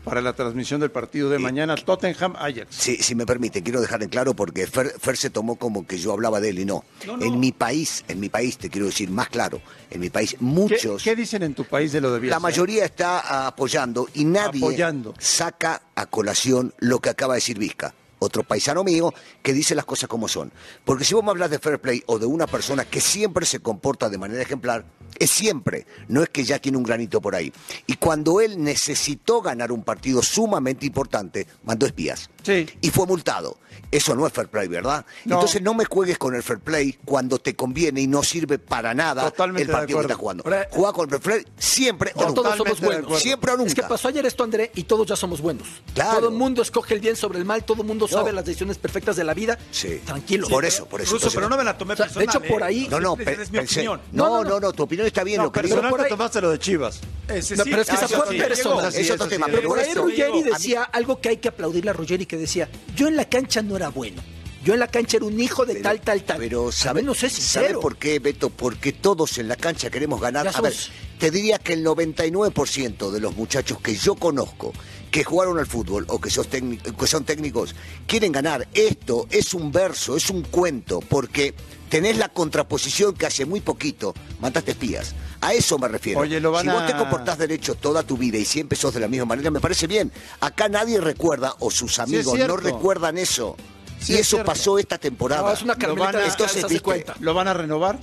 para 0.08 0.20
la 0.20 0.32
transmisión 0.32 0.80
del 0.80 0.90
partido 0.90 1.28
de 1.30 1.38
mañana 1.38 1.74
Tottenham-Ajax. 1.76 2.66
Si, 2.74 2.96
si 2.96 3.14
me 3.14 3.26
permite, 3.26 3.62
quiero 3.62 3.80
dejar 3.80 4.02
en 4.02 4.08
claro 4.08 4.34
porque 4.34 4.66
Fer, 4.66 4.94
Fer 4.98 5.16
se 5.16 5.30
tomó 5.30 5.56
como 5.56 5.86
que 5.86 5.98
yo 5.98 6.12
hablaba 6.12 6.40
de 6.40 6.50
él 6.50 6.60
y 6.60 6.64
no. 6.64 6.84
En 7.20 7.38
mi 7.40 7.52
país, 7.52 8.04
en 8.08 8.20
mi 8.20 8.28
país, 8.28 8.58
te 8.58 8.70
quiero 8.70 8.86
decir 8.86 9.10
más 9.10 9.28
claro, 9.28 9.60
en 9.90 10.00
mi 10.00 10.10
país 10.10 10.30
¿Qué, 10.30 10.44
muchos, 10.44 11.02
qué 11.02 11.14
dicen 11.16 11.42
en 11.42 11.54
tu 11.54 11.64
país 11.64 11.92
de 11.92 12.00
lo 12.00 12.12
de 12.12 12.20
Bielsa? 12.20 12.36
la 12.36 12.40
mayoría 12.40 12.84
está 12.84 13.46
apoyando 13.46 14.08
y 14.14 14.24
nadie 14.24 14.60
Apoyando. 14.60 15.14
saca 15.18 15.82
a 15.94 16.06
colación 16.06 16.72
lo 16.78 17.00
que 17.00 17.10
acaba 17.10 17.34
de 17.34 17.38
decir 17.38 17.58
Vizca. 17.58 17.94
Otro 18.18 18.42
paisano 18.42 18.84
mío, 18.84 19.12
que 19.42 19.52
dice 19.52 19.74
las 19.74 19.84
cosas 19.84 20.08
como 20.08 20.28
son. 20.28 20.52
Porque 20.84 21.04
si 21.04 21.14
vos 21.14 21.24
me 21.24 21.30
hablas 21.30 21.50
de 21.50 21.58
fair 21.58 21.80
play 21.80 22.02
o 22.06 22.18
de 22.18 22.26
una 22.26 22.46
persona 22.46 22.84
que 22.84 23.00
siempre 23.00 23.46
se 23.46 23.60
comporta 23.60 24.08
de 24.08 24.18
manera 24.18 24.42
ejemplar, 24.42 24.84
es 25.18 25.30
siempre, 25.30 25.86
no 26.08 26.22
es 26.22 26.28
que 26.28 26.44
ya 26.44 26.58
tiene 26.58 26.78
un 26.78 26.84
granito 26.84 27.20
por 27.20 27.34
ahí. 27.34 27.52
Y 27.86 27.94
cuando 27.94 28.40
él 28.40 28.62
necesitó 28.62 29.40
ganar 29.40 29.72
un 29.72 29.82
partido 29.82 30.22
sumamente 30.22 30.86
importante, 30.86 31.46
mandó 31.64 31.86
espías. 31.86 32.30
Y 32.80 32.90
fue 32.90 33.06
multado. 33.06 33.58
Eso 33.90 34.14
no 34.14 34.26
es 34.26 34.32
fair 34.34 34.48
play, 34.48 34.68
¿verdad? 34.68 35.06
No. 35.24 35.36
Entonces 35.36 35.62
no 35.62 35.72
me 35.72 35.86
juegues 35.86 36.18
con 36.18 36.34
el 36.34 36.42
fair 36.42 36.58
play 36.58 36.98
cuando 37.06 37.38
te 37.38 37.56
conviene 37.56 38.02
y 38.02 38.06
no 38.06 38.22
sirve 38.22 38.58
para 38.58 38.92
nada 38.92 39.22
Totalmente 39.30 39.62
el 39.62 39.70
partido 39.70 39.98
que 40.00 40.02
estás 40.04 40.18
jugando. 40.18 40.44
Juega 40.70 40.92
con 40.92 41.04
el 41.04 41.20
fair 41.20 41.22
play 41.22 41.52
siempre 41.58 42.12
o 42.14 42.20
nunca. 42.24 42.34
todos 42.34 42.56
somos 42.56 42.80
buenos. 42.80 43.18
Siempre 43.22 43.52
o 43.52 43.56
nunca. 43.56 43.68
Es 43.68 43.74
que 43.74 43.82
pasó 43.84 44.08
ayer 44.08 44.26
esto, 44.26 44.44
André, 44.44 44.72
y 44.74 44.82
todos 44.84 45.06
ya 45.06 45.16
somos 45.16 45.40
buenos. 45.40 45.66
Todo 45.94 46.28
el 46.28 46.34
mundo 46.34 46.60
escoge 46.60 46.94
el 46.94 47.00
bien 47.00 47.16
sobre 47.16 47.38
el 47.38 47.46
mal, 47.46 47.64
todo 47.64 47.80
el 47.82 47.88
mundo 47.88 48.06
sabe 48.08 48.30
las 48.32 48.44
decisiones 48.44 48.76
perfectas 48.76 49.16
de 49.16 49.24
la 49.24 49.32
vida. 49.32 49.58
Sí. 49.70 50.00
Tranquilo. 50.04 50.48
Por 50.48 50.64
eso, 50.66 50.84
por 50.86 51.00
eso. 51.00 51.14
Ruso, 51.14 51.30
pero 51.34 51.48
no 51.48 51.56
me 51.56 51.64
la 51.64 51.78
tomé 51.78 51.94
O 51.94 51.96
sea, 51.96 52.06
personal. 52.06 52.26
de 52.26 52.30
hecho, 52.38 52.42
por 52.52 52.62
¿eh? 52.62 52.64
ahí- 52.66 52.88
No, 52.90 53.00
no, 53.00 53.14
Esa 53.14 53.24
pe- 53.24 53.42
es 53.42 53.50
mi 53.50 53.58
pensé- 53.58 53.72
opinión. 53.78 54.00
No, 54.12 54.44
no, 54.44 54.60
no, 54.60 54.72
tu 54.72 54.82
opinión 54.82 55.06
está 55.06 55.24
bien. 55.24 55.38
No, 55.38 55.44
lo 55.44 55.52
que 55.52 55.60
personal 55.60 55.90
por 55.90 56.00
te 56.00 56.04
ahí- 56.06 56.10
tomaste 56.10 56.40
lo 56.42 56.50
de 56.50 56.58
Chivas. 56.58 57.00
Ese 57.28 57.56
No, 57.56 57.64
sí, 57.64 57.70
pero 57.70 57.82
es 57.82 57.88
que 57.88 57.94
ah, 57.96 58.04
esa 58.04 58.08
fue 58.08 58.28
sí, 58.30 58.38
personal. 58.38 58.94
Es 58.94 59.10
otro 59.10 59.28
tema, 59.28 59.46
pero 59.50 59.68
por 59.68 59.78
ahí 59.78 59.92
Ruggeri 59.94 60.42
decía 60.42 60.82
algo 60.84 61.20
que 61.20 61.28
hay 61.30 61.36
que 61.36 61.48
aplaudirle 61.48 61.90
a 61.90 61.92
Ruggeri, 61.92 62.24
que 62.26 62.36
decía, 62.38 62.68
yo 62.96 63.08
en 63.08 63.16
la 63.16 63.24
cancha 63.28 63.62
no 63.62 63.76
era 63.76 63.88
bueno. 63.90 64.22
Yo 64.64 64.74
en 64.74 64.80
la 64.80 64.88
cancha 64.88 65.16
era 65.18 65.26
un 65.26 65.38
hijo 65.40 65.64
de 65.64 65.76
tal, 65.76 66.00
tal, 66.00 66.24
tal. 66.24 66.38
Pero 66.38 66.72
sabe, 66.72 67.02
no 67.02 67.14
sé, 67.14 67.30
¿sabe 67.30 67.40
sincero. 67.66 67.80
por 67.80 67.96
qué, 67.96 68.18
Beto? 68.18 68.50
Porque 68.50 68.92
todos 68.92 69.38
en 69.38 69.46
la 69.48 69.56
cancha 69.56 69.88
queremos 69.88 70.20
ganar. 70.20 70.48
A 70.52 70.60
ver, 70.60 70.74
te 71.18 71.30
diría 71.30 71.58
que 71.58 71.74
el 71.74 71.84
99% 71.84 73.10
de 73.10 73.20
los 73.20 73.36
muchachos 73.36 73.80
que 73.80 73.94
yo 73.96 74.14
conozco 74.16 74.72
que 75.10 75.24
jugaron 75.24 75.58
al 75.58 75.66
fútbol 75.66 76.04
o 76.08 76.20
que, 76.20 76.28
sos 76.28 76.50
técnic- 76.50 76.94
que 76.94 77.06
son 77.06 77.24
técnicos 77.24 77.74
quieren 78.06 78.32
ganar. 78.32 78.68
Esto 78.74 79.26
es 79.30 79.54
un 79.54 79.72
verso, 79.72 80.16
es 80.16 80.28
un 80.28 80.42
cuento, 80.42 81.00
porque 81.00 81.54
tenés 81.88 82.16
la 82.18 82.28
contraposición 82.28 83.14
que 83.14 83.26
hace 83.26 83.44
muy 83.46 83.60
poquito 83.60 84.14
mandaste 84.40 84.72
espías. 84.72 85.14
A 85.40 85.54
eso 85.54 85.78
me 85.78 85.88
refiero. 85.88 86.20
Oye, 86.20 86.40
lo 86.40 86.50
van 86.52 86.64
si 86.64 86.70
vos 86.70 86.86
te 86.86 86.92
a- 86.92 86.98
comportás 86.98 87.38
derecho 87.38 87.74
toda 87.74 88.02
tu 88.02 88.16
vida 88.16 88.38
y 88.38 88.44
siempre 88.44 88.76
sos 88.76 88.94
de 88.94 89.00
la 89.00 89.08
misma 89.08 89.26
manera, 89.26 89.50
me 89.50 89.60
parece 89.60 89.86
bien. 89.86 90.12
Acá 90.40 90.68
nadie 90.68 91.00
recuerda, 91.00 91.54
o 91.60 91.70
sus 91.70 91.98
amigos 91.98 92.38
no 92.38 92.56
recuerdan 92.56 93.18
eso. 93.18 93.56
Sí 94.00 94.12
y 94.12 94.14
es 94.16 94.20
eso 94.22 94.36
cierto. 94.36 94.52
pasó 94.52 94.78
esta 94.78 94.98
temporada. 94.98 95.42
No, 95.42 95.52
es 95.52 95.62
una 95.62 95.74
Lo 95.74 95.96
van 95.96 96.14
a-. 96.16 97.16
¿Lo 97.20 97.34
van 97.34 97.48
a 97.48 97.54
renovar? 97.54 97.98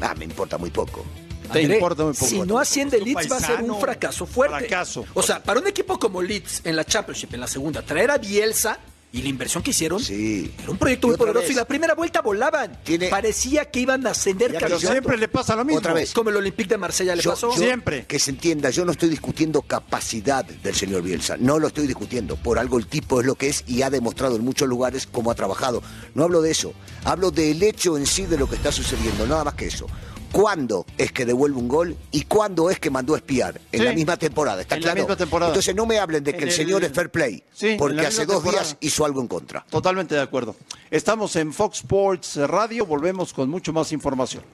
Ah, 0.00 0.14
me 0.16 0.24
importa 0.24 0.58
muy 0.58 0.70
poco. 0.70 1.04
Te 1.52 1.60
André, 1.62 1.76
importa 1.76 2.04
muy 2.04 2.12
poco. 2.12 2.26
Si 2.26 2.40
no 2.40 2.58
asciende 2.58 3.00
Leeds 3.00 3.30
va 3.30 3.36
a 3.36 3.40
ser 3.40 3.62
un 3.62 3.80
fracaso 3.80 4.26
fuerte. 4.26 4.58
Fracaso. 4.58 5.04
O 5.14 5.22
sea, 5.22 5.42
para 5.42 5.60
un 5.60 5.66
equipo 5.66 5.98
como 5.98 6.20
Leeds 6.20 6.62
en 6.64 6.76
la 6.76 6.84
Championship, 6.84 7.32
en 7.34 7.40
la 7.40 7.46
segunda, 7.46 7.82
traer 7.82 8.10
a 8.10 8.18
Bielsa 8.18 8.78
y 9.10 9.22
la 9.22 9.28
inversión 9.28 9.62
que 9.62 9.70
hicieron, 9.70 10.00
Sí. 10.00 10.52
era 10.62 10.70
un 10.70 10.76
proyecto 10.76 11.06
muy 11.08 11.16
poderoso 11.16 11.42
vez. 11.46 11.50
y 11.52 11.54
la 11.54 11.64
primera 11.64 11.94
vuelta 11.94 12.20
volaban. 12.20 12.78
Tiene- 12.84 13.08
Parecía 13.08 13.64
que 13.70 13.80
iban 13.80 14.06
a 14.06 14.10
ascender 14.10 14.52
Ya, 14.52 14.58
Pero 14.60 14.78
siempre 14.78 15.16
le 15.16 15.28
pasa 15.28 15.56
lo 15.56 15.64
mismo. 15.64 15.78
Otra 15.78 15.94
vez. 15.94 16.12
Como 16.12 16.28
el 16.30 16.36
Olympique 16.36 16.68
de 16.68 16.76
Marsella 16.78 17.16
le 17.16 17.22
Yo- 17.22 17.30
pasó. 17.30 17.50
yo- 17.52 17.56
Siempre. 17.56 18.04
Que 18.06 18.18
se 18.18 18.30
entienda, 18.32 18.68
yo 18.70 18.84
no 18.84 18.92
estoy 18.92 19.08
discutiendo 19.08 19.62
capacidad 19.62 20.44
del 20.44 20.74
señor 20.74 21.02
Bielsa, 21.02 21.36
no 21.38 21.58
lo 21.58 21.68
estoy 21.68 21.86
discutiendo. 21.86 22.36
Por 22.36 22.58
algo 22.58 22.78
el 22.78 22.86
tipo 22.86 23.20
es 23.20 23.26
lo 23.26 23.34
que 23.34 23.48
es 23.48 23.64
y 23.66 23.80
ha 23.82 23.88
demostrado 23.90 24.36
en 24.36 24.44
muchos 24.44 24.68
lugares 24.68 25.08
cómo 25.10 25.30
ha 25.30 25.34
trabajado. 25.34 25.82
No 26.14 26.24
hablo 26.24 26.42
de 26.42 26.50
eso, 26.50 26.74
hablo 27.04 27.30
del 27.30 27.62
hecho 27.62 27.96
en 27.96 28.04
sí 28.06 28.26
de 28.26 28.36
lo 28.36 28.48
que 28.48 28.56
está 28.56 28.70
sucediendo, 28.72 29.26
nada 29.26 29.44
más 29.44 29.54
que 29.54 29.66
eso. 29.66 29.86
¿Cuándo 30.32 30.84
es 30.98 31.10
que 31.10 31.24
devuelve 31.24 31.56
un 31.58 31.68
gol 31.68 31.96
y 32.10 32.22
cuándo 32.22 32.68
es 32.70 32.78
que 32.78 32.90
mandó 32.90 33.14
a 33.14 33.16
espiar? 33.16 33.60
En 33.72 33.80
Sí. 33.80 33.84
la 33.86 33.92
misma 33.94 34.16
temporada, 34.16 34.60
¿está 34.60 34.74
En 34.76 34.82
la 34.82 34.86
claro? 34.88 35.00
misma 35.00 35.16
temporada. 35.16 35.50
Entonces 35.52 35.74
no 35.74 35.86
me 35.86 35.98
hablen 35.98 36.22
de 36.22 36.32
que 36.32 36.38
En 36.38 36.42
el, 36.44 36.48
el- 36.50 36.54
señor 36.54 36.84
es 36.84 36.92
fair 36.92 37.10
play, 37.10 37.42
Sí, 37.52 37.76
porque 37.78 37.96
la 37.96 38.08
hace 38.08 38.26
dos 38.26 38.36
temporada. 38.36 38.62
días 38.64 38.76
hizo 38.80 39.04
algo 39.04 39.20
en 39.22 39.28
contra. 39.28 39.64
Totalmente 39.70 40.14
de 40.14 40.20
acuerdo. 40.20 40.54
Estamos 40.90 41.34
en 41.36 41.52
Fox 41.52 41.78
Sports 41.78 42.36
Radio, 42.36 42.84
volvemos 42.86 43.32
con 43.32 43.48
mucho 43.48 43.72
más 43.72 43.90
información. 43.92 44.44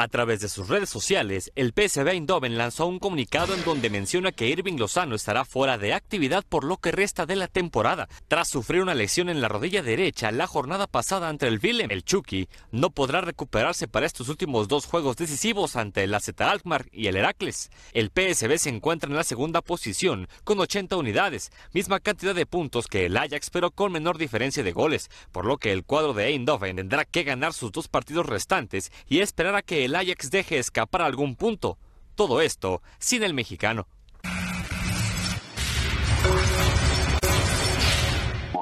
A 0.00 0.08
través 0.08 0.40
de 0.40 0.48
sus 0.48 0.68
redes 0.68 0.88
sociales, 0.88 1.52
el 1.56 1.74
PSV 1.76 2.08
Eindhoven 2.08 2.56
lanzó 2.56 2.86
un 2.86 2.98
comunicado 2.98 3.52
en 3.52 3.62
donde 3.64 3.90
menciona 3.90 4.32
que 4.32 4.48
Irving 4.48 4.78
Lozano 4.78 5.14
estará 5.14 5.44
fuera 5.44 5.76
de 5.76 5.92
actividad 5.92 6.42
por 6.48 6.64
lo 6.64 6.78
que 6.78 6.90
resta 6.90 7.26
de 7.26 7.36
la 7.36 7.48
temporada. 7.48 8.08
Tras 8.26 8.48
sufrir 8.48 8.80
una 8.80 8.94
lesión 8.94 9.28
en 9.28 9.42
la 9.42 9.48
rodilla 9.48 9.82
derecha 9.82 10.32
la 10.32 10.46
jornada 10.46 10.86
pasada 10.86 11.28
ante 11.28 11.48
el 11.48 11.60
Willem, 11.62 11.90
el 11.90 12.02
Chucky 12.02 12.48
no 12.72 12.88
podrá 12.88 13.20
recuperarse 13.20 13.88
para 13.88 14.06
estos 14.06 14.30
últimos 14.30 14.68
dos 14.68 14.86
juegos 14.86 15.18
decisivos 15.18 15.76
ante 15.76 16.04
el 16.04 16.14
AZ 16.14 16.30
Alkmaar 16.38 16.86
y 16.92 17.08
el 17.08 17.16
Heracles. 17.18 17.68
El 17.92 18.08
PSV 18.08 18.56
se 18.56 18.70
encuentra 18.70 19.10
en 19.10 19.16
la 19.16 19.22
segunda 19.22 19.60
posición 19.60 20.28
con 20.44 20.60
80 20.60 20.96
unidades, 20.96 21.52
misma 21.74 22.00
cantidad 22.00 22.34
de 22.34 22.46
puntos 22.46 22.86
que 22.86 23.04
el 23.04 23.18
Ajax 23.18 23.50
pero 23.50 23.70
con 23.70 23.92
menor 23.92 24.16
diferencia 24.16 24.62
de 24.62 24.72
goles, 24.72 25.10
por 25.30 25.44
lo 25.44 25.58
que 25.58 25.72
el 25.72 25.84
cuadro 25.84 26.14
de 26.14 26.28
Eindhoven 26.28 26.76
tendrá 26.76 27.04
que 27.04 27.22
ganar 27.22 27.52
sus 27.52 27.70
dos 27.70 27.88
partidos 27.88 28.24
restantes 28.24 28.90
y 29.06 29.18
esperar 29.18 29.56
a 29.56 29.60
que 29.60 29.89
el 29.89 29.89
Ajax 29.94 30.30
deje 30.30 30.58
escapar 30.58 31.02
algún 31.02 31.36
punto. 31.36 31.78
Todo 32.14 32.40
esto 32.40 32.82
sin 32.98 33.22
el 33.22 33.34
mexicano. 33.34 33.86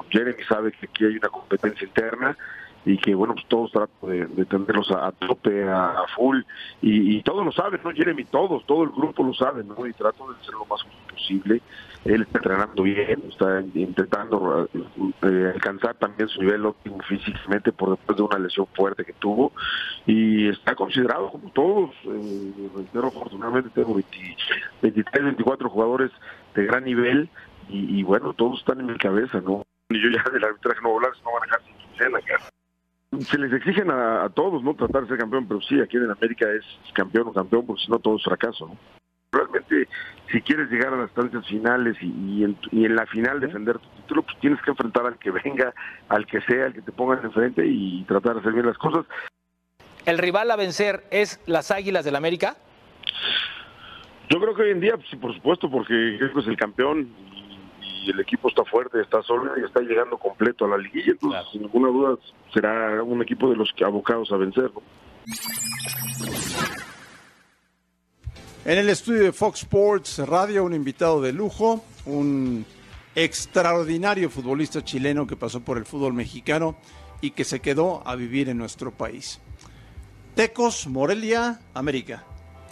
Jeremy 0.09 0.43
sabe 0.47 0.71
que 0.71 0.87
aquí 0.87 1.05
hay 1.05 1.17
una 1.17 1.29
competencia 1.29 1.87
interna 1.87 2.37
y 2.85 2.97
que 2.97 3.13
bueno 3.13 3.33
pues 3.33 3.45
todos 3.47 3.71
trato 3.71 4.07
de, 4.07 4.25
tenerlos 4.45 4.89
a, 4.91 5.11
tope, 5.11 5.63
a, 5.63 5.89
a 5.89 6.07
full 6.15 6.41
y, 6.81 7.17
y 7.17 7.23
todos 7.23 7.45
lo 7.45 7.51
saben, 7.51 7.81
¿no? 7.83 7.91
Jeremy, 7.91 8.25
todos, 8.25 8.65
todo 8.65 8.83
el 8.83 8.89
grupo 8.89 9.23
lo 9.23 9.33
sabe, 9.33 9.63
¿no? 9.63 9.85
Y 9.85 9.93
trato 9.93 10.31
de 10.31 10.43
ser 10.43 10.53
lo 10.53 10.65
más 10.65 10.81
justo 10.81 11.13
posible. 11.13 11.61
Él 12.05 12.21
está 12.21 12.37
entrenando 12.37 12.83
bien, 12.83 13.23
está 13.29 13.61
intentando 13.73 14.69
eh, 15.21 15.51
alcanzar 15.53 15.95
también 15.95 16.29
su 16.29 16.41
nivel 16.41 16.65
óptimo 16.65 16.97
físicamente 17.07 17.73
por 17.73 17.91
después 17.91 18.17
de 18.17 18.23
una 18.23 18.39
lesión 18.39 18.67
fuerte 18.73 19.03
que 19.03 19.13
tuvo 19.13 19.51
y 20.05 20.47
está 20.47 20.75
considerado 20.75 21.29
como 21.29 21.49
todos. 21.51 21.91
Eh, 22.05 22.69
reitero, 22.75 23.07
afortunadamente 23.07 23.69
tengo 23.73 23.93
20 23.93 24.17
23, 24.81 25.23
24 25.25 25.69
jugadores 25.69 26.11
de 26.55 26.65
gran 26.65 26.85
nivel 26.85 27.29
y, 27.71 28.01
bueno, 28.01 28.33
todos 28.33 28.59
están 28.59 28.79
en 28.79 28.87
mi 28.87 28.97
cabeza, 28.97 29.39
¿no? 29.41 29.63
Y 29.89 30.01
yo 30.01 30.09
ya 30.09 30.23
del 30.31 30.43
arbitraje 30.43 30.81
no 30.81 30.95
hablar, 30.95 31.11
no 31.23 31.31
van 31.33 31.43
a 31.43 31.45
dejar 31.45 31.61
sin 31.61 31.75
quincena. 31.75 32.19
Se 33.29 33.37
les 33.37 33.53
exigen 33.53 33.91
a, 33.91 34.23
a 34.23 34.29
todos, 34.29 34.63
¿no? 34.63 34.73
Tratar 34.73 35.03
de 35.03 35.09
ser 35.09 35.19
campeón, 35.19 35.47
pero 35.47 35.61
sí, 35.61 35.79
aquí 35.79 35.97
en 35.97 36.09
América 36.09 36.47
es 36.51 36.65
campeón 36.93 37.27
o 37.27 37.33
campeón, 37.33 37.67
porque 37.67 37.83
si 37.83 37.91
no 37.91 37.99
todo 37.99 38.15
es 38.15 38.23
fracaso, 38.23 38.69
¿no? 38.69 38.77
Realmente, 39.31 39.87
si 40.31 40.41
quieres 40.41 40.69
llegar 40.69 40.93
a 40.93 40.97
las 40.97 41.09
instancias 41.09 41.47
finales 41.47 41.97
y, 42.01 42.07
y 42.07 42.43
en, 42.43 42.57
y 42.71 42.85
en 42.85 42.95
la 42.95 43.05
final 43.07 43.39
defender 43.39 43.79
tu 43.79 43.89
título, 44.01 44.23
pues 44.23 44.37
tienes 44.39 44.61
que 44.61 44.71
enfrentar 44.71 45.05
al 45.05 45.17
que 45.17 45.31
venga, 45.31 45.73
al 46.07 46.25
que 46.25 46.41
sea, 46.41 46.65
al 46.65 46.73
que 46.73 46.81
te 46.81 46.91
pongan 46.91 47.23
enfrente 47.23 47.65
y 47.65 48.03
tratar 48.03 48.35
de 48.35 48.39
hacer 48.41 48.53
bien 48.53 48.65
las 48.65 48.77
cosas. 48.77 49.05
¿El 50.05 50.17
rival 50.17 50.49
a 50.51 50.55
vencer 50.55 51.03
es 51.11 51.39
las 51.45 51.71
Águilas 51.71 52.05
del 52.05 52.15
América? 52.15 52.55
Yo 54.29 54.39
creo 54.39 54.55
que 54.55 54.61
hoy 54.61 54.71
en 54.71 54.79
día, 54.79 54.95
pues, 54.95 55.09
sí, 55.09 55.15
por 55.15 55.33
supuesto, 55.33 55.69
porque 55.69 56.15
es 56.15 56.47
el 56.47 56.57
campeón 56.57 57.09
y, 57.81 58.09
el 58.09 58.19
equipo 58.19 58.47
está 58.47 58.63
fuerte, 58.63 59.01
está 59.01 59.21
sólido 59.21 59.59
y 59.59 59.65
está 59.65 59.81
llegando 59.81 60.17
completo 60.17 60.65
a 60.65 60.69
la 60.69 60.77
liguilla. 60.77 61.11
Entonces, 61.11 61.41
sin 61.51 61.61
ninguna 61.61 61.89
duda, 61.89 62.17
será 62.53 63.03
un 63.03 63.21
equipo 63.21 63.49
de 63.49 63.55
los 63.55 63.71
que 63.73 63.83
abocados 63.83 64.31
a 64.31 64.37
vencer. 64.37 64.71
¿no? 64.73 64.81
En 68.65 68.77
el 68.77 68.89
estudio 68.89 69.23
de 69.23 69.31
Fox 69.31 69.61
Sports 69.61 70.19
Radio, 70.19 70.65
un 70.65 70.73
invitado 70.73 71.21
de 71.21 71.31
lujo, 71.31 71.83
un 72.05 72.65
extraordinario 73.15 74.29
futbolista 74.29 74.83
chileno 74.83 75.25
que 75.25 75.37
pasó 75.37 75.61
por 75.61 75.77
el 75.77 75.85
fútbol 75.85 76.13
mexicano 76.13 76.75
y 77.21 77.31
que 77.31 77.45
se 77.45 77.61
quedó 77.61 78.05
a 78.05 78.15
vivir 78.15 78.49
en 78.49 78.57
nuestro 78.57 78.91
país. 78.91 79.39
Tecos, 80.35 80.87
Morelia, 80.87 81.61
América. 81.73 82.25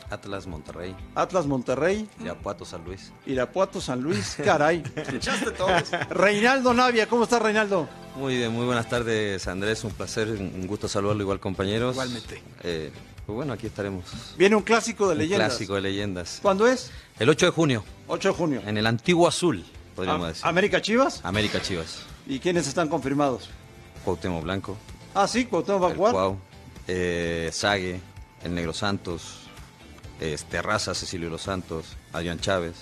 Atlas 0.10 0.46
Monterrey, 0.48 0.96
Atlas 1.16 1.46
Monterrey, 1.48 2.08
Irapuato 2.22 2.64
San 2.64 2.84
Luis. 2.84 3.12
Irapuato 3.26 3.82
San 3.82 4.02
Luis, 4.02 4.38
caray. 4.44 4.84
Reinaldo 6.10 6.74
Navia, 6.74 7.08
¿cómo 7.08 7.24
está 7.24 7.40
Reinaldo? 7.40 7.90
Muy 8.16 8.38
bien, 8.38 8.54
muy 8.54 8.66
buenas 8.66 8.88
tardes 8.88 9.48
Andrés, 9.48 9.84
un 9.84 9.92
placer, 9.92 10.30
un 10.30 10.66
gusto 10.68 10.88
saludarlo 10.88 11.24
igual 11.24 11.40
compañeros. 11.40 11.96
Igualmente. 11.96 12.42
Eh, 12.64 12.92
pues 13.28 13.36
bueno, 13.36 13.54
aquí 13.54 13.68
estaremos. 13.68 14.06
Viene 14.38 14.56
un 14.56 14.64
clásico 14.64 15.06
de 15.08 15.12
Un 15.14 15.18
leyendas. 15.20 15.50
clásico 15.50 15.76
de 15.76 15.82
leyendas. 15.82 16.40
¿Cuándo 16.42 16.66
es? 16.66 16.90
El 17.20 17.30
8 17.30 17.46
de 17.48 17.52
junio. 17.52 17.84
8 18.08 18.30
de 18.30 18.34
junio. 18.34 18.62
En 18.66 18.78
el 18.78 18.88
antiguo 18.88 19.28
azul, 19.28 19.64
podríamos 19.96 20.26
Ah, 20.26 20.28
decir. 20.30 20.46
¿América 20.48 20.82
Chivas? 20.82 21.20
América 21.24 21.62
Chivas. 21.62 22.00
¿Y 22.26 22.40
quiénes 22.40 22.68
están 22.68 22.88
confirmados? 22.90 23.50
Cuauhtémoc 24.04 24.44
Blanco, 24.44 24.78
Ah, 25.14 25.28
sí, 25.28 25.46
Cuauhtémoc 25.46 25.84
va 25.84 25.92
a 25.92 25.96
jugar. 25.96 26.12
Cuau, 26.14 26.38
eh, 26.88 27.50
Sague, 27.52 28.00
el 28.44 28.56
Negro 28.56 28.72
Santos, 28.74 29.42
eh, 30.22 30.38
Terraza, 30.50 30.96
Cecilio 30.96 31.30
Los 31.30 31.42
Santos, 31.42 31.98
Adrián 32.14 32.40
Chávez. 32.40 32.76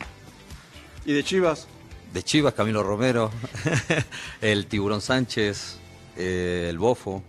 ¿Y 1.05 1.13
de 1.13 1.23
Chivas? 1.23 1.67
De 2.13 2.21
Chivas, 2.23 2.53
Camilo 2.53 2.83
Romero, 2.83 3.31
el 4.41 4.67
Tiburón 4.67 5.01
Sánchez, 5.01 5.77
eh, 6.17 6.67
el 6.69 6.77
Bofo. 6.77 7.23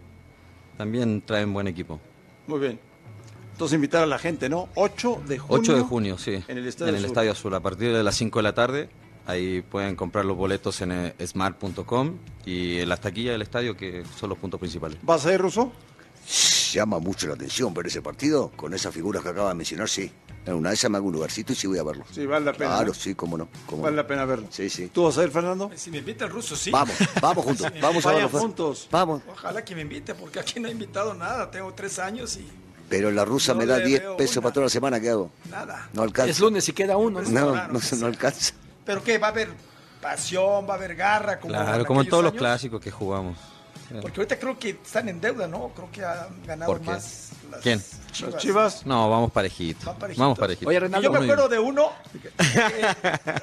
También 0.77 1.23
traen 1.23 1.53
buen 1.55 1.67
equipo. 1.67 1.99
Muy 2.47 2.61
bien. 2.61 2.81
Entonces 3.57 3.77
invitar 3.77 4.03
a 4.03 4.07
la 4.07 4.19
gente, 4.19 4.51
¿no? 4.51 4.69
8 4.75 5.23
de 5.27 5.39
junio. 5.39 5.63
8 5.63 5.77
de 5.77 5.81
junio, 5.81 6.19
sí. 6.19 6.45
En 6.47 6.59
el 6.59 6.67
Estadio 6.67 6.93
Azul. 6.95 7.07
Estadio 7.07 7.33
Azul, 7.33 7.55
a 7.55 7.61
partir 7.61 7.91
de 7.91 8.03
las 8.03 8.15
5 8.15 8.39
de 8.39 8.43
la 8.43 8.55
tarde. 8.55 8.91
Ahí 9.25 9.63
pueden 9.63 9.97
comprar 9.97 10.27
los 10.27 10.37
boletos 10.37 10.79
en 10.83 10.93
eh, 10.93 11.15
smart.com 11.27 12.19
y 12.45 12.81
en 12.81 12.89
las 12.91 13.01
taquillas 13.01 13.33
del 13.33 13.41
estadio, 13.41 13.75
que 13.75 14.05
son 14.21 14.29
los 14.29 14.37
puntos 14.37 14.61
principales. 14.61 14.99
¿Vas 15.01 15.25
a 15.25 15.33
ir, 15.33 15.41
Russo? 15.41 15.73
Llama 16.73 16.99
mucho 16.99 17.29
la 17.29 17.33
atención 17.33 17.73
ver 17.73 17.87
ese 17.87 18.03
partido 18.03 18.53
con 18.55 18.75
esas 18.75 18.93
figuras 18.93 19.23
que 19.23 19.31
acaba 19.31 19.49
de 19.49 19.55
mencionar, 19.55 19.89
sí. 19.89 20.13
En 20.45 20.53
una 20.53 20.69
de 20.69 20.75
esas 20.75 20.91
me 20.91 20.99
hago 20.99 21.07
un 21.07 21.15
lugarcito 21.15 21.55
y 21.55 21.57
sí 21.57 21.67
voy 21.67 21.79
a 21.79 21.83
verlo. 21.83 22.05
Sí, 22.13 22.27
vale 22.27 22.45
la 22.45 22.53
pena. 22.53 22.71
Claro, 22.73 22.89
¿no? 22.89 22.95
sí, 22.95 23.15
cómo 23.15 23.39
no. 23.39 23.49
cómo 23.65 23.81
Vale 23.83 23.97
no. 23.97 24.03
la 24.03 24.07
pena 24.07 24.27
verlo. 24.27 24.49
Sí, 24.51 24.69
sí. 24.69 24.89
¿Tú 24.93 25.05
vas 25.05 25.17
a 25.17 25.25
ir, 25.25 25.31
Fernando? 25.31 25.71
Si 25.77 25.91
me 25.91 25.97
invita 25.99 26.27
el 26.27 26.31
ruso, 26.31 26.55
sí. 26.55 26.71
Vamos, 26.71 26.95
vamos 27.23 27.43
juntos, 27.43 27.73
vamos 27.81 28.05
a 28.05 28.13
verlo. 28.13 28.29
juntos. 28.29 28.87
Vamos. 28.91 29.23
Ojalá 29.33 29.65
que 29.65 29.75
me 29.75 29.81
invite, 29.81 30.15
porque 30.15 30.41
aquí 30.41 30.61
no 30.61 30.69
he 30.69 30.73
invitado 30.73 31.15
nada. 31.15 31.51
Tengo 31.51 31.73
tres 31.73 31.99
años 31.99 32.37
y 32.37 32.47
Pero 32.89 33.11
la 33.11 33.25
rusa 33.25 33.53
No 33.53 33.59
me 33.61 33.67
da 33.67 33.79
le 33.79 33.87
10 33.87 34.01
veo 34.01 34.17
pesos 34.17 34.43
para 34.43 34.53
toda 34.53 34.67
la 34.67 34.71
semana, 34.71 35.01
¿qué 35.01 35.11
hago? 35.11 35.31
nada. 35.51 35.89
No 35.93 36.03
alcanza. 36.03 36.31
Es 36.31 36.41
lunes 36.41 36.69
y 36.69 36.73
queda 36.73 36.97
uno. 36.97 37.21
¿no? 37.21 37.29
No, 37.31 37.55
no, 37.69 37.81
no 37.99 38.07
alcanza. 38.07 38.55
¿Pero 38.85 39.03
qué? 39.03 39.19
¿Va 39.19 39.29
a 39.29 39.31
haber 39.31 39.49
pasión? 40.01 40.69
¿Va 40.69 40.75
a 40.75 40.77
haber 40.77 40.95
garra? 40.95 41.41
Como 41.41 41.53
Claro, 41.53 41.85
como 41.85 42.01
en 42.03 42.09
todos 42.09 42.23
los 42.25 42.33
clásicos 42.35 42.81
que 42.81 42.91
jugamos. 42.91 43.37
Porque 44.03 44.21
ahorita 44.21 44.39
creo 44.39 44.59
que 44.59 44.71
están 44.71 45.09
en 45.09 45.21
deuda, 45.21 45.47
¿no? 45.47 45.69
Creo 45.75 45.89
que 45.93 46.05
han 46.05 46.43
ganado 46.45 46.73
¿Por 46.73 46.81
qué? 46.81 46.87
más 46.91 47.29
las 47.53 47.61
¿Quién? 47.61 47.81
Chivas. 48.39 48.85
No, 48.85 49.09
vamos 49.09 49.31
parejitos. 49.31 49.85
Van. 49.85 50.13
Vamos 50.17 50.39
parejitos. 50.39 50.67
Oye, 50.69 50.77
Y 50.77 50.81
Reinaldo, 50.81 51.05
yo 51.05 51.13
me 51.13 51.25
acuerdo 51.25 51.49
de 51.49 51.59
uno, 51.61 51.93
que 52.21 52.31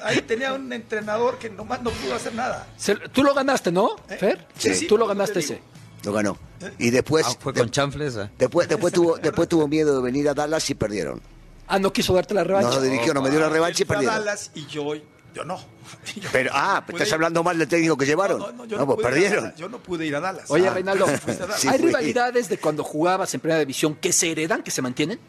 ahí 0.04 0.22
tenía 0.22 0.52
un 0.54 0.72
entrenador 0.74 1.38
que 1.38 1.50
nomás 1.50 1.82
no 1.82 1.91
pudo 1.91 2.16
hacer 2.16 2.34
nada. 2.34 2.68
se- 2.76 2.96
tú 2.96 3.24
lo 3.24 3.34
ganaste, 3.34 3.72
¿no, 3.72 3.96
Fer? 4.20 4.46
Sí. 4.58 4.76
Sí. 4.76 4.88
Tú 4.88 4.98
lo 4.98 5.08
ganaste 5.08 5.39
ese. 5.39 5.62
Lo 6.04 6.14
ganó. 6.14 6.38
Y 6.80 6.89
después, 6.89 7.26
Ah, 7.28 7.36
fue 7.39 7.54
de- 7.54 7.60
con 7.62 7.70
chanfles. 7.72 8.18
ah. 8.18 8.30
después, 8.38 8.68
después, 8.68 8.93
tuvo, 8.93 9.18
después 9.18 9.47
tuvo 9.49 9.68
miedo 9.68 9.95
de 9.97 10.01
venir 10.04 10.28
a 10.30 10.34
Dallas 10.34 10.70
y 10.70 10.76
perdieron. 10.76 11.22
Ah, 11.68 11.80
no 11.80 11.91
quiso 11.93 12.14
darte 12.14 12.34
la 12.34 12.43
revancha. 12.43 12.70
No 12.70 12.82
dirigió, 12.82 13.14
no 13.14 13.22
me 13.22 13.30
dio 13.30 13.39
la 13.39 13.49
revancha 13.49 13.84
y 13.84 13.86
fue 13.86 13.95
a 13.95 13.99
perdieron. 13.99 14.26
Dallas 14.26 14.51
y 14.54 14.66
yo, 14.68 14.93
yo 15.34 15.43
no. 15.45 15.60
Yo 16.16 16.30
Pero, 16.32 16.51
ah, 16.54 16.84
¿estás 16.88 17.10
ir- 17.10 17.14
hablando 17.14 17.43
mal 17.43 17.58
del 17.58 17.68
técnico 17.68 17.97
que 17.97 18.06
llevaron? 18.06 18.39
No, 18.39 18.51
no, 18.51 18.66
yo 18.66 18.78
No, 18.78 18.86
no 18.86 18.95
pues 18.95 19.06
perdieron. 19.08 19.54
Yo 19.58 19.68
no 19.70 19.80
pude 19.80 20.06
ir 20.06 20.16
a 20.16 20.20
Dallas. 20.20 20.49
Oye, 20.49 20.68
Ah. 20.68 20.74
Reinaldo. 20.74 21.06
Sí, 21.58 21.68
¿hay 21.68 21.78
fui. 21.78 21.88
rivalidades 21.88 22.49
de 22.49 22.58
cuando 22.58 22.84
jugabas 22.84 23.34
en 23.34 23.39
primera 23.41 23.60
división 23.60 23.95
que 23.95 24.12
se 24.14 24.32
heredan, 24.32 24.62
que 24.64 24.72
se 24.72 24.82
mantienen? 24.82 25.20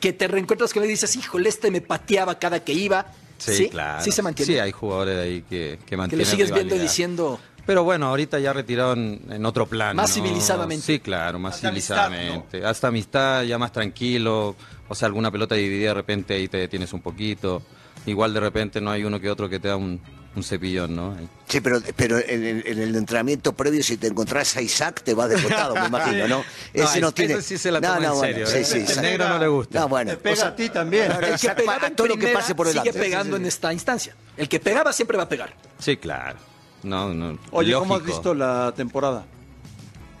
Que 0.00 0.12
te 0.12 0.26
reencuentras 0.28 0.72
que 0.72 0.80
le 0.80 0.86
dices, 0.86 1.14
híjole, 1.16 1.48
este 1.48 1.70
me 1.70 1.80
pateaba 1.80 2.38
cada 2.38 2.62
que 2.64 2.72
iba. 2.72 3.06
Sí, 3.38 3.68
claro. 3.68 4.02
Sí 4.04 4.12
se 4.12 4.22
mantiene. 4.22 4.52
Sí, 4.52 4.58
hay 4.58 4.70
jugadores 4.72 5.18
ahí 5.18 5.42
que, 5.42 5.78
que 5.80 5.86
que 5.86 5.96
mantienen 5.96 6.24
lo 6.26 6.30
sigues 6.30 6.52
viendo 6.52 6.76
y 6.76 6.78
diciendo, 6.78 7.40
Pero 7.66 7.84
bueno, 7.84 8.06
ahorita 8.08 8.38
ya 8.40 8.52
retirado 8.52 8.94
en, 8.94 9.20
en 9.30 9.46
otro 9.46 9.66
plano. 9.66 9.94
Más 9.94 10.10
¿no? 10.10 10.14
civilizadamente. 10.14 10.84
Sí, 10.84 10.98
claro, 11.00 11.38
más 11.38 11.54
Hasta 11.56 11.68
amistad, 11.68 12.06
civilizadamente. 12.08 12.64
Hasta 12.66 12.88
amistad, 12.88 13.42
ya 13.44 13.58
más 13.58 13.72
tranquilo. 13.72 14.56
O 14.88 14.94
sea, 14.94 15.06
alguna 15.06 15.30
pelota 15.30 15.54
dividida 15.54 15.88
de 15.90 15.94
repente 15.94 16.34
ahí 16.34 16.48
te 16.48 16.56
detienes 16.58 16.92
un 16.92 17.00
poquito. 17.00 17.62
Igual 18.06 18.34
de 18.34 18.40
repente 18.40 18.80
no 18.80 18.90
hay 18.90 19.04
uno 19.04 19.20
que 19.20 19.30
otro 19.30 19.48
que 19.48 19.60
te 19.60 19.68
da 19.68 19.76
un, 19.76 20.00
un 20.34 20.42
cepillón, 20.42 20.96
¿no? 20.96 21.14
Ahí. 21.16 21.28
Sí, 21.46 21.60
pero, 21.60 21.80
pero 21.94 22.18
en, 22.18 22.44
el- 22.44 22.66
en 22.66 22.78
el 22.80 22.96
entrenamiento 22.96 23.52
previo, 23.52 23.80
si 23.84 23.96
te 23.96 24.08
encontrás 24.08 24.56
a 24.56 24.60
Isaac, 24.60 25.02
te 25.04 25.14
vas 25.14 25.28
desbotado, 25.30 25.74
me 25.76 25.86
imagino, 25.86 26.26
¿no? 26.26 26.44
Ese 26.74 27.00
no, 27.00 27.08
ese 27.08 27.14
tiene. 27.14 27.42
sí 27.42 27.58
se 27.58 27.70
la 27.70 27.78
No, 27.80 27.94
toma 27.94 28.00
no, 28.00 28.06
en 28.06 28.18
bueno, 28.18 28.46
serio. 28.46 28.46
sí, 28.48 28.58
¿eh? 28.58 28.64
sí, 28.64 28.76
El 28.78 28.82
Isaac. 28.90 29.02
negro 29.04 29.28
no 29.28 29.38
le 29.38 29.46
gusta. 29.46 29.78
No, 29.80 29.88
bueno. 29.88 30.10
Te 30.10 30.16
pega 30.16 30.32
o 30.32 30.36
sea, 30.36 30.48
a 30.48 30.56
ti 30.56 30.68
también. 30.68 31.12
El 31.12 31.38
que 31.38 31.48
pegaba 31.50 31.86
a 31.86 31.90
todo 31.90 32.06
lo 32.08 32.16
que 32.16 32.28
pase 32.32 32.56
por 32.56 32.66
sigue 32.66 32.80
delante. 32.80 33.00
pegando 33.00 33.36
en 33.36 33.46
esta 33.46 33.72
instancia. 33.72 34.16
El 34.36 34.48
que 34.48 34.58
pegaba 34.58 34.92
siempre 34.92 35.16
va 35.16 35.22
a 35.22 35.28
pegar. 35.28 35.54
Sí, 35.78 35.96
claro. 35.96 36.38
No, 36.82 37.12
no. 37.14 37.38
Oye, 37.52 37.72
¿cómo 37.74 37.94
has 37.94 38.00
lógico. 38.00 38.16
visto 38.16 38.34
la 38.34 38.72
temporada? 38.76 39.24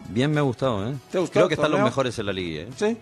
Bien 0.08 0.30
me 0.30 0.38
ha 0.40 0.42
gustado, 0.42 0.88
¿eh? 0.88 0.94
¿Te 1.10 1.18
gustado 1.18 1.30
Creo 1.30 1.48
que 1.48 1.54
están 1.54 1.70
los 1.72 1.80
mejores 1.80 2.18
en 2.18 2.26
la 2.26 2.32
liga, 2.32 2.62
¿eh? 2.62 2.68
¿Sí? 2.76 2.96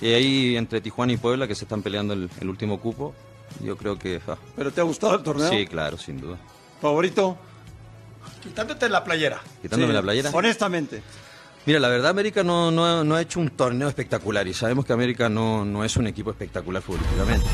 Y 0.00 0.12
ahí 0.12 0.56
entre 0.56 0.80
Tijuana 0.80 1.12
y 1.12 1.16
Puebla 1.16 1.46
que 1.46 1.54
se 1.54 1.64
están 1.64 1.82
peleando 1.82 2.14
el, 2.14 2.28
el 2.40 2.48
último 2.48 2.80
cupo, 2.80 3.14
yo 3.62 3.76
creo 3.76 3.98
que... 3.98 4.20
ah, 4.28 4.36
¿Pero 4.56 4.70
te 4.72 4.80
ha 4.80 4.84
gustado 4.84 5.14
el 5.16 5.22
torneo? 5.22 5.48
sí, 5.48 5.66
claro, 5.66 5.96
sin 5.98 6.20
duda. 6.20 6.36
¿Favorito? 6.80 7.36
Quitándote 8.42 8.88
la 8.88 9.02
playera. 9.04 9.40
Quitándome 9.62 9.92
Sí. 9.92 9.96
la 9.96 10.02
playera. 10.02 10.30
Honestamente. 10.32 11.02
Mira, 11.64 11.80
la 11.80 11.88
verdad 11.88 12.10
América 12.10 12.44
no, 12.44 12.70
no, 12.70 12.84
ha- 12.86 13.04
no 13.04 13.14
ha 13.16 13.20
hecho 13.22 13.40
un 13.40 13.48
torneo 13.50 13.88
espectacular 13.88 14.46
y 14.46 14.54
sabemos 14.54 14.84
que 14.84 14.92
América 14.92 15.28
no, 15.28 15.64
no 15.64 15.82
es 15.84 15.96
un 15.96 16.06
equipo 16.06 16.30
espectacular 16.30 16.80
futbolísticamente. 16.82 17.46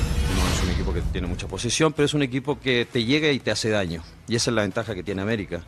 Equipo 0.82 0.94
que 0.94 1.02
tiene 1.12 1.28
mucha 1.28 1.46
posesión, 1.46 1.92
pero 1.92 2.06
es 2.06 2.14
un 2.14 2.22
equipo 2.22 2.58
que 2.58 2.84
te 2.90 3.04
llega 3.04 3.30
y 3.30 3.38
te 3.38 3.52
hace 3.52 3.70
daño. 3.70 4.02
Y 4.26 4.34
esa 4.34 4.50
es 4.50 4.56
la 4.56 4.62
ventaja 4.62 4.96
que 4.96 5.04
tiene 5.04 5.22
América. 5.22 5.62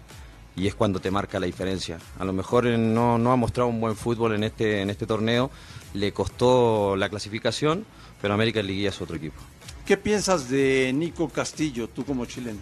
Y 0.56 0.66
es 0.66 0.74
cuando 0.74 0.98
te 0.98 1.12
marca 1.12 1.38
la 1.38 1.46
diferencia. 1.46 1.98
A 2.18 2.24
lo 2.24 2.32
mejor 2.32 2.66
eh, 2.66 2.76
no, 2.76 3.16
no 3.16 3.30
ha 3.30 3.36
mostrado 3.36 3.68
un 3.68 3.80
buen 3.80 3.94
fútbol 3.94 4.34
en 4.34 4.42
este, 4.42 4.80
en 4.82 4.90
este 4.90 5.06
torneo, 5.06 5.52
le 5.94 6.12
costó 6.12 6.96
la 6.96 7.08
clasificación, 7.08 7.84
pero 8.20 8.34
América 8.34 8.58
en 8.58 8.66
Liguilla 8.66 8.88
es 8.88 9.00
otro 9.00 9.14
equipo. 9.14 9.40
¿Qué 9.86 9.96
piensas 9.96 10.48
de 10.50 10.92
Nico 10.92 11.28
Castillo, 11.28 11.88
tú 11.88 12.04
como 12.04 12.26
chileno? 12.26 12.58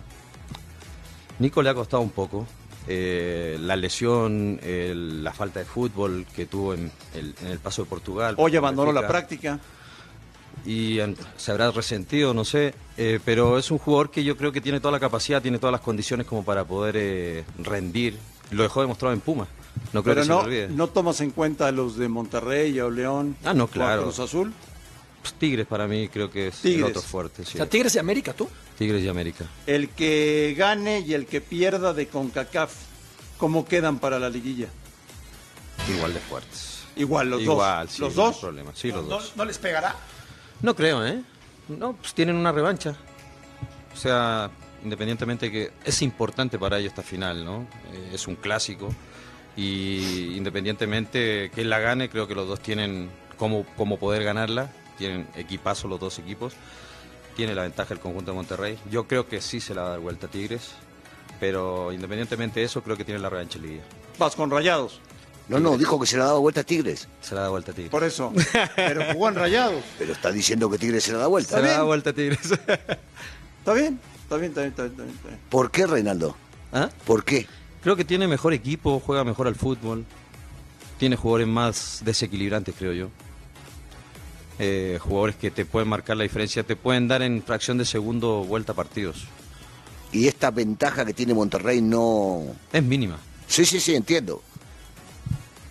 Nico 1.39 1.63
le 1.63 1.71
ha 1.71 1.75
costado 1.75 2.03
un 2.03 2.11
poco. 2.11 2.47
eh, 2.87 3.57
la 3.61 3.77
lesión, 3.77 4.61
la 4.63 5.33
falta 5.33 5.61
de 5.61 5.65
fútbol 5.65 6.27
que 6.35 6.47
tuvo 6.47 6.75
en 6.75 6.91
el, 7.15 7.35
en 7.41 7.49
el 7.49 7.61
paso 7.61 7.85
de 7.85 7.89
Portugal. 7.89 8.35
Hoy 8.37 8.57
abandonó 8.57 8.93
la 8.93 9.07
práctica. 9.07 9.59
Y 10.67 10.99
se 11.37 11.51
habrá 11.51 11.71
resentido, 11.71 12.35
no 12.35 12.45
sé, 12.45 12.75
eh, 12.97 13.19
pero 13.25 13.59
es 13.59 13.71
un 13.71 13.79
jugador 13.79 14.11
que 14.11 14.23
yo 14.25 14.37
creo 14.37 14.53
que 14.53 14.61
tiene 14.61 14.81
toda 14.81 14.93
la 14.93 15.01
capacidad, 15.01 15.43
tiene 15.43 15.59
todas 15.59 15.73
las 15.73 15.81
condiciones 15.81 16.27
como 16.27 16.45
para 16.45 16.65
poder 16.65 16.97
eh, 16.99 17.45
rendir. 17.59 18.19
Lo 18.51 18.63
dejó 18.63 18.81
demostrado 18.83 19.15
en 19.15 19.21
Puma. 19.21 19.47
No 19.95 20.03
creo 20.03 20.15
Pero 20.15 20.23
que 20.23 20.29
no, 20.29 20.41
se 20.41 20.47
olvide. 20.47 20.69
no 20.69 20.87
tomas 20.89 21.21
en 21.23 21.31
cuenta 21.31 21.67
a 21.69 21.73
los 21.73 21.97
de 21.97 22.09
Monterrey 22.09 22.79
o 22.81 22.91
León. 22.91 23.37
Ah, 23.45 23.55
no, 23.55 23.67
claro. 23.67 24.03
Cruz 24.03 24.19
Azul. 24.19 24.53
Pues 25.23 25.35
Tigres 25.35 25.67
para 25.67 25.87
mí 25.89 26.09
creo 26.09 26.31
que 26.31 26.49
es 26.49 26.57
Tigres. 26.57 26.79
el 26.85 26.91
otro 26.91 27.01
fuerte. 27.03 27.45
sí. 27.45 27.53
O 27.55 27.57
sea, 27.59 27.67
Tigres 27.67 27.93
de 27.95 28.01
América, 28.01 28.33
tú. 28.35 28.49
Tigres 28.77 29.03
y 29.03 29.09
América. 29.09 29.47
El 29.67 29.89
que 29.91 30.55
gane 30.59 31.01
y 31.01 31.15
el 31.15 31.27
que 31.27 31.41
pierda 31.41 31.95
de 31.95 32.09
CONCACAF, 32.09 32.73
¿cómo 33.39 33.65
quedan 33.65 33.99
para 33.99 34.19
la 34.19 34.29
liguilla? 34.29 34.69
Igual 35.89 36.13
de 36.15 36.21
fuertes. 36.21 36.83
Igual, 36.97 37.31
los 37.31 37.41
Igual, 37.43 37.87
dos. 37.87 37.95
sí, 37.97 38.03
¿Los 38.03 38.17
no 38.17 38.23
dos? 38.25 38.37
problema. 38.39 38.71
Sí, 38.75 38.89
los 38.89 39.05
¿No, 39.05 39.09
dos. 39.11 39.33
no 39.37 39.45
les 39.47 39.59
pegará? 39.59 39.97
No 40.63 40.77
creo, 40.77 41.05
¿eh? 41.05 41.23
No, 41.69 41.95
pues 41.95 42.15
tienen 42.15 42.37
una 42.37 42.53
revancha. 42.53 42.97
O 43.93 43.97
sea, 43.97 44.51
independientemente 44.85 45.51
que 45.51 45.73
es 45.85 46.03
importante 46.03 46.59
para 46.59 46.79
ellos 46.79 46.91
esta 46.91 47.03
final, 47.03 47.45
¿no? 47.45 47.67
Eh, 47.93 48.11
es 48.15 48.27
un 48.27 48.37
clásico. 48.37 48.89
Y 49.57 50.37
independientemente 50.37 51.51
que 51.55 51.61
él 51.63 51.71
la 51.71 51.81
gane, 51.81 52.09
creo 52.09 52.27
que 52.27 52.35
los 52.35 52.49
dos 52.49 52.61
tienen 52.61 53.11
cómo, 53.37 53.67
cómo 53.77 53.99
poder 53.99 54.25
ganarla. 54.25 54.71
Tienen 54.99 55.27
equipazo 55.35 55.89
los 55.89 56.01
dos 56.01 56.19
equipos. 56.19 56.55
Tiene 57.37 57.55
la 57.55 57.63
ventaja 57.63 57.93
el 57.93 58.01
conjunto 58.01 58.31
de 58.31 58.37
Monterrey. 58.37 58.79
Yo 58.91 59.09
creo 59.09 59.29
que 59.29 59.41
sí 59.41 59.61
se 59.61 59.75
la 59.75 59.83
va 59.83 59.89
a 59.89 59.91
dar 59.91 60.01
vuelta 60.01 60.27
a 60.27 60.31
Tigres. 60.31 60.73
Pero 61.41 61.93
independientemente 61.93 62.61
de 62.61 62.67
eso, 62.67 62.83
creo 62.83 62.97
que 62.97 63.05
tiene 63.05 63.21
la 63.21 63.29
revancha 63.29 63.59
Liga. 63.59 63.83
Vas 64.19 64.37
con 64.37 64.51
rayados. 64.51 65.01
No, 65.53 65.61
no, 65.61 65.77
dijo 65.77 66.01
que 66.01 66.07
se 66.07 66.17
la 66.17 66.25
daba 66.25 66.39
vuelta 66.39 66.63
a 66.63 66.65
Tigres. 66.65 67.09
Se 67.21 67.35
la 67.35 67.43
da 67.43 67.49
vuelta 67.51 67.73
a 67.73 67.75
Tigres. 67.75 67.91
Por 67.91 68.05
eso. 68.05 68.33
Pero 68.77 69.05
jugó 69.13 69.29
en 69.29 69.35
rayados. 69.35 69.85
Pero 69.99 70.13
está 70.13 70.33
diciendo 70.33 70.71
que 70.71 70.79
Tigres 70.79 71.05
se 71.05 71.13
la 71.13 71.19
da 71.19 71.27
vuelta. 71.27 71.57
Se 71.57 71.63
la 71.63 71.73
da 71.73 71.83
vuelta 71.83 72.11
a 72.11 72.13
Tigres. 72.13 72.41
¿Está 73.59 73.75
bien? 73.75 74.01
Está 74.23 74.37
bien, 74.39 74.51
está 74.51 74.63
bien, 74.63 74.71
está 74.71 74.83
bien, 74.83 74.93
está 74.93 75.03
bien, 75.03 75.15
está 75.15 75.29
bien. 75.29 75.41
¿Por 75.51 75.71
qué, 75.71 75.87
Reinaldo? 75.87 76.35
¿Ah? 76.73 76.89
¿Por 77.05 77.23
qué? 77.25 77.47
Creo 77.83 77.97
que 77.97 78.05
tiene 78.05 78.27
mejor 78.27 78.55
equipo, 78.55 78.99
juega 79.05 79.25
mejor 79.25 79.47
al 79.47 79.57
fútbol. 79.57 80.07
Tiene 80.99 81.17
jugadores 81.17 81.49
más 81.49 82.01
desequilibrantes, 82.05 82.75
creo 82.79 82.93
yo. 82.93 83.09
Eh, 84.59 84.99
jugadores 85.03 85.37
que 85.37 85.51
te 85.51 85.65
pueden 85.65 85.89
marcar 85.89 86.17
la 86.17 86.23
diferencia, 86.23 86.63
te 86.63 86.77
pueden 86.77 87.09
dar 87.09 87.23
en 87.23 87.43
fracción 87.43 87.77
de 87.79 87.85
segundo 87.85 88.45
vuelta 88.45 88.73
partidos. 88.73 89.27
Y 90.13 90.29
esta 90.29 90.51
ventaja 90.51 91.05
que 91.05 91.13
tiene 91.13 91.35
Monterrey 91.35 91.83
no... 91.83 92.43
Es 92.73 92.83
mínima. 92.83 93.19
Sí, 93.47 93.65
sí, 93.65 93.81
sí, 93.81 93.95
entiendo. 93.95 94.43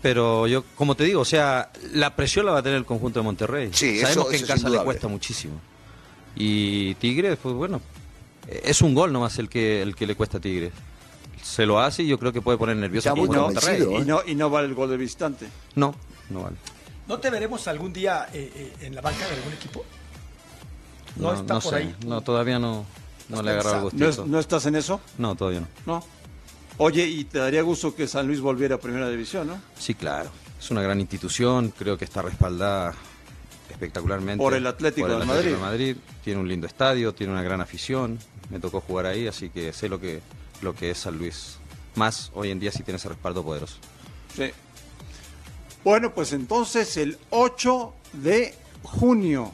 Pero 0.02 0.48
yo, 0.48 0.64
como 0.76 0.96
te 0.96 1.04
digo, 1.04 1.22
o 1.22 1.26
sea, 1.26 1.72
la 1.94 2.16
presión 2.16 2.46
la 2.46 2.54
va 2.54 2.60
a 2.60 2.64
tener 2.64 2.78
el 2.78 2.86
conjunto 2.86 3.20
de 3.20 3.24
Monterrey. 3.24 3.70
Sí, 3.74 4.00
Sabemos 4.00 4.12
eso- 4.26 4.30
que 4.30 4.36
eso 4.38 4.46
en 4.46 4.52
casa 4.52 4.70
le 4.70 4.80
cuesta 4.80 5.08
muchísimo. 5.08 5.60
Y 6.36 6.96
Tigres, 6.96 7.38
pues 7.42 7.54
bueno, 7.54 7.82
eh, 8.48 8.62
es 8.66 8.82
un 8.82 8.96
gol 8.96 9.14
nomás 9.14 9.38
el 9.38 9.48
que, 9.50 9.82
el 9.82 9.96
que 9.96 10.08
le 10.08 10.16
cuesta 10.16 10.38
a 10.40 10.42
Tigres. 10.42 10.72
Se 11.44 11.66
lo 11.66 11.80
hace 11.80 12.04
y 12.04 12.08
yo 12.08 12.18
creo 12.18 12.32
que 12.32 12.42
puede 12.42 12.58
poner 12.58 12.78
nervioso 12.78 13.14
de 13.14 13.16
Monterrey. 13.16 13.80
convencido, 13.80 14.02
Y 14.02 14.06
no, 14.06 14.22
y 14.26 14.36
no 14.36 14.50
vale 14.50 14.68
el 14.68 14.74
gol 14.76 14.90
de 14.90 14.98
visitante. 14.98 15.48
No, 15.76 15.94
no 16.30 16.44
vale. 16.44 16.56
¿No 17.08 17.20
te 17.20 17.30
veremos 17.30 17.68
algún 17.68 17.92
día 17.94 18.28
eh, 18.34 18.52
eh, 18.56 18.74
en 18.86 18.96
la 18.96 19.02
banca 19.02 19.28
de 19.28 19.36
algún 19.36 19.54
equipo? 19.54 19.84
No, 21.18 21.34
está 21.34 21.60
por 21.60 21.74
sé. 21.74 21.76
ahí. 21.78 21.96
No, 22.06 22.22
todavía 22.22 22.58
no, 22.58 22.86
no 23.30 23.38
¿Has 23.40 23.44
le 23.44 23.50
he 23.52 23.54
agarrado 23.54 23.76
el 23.76 23.82
¿No, 23.82 23.90
gustito. 24.06 24.10
es- 24.24 24.28
no 24.30 24.40
estás 24.40 24.66
en 24.66 24.76
eso? 24.76 25.02
No, 25.18 25.36
todavía 25.36 25.60
no. 25.62 25.68
No. 25.86 26.04
Oye, 26.78 27.06
y 27.06 27.26
te 27.26 27.40
daría 27.40 27.62
gusto 27.62 27.96
que 27.96 28.08
San 28.08 28.28
Luis 28.28 28.40
volviera 28.40 28.76
a 28.76 28.80
Primera 28.80 29.10
División, 29.10 29.48
¿no? 29.48 29.62
Sí, 29.78 29.94
claro. 29.94 30.32
Es 30.60 30.72
una 30.72 30.82
gran 30.82 31.00
institución, 31.00 31.74
creo 31.78 31.98
que 31.98 32.06
está 32.06 32.22
respaldada 32.22 32.94
espectacularmente. 33.70 34.42
Por 34.42 34.54
el 34.54 34.68
Atlético 34.68 35.08
por 35.08 35.22
el 35.22 35.28
de 35.28 35.34
Atlético 35.34 35.60
Madrid. 35.60 35.94
Madrid. 35.94 35.98
Tiene 36.24 36.40
un 36.40 36.48
lindo 36.48 36.68
estadio, 36.68 37.14
tiene 37.14 37.34
una 37.34 37.44
gran 37.44 37.62
afición. 37.62 38.20
Me 38.50 38.60
tocó 38.60 38.82
jugar 38.82 39.06
ahí, 39.06 39.28
así 39.28 39.50
que 39.50 39.74
sé 39.74 39.90
lo 39.90 40.00
que, 40.00 40.22
lo 40.62 40.76
que 40.76 40.92
es 40.92 41.00
San 41.00 41.18
Luis. 41.18 41.58
Más 41.96 42.32
hoy 42.34 42.52
en 42.52 42.60
día 42.60 42.72
sí 42.72 42.84
tiene 42.84 42.98
ese 42.98 43.10
respaldo 43.10 43.44
poderoso. 43.44 43.78
Sí. 44.36 44.52
Bueno, 45.84 46.14
pues 46.14 46.32
entonces 46.34 46.96
el 46.98 47.18
8 47.32 47.94
de 48.14 48.56
junio. 48.84 49.54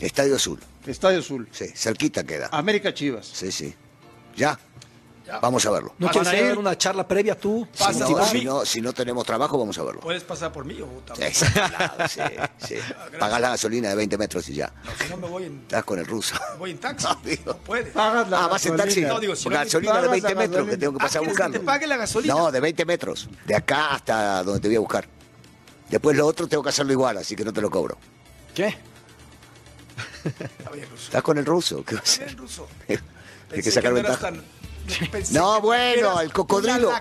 Estadio 0.00 0.36
Azul. 0.36 0.60
Estadio 0.86 1.20
Azul. 1.20 1.48
Sí, 1.50 1.66
cerquita 1.74 2.24
queda. 2.24 2.48
América 2.52 2.92
Chivas. 2.92 3.26
Sí, 3.26 3.50
sí. 3.50 3.74
¿Ya? 4.36 4.58
Vamos 5.42 5.66
a 5.66 5.70
verlo. 5.70 5.94
¿No 5.98 6.08
quieres 6.08 6.30
dar 6.30 6.58
una 6.58 6.78
charla 6.78 7.06
previa 7.06 7.38
tú? 7.38 7.66
Si 7.72 7.98
no, 7.98 8.24
si, 8.26 8.44
no, 8.44 8.64
si 8.64 8.80
no 8.80 8.92
tenemos 8.92 9.24
trabajo, 9.26 9.58
vamos 9.58 9.76
a 9.78 9.82
verlo. 9.82 10.00
Puedes 10.00 10.22
pasar 10.22 10.52
por 10.52 10.64
mí 10.64 10.80
o 10.80 10.86
también. 11.04 11.34
Sí, 11.34 11.44
claro, 11.52 11.94
sí, 12.08 12.20
sí. 12.58 12.74
Pagas 13.18 13.40
la 13.40 13.48
gasolina 13.50 13.88
de 13.88 13.94
20 13.96 14.18
metros 14.18 14.48
y 14.48 14.54
ya. 14.54 14.72
No, 14.84 14.90
si 15.04 15.10
no 15.10 15.16
me 15.16 15.28
voy 15.28 15.44
en, 15.44 15.58
Estás 15.62 15.84
con 15.84 15.98
el 15.98 16.06
ruso. 16.06 16.36
voy 16.58 16.70
en 16.70 16.78
taxi. 16.78 17.06
No, 17.44 17.56
puedes. 17.58 17.92
Pagas 17.92 18.28
la 18.30 18.44
Ah, 18.44 18.48
vas 18.48 18.64
en 18.66 18.76
taxi. 18.76 19.00
No, 19.02 19.18
digo, 19.18 19.34
si 19.34 19.48
no- 19.48 19.56
gasolina 19.56 19.92
de 19.94 19.98
pagas 19.98 20.10
20 20.12 20.28
la 20.28 20.34
metros 20.34 20.50
que 20.50 20.56
gasolina. 20.58 20.78
tengo 20.80 20.92
que 20.92 20.98
pasar 20.98 21.06
Ah, 21.06 21.08
a 21.08 21.10
¿quieres 21.20 21.26
que 21.26 21.42
buscarlo. 21.42 21.58
te 21.60 21.66
pague 21.66 21.86
la 21.86 21.96
gasolina? 21.96 22.34
No, 22.34 22.52
de 22.52 22.60
20 22.60 22.84
metros. 22.84 23.28
De 23.44 23.54
acá 23.56 23.94
hasta 23.94 24.42
donde 24.44 24.60
te 24.60 24.68
voy 24.68 24.76
a 24.76 24.80
buscar. 24.80 25.08
Después 25.90 26.16
lo 26.16 26.26
otro 26.26 26.46
tengo 26.46 26.62
que 26.62 26.68
hacerlo 26.68 26.92
igual, 26.92 27.16
así 27.18 27.34
que 27.36 27.44
no 27.44 27.52
te 27.52 27.60
lo 27.60 27.70
cobro. 27.70 27.96
¿Qué? 28.54 28.76
¿Estás 31.04 31.22
con 31.22 31.38
el 31.38 31.46
ruso? 31.46 31.84
¿Qué 31.84 31.94
va 31.94 32.00
a 32.00 32.04
Está 32.04 32.12
hacer? 32.24 32.26
bien, 32.26 32.38
ruso. 32.38 32.68
Hay 33.52 33.62
que 33.62 33.70
sacar 33.70 33.92
no 33.92 33.98
eras 33.98 34.20
ventaja. 34.20 34.32
tan- 34.34 34.44
No, 35.32 35.60
bueno, 35.60 36.20
el 36.20 36.32
cocodrilo. 36.32 36.92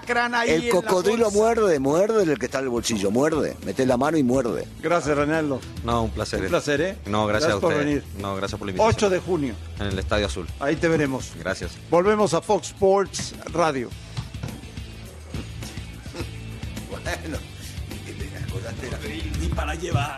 El 0.45 0.69
cocodrilo 0.69 1.31
muerde, 1.31 1.79
muerde 1.79 2.23
el 2.23 2.39
que 2.39 2.45
está 2.45 2.59
en 2.59 2.65
el 2.65 2.69
bolsillo, 2.69 3.11
muerde. 3.11 3.55
Mete 3.65 3.85
la 3.85 3.97
mano 3.97 4.17
y 4.17 4.23
muerde. 4.23 4.67
Gracias, 4.81 5.15
Reinaldo. 5.15 5.59
No, 5.83 6.03
un 6.03 6.11
placer. 6.11 6.41
Un 6.41 6.47
placer, 6.47 6.81
¿eh? 6.81 6.97
No, 7.05 7.25
gracias, 7.27 7.51
Gracias 7.51 7.57
a 7.57 7.61
por 7.61 7.73
usted. 7.73 7.85
venir. 7.85 8.03
No, 8.19 8.35
gracias 8.35 8.57
por 8.59 8.67
la 8.67 8.71
invitación. 8.71 8.95
8 8.95 9.09
de 9.09 9.19
junio. 9.19 9.55
En 9.79 9.87
el 9.87 9.99
Estadio 9.99 10.25
Azul. 10.25 10.47
Ahí 10.59 10.75
te 10.75 10.87
veremos. 10.87 11.31
Gracias. 11.39 11.71
Volvemos 11.89 12.33
a 12.33 12.41
Fox 12.41 12.67
Sports 12.67 13.33
Radio. 13.53 13.89
Bueno. 16.89 17.37
Ni 19.39 19.47
para 19.49 19.75
llevar. 19.75 20.17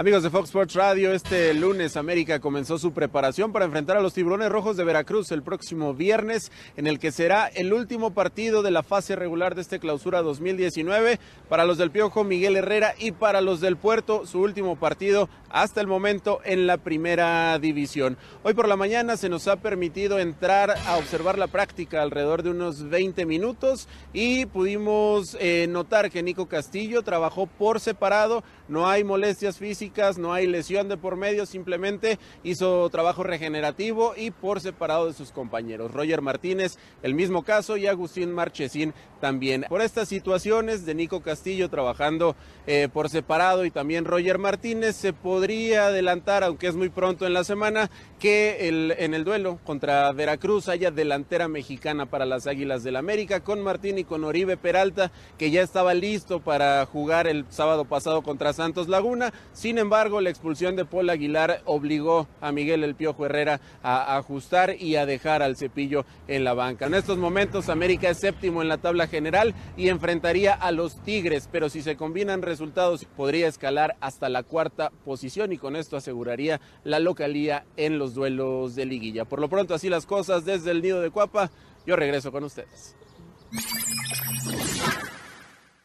Amigos 0.00 0.22
de 0.22 0.30
Fox 0.30 0.48
Sports 0.48 0.76
Radio, 0.76 1.12
este 1.12 1.52
lunes 1.52 1.98
América 1.98 2.40
comenzó 2.40 2.78
su 2.78 2.94
preparación 2.94 3.52
para 3.52 3.66
enfrentar 3.66 3.98
a 3.98 4.00
los 4.00 4.14
Tiburones 4.14 4.48
Rojos 4.48 4.78
de 4.78 4.84
Veracruz 4.84 5.30
el 5.30 5.42
próximo 5.42 5.92
viernes, 5.92 6.50
en 6.78 6.86
el 6.86 6.98
que 6.98 7.12
será 7.12 7.48
el 7.48 7.74
último 7.74 8.14
partido 8.14 8.62
de 8.62 8.70
la 8.70 8.82
fase 8.82 9.14
regular 9.14 9.54
de 9.54 9.60
este 9.60 9.78
clausura 9.78 10.22
2019 10.22 11.20
para 11.50 11.66
los 11.66 11.76
del 11.76 11.90
Piojo 11.90 12.24
Miguel 12.24 12.56
Herrera 12.56 12.94
y 12.98 13.12
para 13.12 13.42
los 13.42 13.60
del 13.60 13.76
Puerto, 13.76 14.24
su 14.24 14.40
último 14.40 14.76
partido 14.76 15.28
hasta 15.50 15.82
el 15.82 15.86
momento 15.86 16.40
en 16.44 16.66
la 16.66 16.78
primera 16.78 17.58
división. 17.58 18.16
Hoy 18.42 18.54
por 18.54 18.68
la 18.68 18.76
mañana 18.76 19.18
se 19.18 19.28
nos 19.28 19.48
ha 19.48 19.56
permitido 19.56 20.18
entrar 20.18 20.70
a 20.86 20.96
observar 20.96 21.36
la 21.36 21.48
práctica 21.48 22.00
alrededor 22.00 22.42
de 22.42 22.50
unos 22.50 22.88
20 22.88 23.26
minutos 23.26 23.86
y 24.14 24.46
pudimos 24.46 25.36
eh, 25.40 25.66
notar 25.68 26.10
que 26.10 26.22
Nico 26.22 26.46
Castillo 26.46 27.02
trabajó 27.02 27.46
por 27.46 27.80
separado, 27.80 28.42
no 28.66 28.88
hay 28.88 29.04
molestias 29.04 29.58
físicas, 29.58 29.89
no 30.18 30.32
hay 30.32 30.46
lesión 30.46 30.88
de 30.88 30.96
por 30.96 31.16
medio, 31.16 31.46
simplemente 31.46 32.18
hizo 32.42 32.88
trabajo 32.90 33.22
regenerativo 33.22 34.14
y 34.16 34.30
por 34.30 34.60
separado 34.60 35.06
de 35.06 35.12
sus 35.12 35.30
compañeros. 35.30 35.92
Roger 35.92 36.22
Martínez, 36.22 36.78
el 37.02 37.14
mismo 37.14 37.42
caso, 37.42 37.76
y 37.76 37.86
Agustín 37.86 38.32
Marchesín 38.32 38.94
también. 39.20 39.66
Por 39.68 39.82
estas 39.82 40.08
situaciones 40.08 40.86
de 40.86 40.94
Nico 40.94 41.20
Castillo 41.20 41.68
trabajando 41.68 42.36
eh, 42.66 42.88
por 42.92 43.10
separado 43.10 43.64
y 43.64 43.70
también 43.70 44.04
Roger 44.04 44.38
Martínez, 44.38 44.96
se 44.96 45.12
podría 45.12 45.86
adelantar, 45.86 46.44
aunque 46.44 46.68
es 46.68 46.76
muy 46.76 46.88
pronto 46.88 47.26
en 47.26 47.34
la 47.34 47.44
semana, 47.44 47.90
que 48.18 48.68
el, 48.68 48.94
en 48.98 49.14
el 49.14 49.24
duelo 49.24 49.58
contra 49.64 50.10
Veracruz 50.12 50.68
haya 50.68 50.90
delantera 50.90 51.48
mexicana 51.48 52.06
para 52.06 52.26
las 52.26 52.46
Águilas 52.46 52.82
del 52.82 52.96
América, 52.96 53.40
con 53.40 53.62
Martín 53.62 53.98
y 53.98 54.04
con 54.04 54.24
Oribe 54.24 54.56
Peralta, 54.56 55.12
que 55.36 55.50
ya 55.50 55.62
estaba 55.62 55.94
listo 55.94 56.40
para 56.40 56.86
jugar 56.86 57.26
el 57.26 57.44
sábado 57.50 57.84
pasado 57.84 58.22
contra 58.22 58.52
Santos 58.52 58.88
Laguna. 58.88 59.32
Sin 59.52 59.69
embargo, 59.78 60.20
la 60.20 60.30
expulsión 60.30 60.76
de 60.76 60.84
Paul 60.84 61.10
Aguilar 61.10 61.62
obligó 61.64 62.28
a 62.40 62.52
Miguel 62.52 62.84
El 62.84 62.94
Piojo 62.94 63.26
Herrera 63.26 63.60
a 63.82 64.16
ajustar 64.16 64.76
y 64.78 64.96
a 64.96 65.06
dejar 65.06 65.42
al 65.42 65.56
cepillo 65.56 66.04
en 66.28 66.44
la 66.44 66.54
banca. 66.54 66.86
En 66.86 66.94
estos 66.94 67.18
momentos, 67.18 67.68
América 67.68 68.08
es 68.08 68.18
séptimo 68.18 68.62
en 68.62 68.68
la 68.68 68.78
tabla 68.78 69.06
general 69.06 69.54
y 69.76 69.88
enfrentaría 69.88 70.54
a 70.54 70.72
los 70.72 71.02
Tigres, 71.02 71.48
pero 71.50 71.68
si 71.68 71.82
se 71.82 71.96
combinan 71.96 72.42
resultados, 72.42 73.04
podría 73.16 73.48
escalar 73.48 73.96
hasta 74.00 74.28
la 74.28 74.42
cuarta 74.42 74.90
posición 75.04 75.52
y 75.52 75.58
con 75.58 75.76
esto 75.76 75.96
aseguraría 75.96 76.60
la 76.84 76.98
localía 76.98 77.64
en 77.76 77.98
los 77.98 78.14
duelos 78.14 78.74
de 78.74 78.86
liguilla. 78.86 79.24
Por 79.24 79.40
lo 79.40 79.48
pronto, 79.48 79.74
así 79.74 79.88
las 79.88 80.06
cosas 80.06 80.44
desde 80.44 80.70
el 80.70 80.82
nido 80.82 81.00
de 81.00 81.10
Cuapa. 81.10 81.50
Yo 81.86 81.96
regreso 81.96 82.30
con 82.32 82.44
ustedes. 82.44 82.94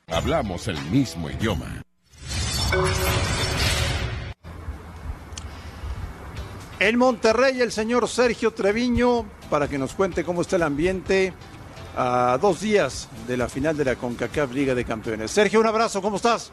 Hablamos 0.07 0.67
el 0.67 0.79
mismo 0.91 1.29
idioma. 1.29 1.81
En 6.85 6.99
Monterrey, 6.99 7.61
el 7.61 7.71
señor 7.71 8.07
Sergio 8.07 8.51
Treviño, 8.51 9.25
para 9.49 9.67
que 9.67 9.79
nos 9.79 9.95
cuente 9.95 10.23
cómo 10.23 10.43
está 10.43 10.57
el 10.57 10.61
ambiente 10.61 11.33
a 11.97 12.37
dos 12.39 12.61
días 12.61 13.09
de 13.27 13.37
la 13.37 13.49
final 13.49 13.75
de 13.75 13.85
la 13.85 13.95
CONCACAF 13.95 14.51
Liga 14.51 14.75
de 14.75 14.85
Campeones. 14.85 15.31
Sergio, 15.31 15.59
un 15.59 15.65
abrazo, 15.65 15.99
¿cómo 15.99 16.17
estás? 16.17 16.51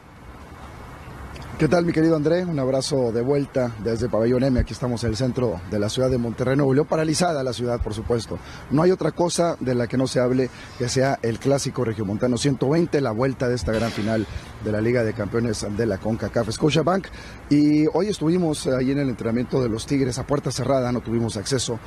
¿Qué 1.63 1.69
tal, 1.69 1.85
mi 1.85 1.93
querido 1.93 2.17
André? 2.17 2.43
Un 2.43 2.59
abrazo 2.59 3.13
de 3.13 3.21
vuelta 3.21 3.73
desde 3.81 4.09
Pabellón 4.09 4.43
M. 4.43 4.59
Aquí 4.59 4.73
estamos 4.73 5.01
en 5.05 5.11
el 5.11 5.15
centro 5.15 5.61
de 5.71 5.79
la 5.79 5.87
ciudad 5.87 6.09
de 6.09 6.17
Monterrey, 6.17 6.57
Nuevo 6.57 6.73
León. 6.73 6.87
Paralizada 6.87 7.41
la 7.41 7.53
ciudad, 7.53 7.81
por 7.81 7.93
supuesto. 7.93 8.37
No 8.69 8.81
hay 8.81 8.91
otra 8.91 9.13
cosa 9.13 9.55
de 9.61 9.73
la 9.73 9.87
que 9.87 9.95
no 9.95 10.05
se 10.05 10.19
hable 10.19 10.49
que 10.77 10.89
sea 10.89 11.19
el 11.21 11.39
clásico 11.39 11.85
regiomontano 11.85 12.35
120, 12.35 12.99
la 12.99 13.11
vuelta 13.11 13.47
de 13.47 13.55
esta 13.55 13.71
gran 13.71 13.91
final 13.91 14.27
de 14.61 14.71
la 14.73 14.81
Liga 14.81 15.05
de 15.05 15.13
Campeones 15.13 15.65
de 15.77 15.85
la 15.85 15.99
CONCACAF 15.99 16.51
Scotiabank. 16.51 17.07
Y 17.49 17.85
hoy 17.93 18.07
estuvimos 18.07 18.67
ahí 18.67 18.91
en 18.91 18.99
el 18.99 19.07
entrenamiento 19.07 19.63
de 19.63 19.69
los 19.69 19.85
Tigres 19.85 20.19
a 20.19 20.27
puerta 20.27 20.51
cerrada, 20.51 20.91
no 20.91 20.99
tuvimos 20.99 21.37
acceso. 21.37 21.79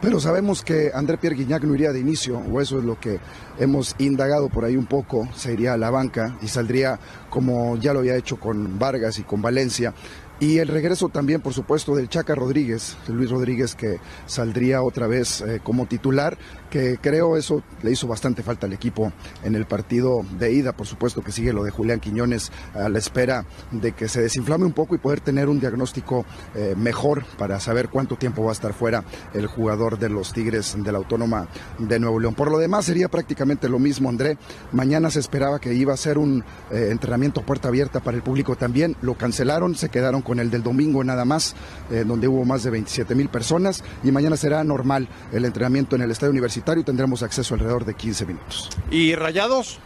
Pero 0.00 0.18
sabemos 0.18 0.62
que 0.62 0.90
André 0.94 1.18
Pierre 1.18 1.36
Guignac 1.36 1.62
no 1.64 1.74
iría 1.74 1.92
de 1.92 2.00
inicio, 2.00 2.38
o 2.38 2.62
eso 2.62 2.78
es 2.78 2.84
lo 2.84 2.98
que 2.98 3.20
hemos 3.60 3.94
indagado 3.98 4.48
por 4.48 4.64
ahí 4.64 4.76
un 4.76 4.86
poco, 4.86 5.28
se 5.36 5.52
iría 5.52 5.74
a 5.74 5.76
la 5.76 5.90
banca 5.90 6.36
y 6.42 6.48
saldría 6.48 6.98
como 7.28 7.76
ya 7.76 7.92
lo 7.92 8.00
había 8.00 8.16
hecho 8.16 8.40
con 8.40 8.78
Vargas 8.78 9.18
y 9.18 9.22
con 9.22 9.40
Valencia. 9.40 9.94
Y 10.40 10.56
el 10.56 10.68
regreso 10.68 11.10
también, 11.10 11.42
por 11.42 11.52
supuesto, 11.52 11.94
del 11.94 12.08
Chaca 12.08 12.34
Rodríguez, 12.34 12.96
Luis 13.08 13.30
Rodríguez, 13.30 13.74
que 13.74 14.00
saldría 14.24 14.82
otra 14.82 15.06
vez 15.06 15.42
eh, 15.42 15.60
como 15.62 15.84
titular, 15.84 16.38
que 16.70 16.96
creo 16.98 17.36
eso 17.36 17.62
le 17.82 17.90
hizo 17.90 18.06
bastante 18.06 18.42
falta 18.42 18.66
al 18.66 18.72
equipo 18.72 19.12
en 19.44 19.54
el 19.54 19.66
partido 19.66 20.24
de 20.38 20.50
ida. 20.50 20.72
Por 20.72 20.86
supuesto 20.86 21.20
que 21.20 21.30
sigue 21.30 21.52
lo 21.52 21.62
de 21.62 21.70
Julián 21.70 22.00
Quiñones 22.00 22.52
a 22.72 22.88
la 22.88 22.98
espera 22.98 23.44
de 23.70 23.92
que 23.92 24.08
se 24.08 24.22
desinflame 24.22 24.64
un 24.64 24.72
poco 24.72 24.94
y 24.94 24.98
poder 24.98 25.20
tener 25.20 25.50
un 25.50 25.60
diagnóstico 25.60 26.24
eh, 26.54 26.74
mejor 26.74 27.26
para 27.36 27.60
saber 27.60 27.90
cuánto 27.90 28.16
tiempo 28.16 28.42
va 28.42 28.50
a 28.50 28.54
estar 28.54 28.72
fuera 28.72 29.04
el 29.34 29.46
jugador 29.46 29.98
de 29.98 30.08
los 30.08 30.32
Tigres 30.32 30.74
de 30.78 30.90
la 30.90 30.96
Autónoma 30.96 31.48
de 31.78 31.98
Nuevo 31.98 32.18
León. 32.18 32.34
Por 32.34 32.50
lo 32.50 32.56
demás, 32.56 32.86
sería 32.86 33.08
prácticamente 33.08 33.49
lo 33.68 33.78
mismo, 33.78 34.08
André. 34.08 34.38
Mañana 34.72 35.10
se 35.10 35.20
esperaba 35.20 35.60
que 35.60 35.74
iba 35.74 35.92
a 35.92 35.96
ser 35.96 36.18
un 36.18 36.44
eh, 36.70 36.88
entrenamiento 36.90 37.42
puerta 37.42 37.68
abierta 37.68 38.00
para 38.00 38.16
el 38.16 38.22
público 38.22 38.56
también. 38.56 38.96
Lo 39.02 39.14
cancelaron, 39.14 39.74
se 39.74 39.88
quedaron 39.88 40.22
con 40.22 40.38
el 40.38 40.50
del 40.50 40.62
domingo 40.62 41.02
nada 41.04 41.24
más, 41.24 41.54
eh, 41.90 42.04
donde 42.06 42.28
hubo 42.28 42.44
más 42.44 42.62
de 42.62 42.70
27 42.70 43.14
mil 43.14 43.28
personas. 43.28 43.82
Y 44.04 44.12
mañana 44.12 44.36
será 44.36 44.62
normal 44.64 45.08
el 45.32 45.44
entrenamiento 45.44 45.96
en 45.96 46.02
el 46.02 46.10
estadio 46.10 46.30
universitario 46.30 46.84
tendremos 46.84 47.22
acceso 47.22 47.54
alrededor 47.54 47.84
de 47.84 47.94
15 47.94 48.26
minutos. 48.26 48.70
¿Y 48.90 49.14
Rayados? 49.14 49.78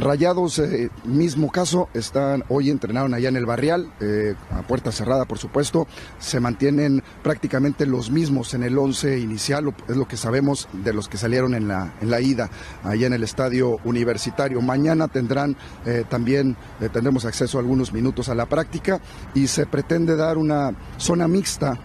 Rayados, 0.00 0.58
eh, 0.58 0.90
mismo 1.04 1.52
caso, 1.52 1.88
están 1.94 2.42
hoy 2.48 2.68
entrenaron 2.68 3.14
allá 3.14 3.28
en 3.28 3.36
el 3.36 3.46
Barrial, 3.46 3.92
eh, 4.00 4.34
a 4.50 4.62
puerta 4.62 4.90
cerrada, 4.90 5.24
por 5.24 5.38
supuesto. 5.38 5.86
Se 6.18 6.40
mantienen 6.40 7.04
prácticamente 7.22 7.86
los 7.86 8.10
mismos 8.10 8.54
en 8.54 8.64
el 8.64 8.76
11 8.76 9.20
inicial, 9.20 9.72
es 9.88 9.96
lo 9.96 10.08
que 10.08 10.16
sabemos 10.16 10.68
de 10.72 10.92
los 10.92 11.08
que 11.08 11.16
salieron 11.16 11.54
en 11.54 11.68
la, 11.68 11.94
en 12.00 12.10
la 12.10 12.20
ida 12.20 12.50
allá 12.82 13.06
en 13.06 13.12
el 13.12 13.22
estadio 13.22 13.76
universitario. 13.84 14.60
Mañana 14.60 15.06
tendrán 15.06 15.56
eh, 15.86 16.04
también, 16.08 16.56
tendremos 16.80 17.24
acceso 17.24 17.58
a 17.58 17.60
algunos 17.60 17.92
minutos 17.92 18.28
a 18.28 18.34
la 18.34 18.46
práctica 18.46 19.00
y 19.32 19.46
se 19.46 19.64
pretende 19.64 20.16
dar 20.16 20.38
una 20.38 20.72
zona 20.98 21.28
mixta, 21.28 21.78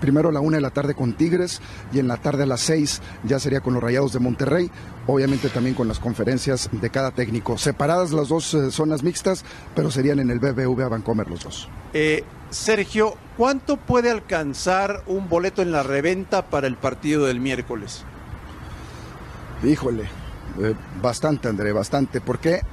primero 0.00 0.30
a 0.30 0.32
la 0.32 0.40
una 0.40 0.56
de 0.56 0.62
la 0.62 0.70
tarde 0.70 0.94
con 0.94 1.14
Tigres 1.14 1.60
y 1.92 2.00
en 2.00 2.08
la 2.08 2.16
tarde 2.16 2.42
a 2.42 2.46
las 2.46 2.60
seis 2.60 3.00
ya 3.22 3.38
sería 3.38 3.60
con 3.60 3.74
los 3.74 3.82
Rayados 3.82 4.12
de 4.12 4.18
Monterrey 4.18 4.70
obviamente 5.06 5.48
también 5.48 5.74
con 5.74 5.88
las 5.88 5.98
conferencias 5.98 6.68
de 6.72 6.90
cada 6.90 7.10
técnico. 7.10 7.58
Separadas 7.58 8.12
las 8.12 8.28
dos 8.28 8.52
eh, 8.54 8.70
zonas 8.70 9.02
mixtas, 9.02 9.44
pero 9.74 9.90
serían 9.90 10.18
en 10.18 10.30
el 10.30 10.38
BBVA 10.38 10.88
Vancomer 10.88 11.28
los 11.28 11.44
dos. 11.44 11.68
Eh, 11.92 12.24
Sergio, 12.50 13.16
¿cuánto 13.36 13.76
puede 13.76 14.10
alcanzar 14.10 15.02
un 15.06 15.28
boleto 15.28 15.62
en 15.62 15.72
la 15.72 15.82
reventa 15.82 16.46
para 16.46 16.66
el 16.66 16.76
partido 16.76 17.26
del 17.26 17.40
miércoles? 17.40 18.04
Híjole, 19.64 20.04
eh, 20.60 20.74
bastante, 21.02 21.48
André, 21.48 21.72
bastante. 21.72 22.20
¿Por 22.20 22.38
qué? 22.38 22.60
Porque 22.60 22.66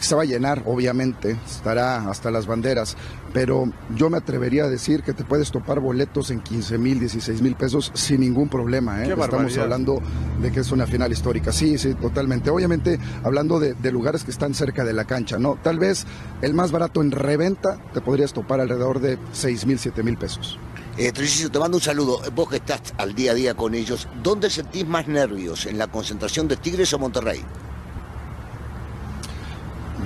se 0.00 0.14
va 0.14 0.22
a 0.22 0.26
llenar, 0.26 0.62
obviamente, 0.66 1.36
estará 1.46 2.08
hasta 2.08 2.30
las 2.30 2.46
banderas, 2.46 2.96
pero 3.32 3.70
yo 3.94 4.10
me 4.10 4.18
atrevería 4.18 4.64
a 4.64 4.68
decir 4.68 5.02
que 5.02 5.12
te 5.12 5.24
puedes 5.24 5.50
topar 5.50 5.80
boletos 5.80 6.30
en 6.30 6.40
15 6.40 6.78
mil, 6.78 6.98
16 7.00 7.42
mil 7.42 7.54
pesos 7.54 7.92
sin 7.94 8.20
ningún 8.20 8.48
problema. 8.48 8.98
¿eh? 9.00 9.04
Estamos 9.04 9.28
barbaridad. 9.28 9.64
hablando 9.64 10.02
de 10.40 10.52
que 10.52 10.60
es 10.60 10.72
una 10.72 10.86
final 10.86 11.12
histórica. 11.12 11.52
Sí, 11.52 11.78
sí, 11.78 11.94
totalmente. 11.94 12.50
Obviamente, 12.50 12.98
hablando 13.24 13.58
de, 13.60 13.74
de 13.74 13.92
lugares 13.92 14.24
que 14.24 14.30
están 14.30 14.54
cerca 14.54 14.84
de 14.84 14.92
la 14.92 15.04
cancha, 15.04 15.38
¿no? 15.38 15.58
Tal 15.62 15.78
vez 15.78 16.06
el 16.42 16.54
más 16.54 16.72
barato 16.72 17.00
en 17.00 17.10
reventa 17.10 17.78
te 17.92 18.00
podrías 18.00 18.32
topar 18.32 18.60
alrededor 18.60 19.00
de 19.00 19.18
6 19.32 19.66
mil, 19.66 19.78
7 19.78 20.02
mil 20.02 20.16
pesos. 20.16 20.58
Eh, 20.98 21.12
te 21.12 21.58
mando 21.58 21.76
un 21.76 21.82
saludo. 21.82 22.20
Vos 22.34 22.48
que 22.48 22.56
estás 22.56 22.94
al 22.96 23.14
día 23.14 23.32
a 23.32 23.34
día 23.34 23.54
con 23.54 23.74
ellos, 23.74 24.08
¿dónde 24.22 24.48
sentís 24.48 24.86
más 24.86 25.06
nervios? 25.08 25.66
¿En 25.66 25.76
la 25.76 25.88
concentración 25.88 26.48
de 26.48 26.56
Tigres 26.56 26.92
o 26.94 26.98
Monterrey? 26.98 27.44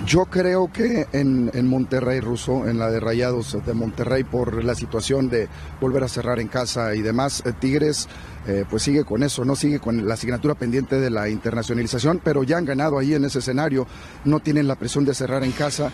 Yo 0.07 0.25
creo 0.25 0.73
que 0.73 1.07
en, 1.13 1.51
en 1.53 1.69
Monterrey 1.69 2.21
ruso, 2.21 2.67
en 2.67 2.79
la 2.79 2.91
de 2.91 3.01
Rayados 3.01 3.57
de 3.65 3.75
Monterrey, 3.75 4.25
por 4.25 4.65
la 4.65 4.75
situación 4.75 5.29
de 5.29 5.49
volver 5.81 6.03
a 6.03 6.09
cerrar 6.09 6.41
en 6.41 6.49
casa 6.49 6.95
y 6.95 7.03
demás, 7.03 7.43
eh, 7.45 7.53
Tigres 7.59 8.09
eh, 8.47 8.65
pues 8.69 8.83
sigue 8.83 9.05
con 9.05 9.23
eso, 9.23 9.45
no 9.45 9.55
sigue 9.55 9.79
con 9.79 10.09
la 10.09 10.15
asignatura 10.15 10.55
pendiente 10.55 10.99
de 10.99 11.11
la 11.11 11.29
internacionalización, 11.29 12.21
pero 12.25 12.43
ya 12.43 12.57
han 12.57 12.65
ganado 12.65 12.99
ahí 12.99 13.15
en 13.15 13.25
ese 13.25 13.41
escenario, 13.41 13.87
no 14.25 14.41
tienen 14.41 14.67
la 14.67 14.77
presión 14.77 15.05
de 15.05 15.15
cerrar 15.15 15.45
en 15.45 15.53
casa, 15.53 15.93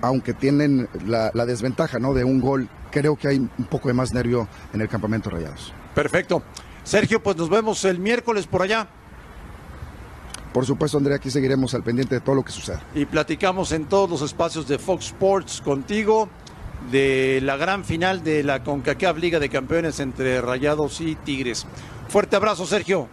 aunque 0.00 0.32
tienen 0.32 0.88
la, 1.04 1.32
la 1.34 1.44
desventaja 1.44 1.98
¿no? 1.98 2.14
de 2.14 2.22
un 2.22 2.40
gol, 2.40 2.68
creo 2.92 3.16
que 3.16 3.28
hay 3.28 3.38
un 3.38 3.66
poco 3.68 3.88
de 3.88 3.94
más 3.94 4.14
nervio 4.14 4.48
en 4.72 4.80
el 4.80 4.88
campamento 4.88 5.28
Rayados. 5.28 5.74
Perfecto. 5.94 6.44
Sergio, 6.84 7.22
pues 7.22 7.36
nos 7.36 7.50
vemos 7.50 7.84
el 7.84 7.98
miércoles 7.98 8.46
por 8.46 8.62
allá 8.62 8.88
Por 10.54 10.64
supuesto, 10.64 10.96
Andrea, 10.96 11.16
aquí 11.16 11.30
seguiremos 11.30 11.74
al 11.74 11.82
pendiente 11.82 12.14
de 12.14 12.20
todo 12.22 12.36
lo 12.36 12.42
que 12.44 12.52
suceda. 12.52 12.80
y 12.94 13.04
platicamos 13.04 13.72
en 13.72 13.84
todos 13.86 14.08
los 14.08 14.22
espacios 14.22 14.66
de 14.68 14.78
Fox 14.78 15.06
Sports 15.06 15.60
contigo 15.60 16.28
de 16.90 17.40
la 17.42 17.56
gran 17.56 17.84
final 17.84 18.22
de 18.24 18.42
la 18.44 18.62
CONCACAF 18.62 19.18
Liga 19.18 19.38
de 19.40 19.48
Campeones 19.48 19.98
entre 20.00 20.40
Rayados 20.40 21.00
y 21.00 21.16
Tigres. 21.16 21.66
Fuerte 22.08 22.36
abrazo, 22.36 22.64
Sergio. 22.66 23.08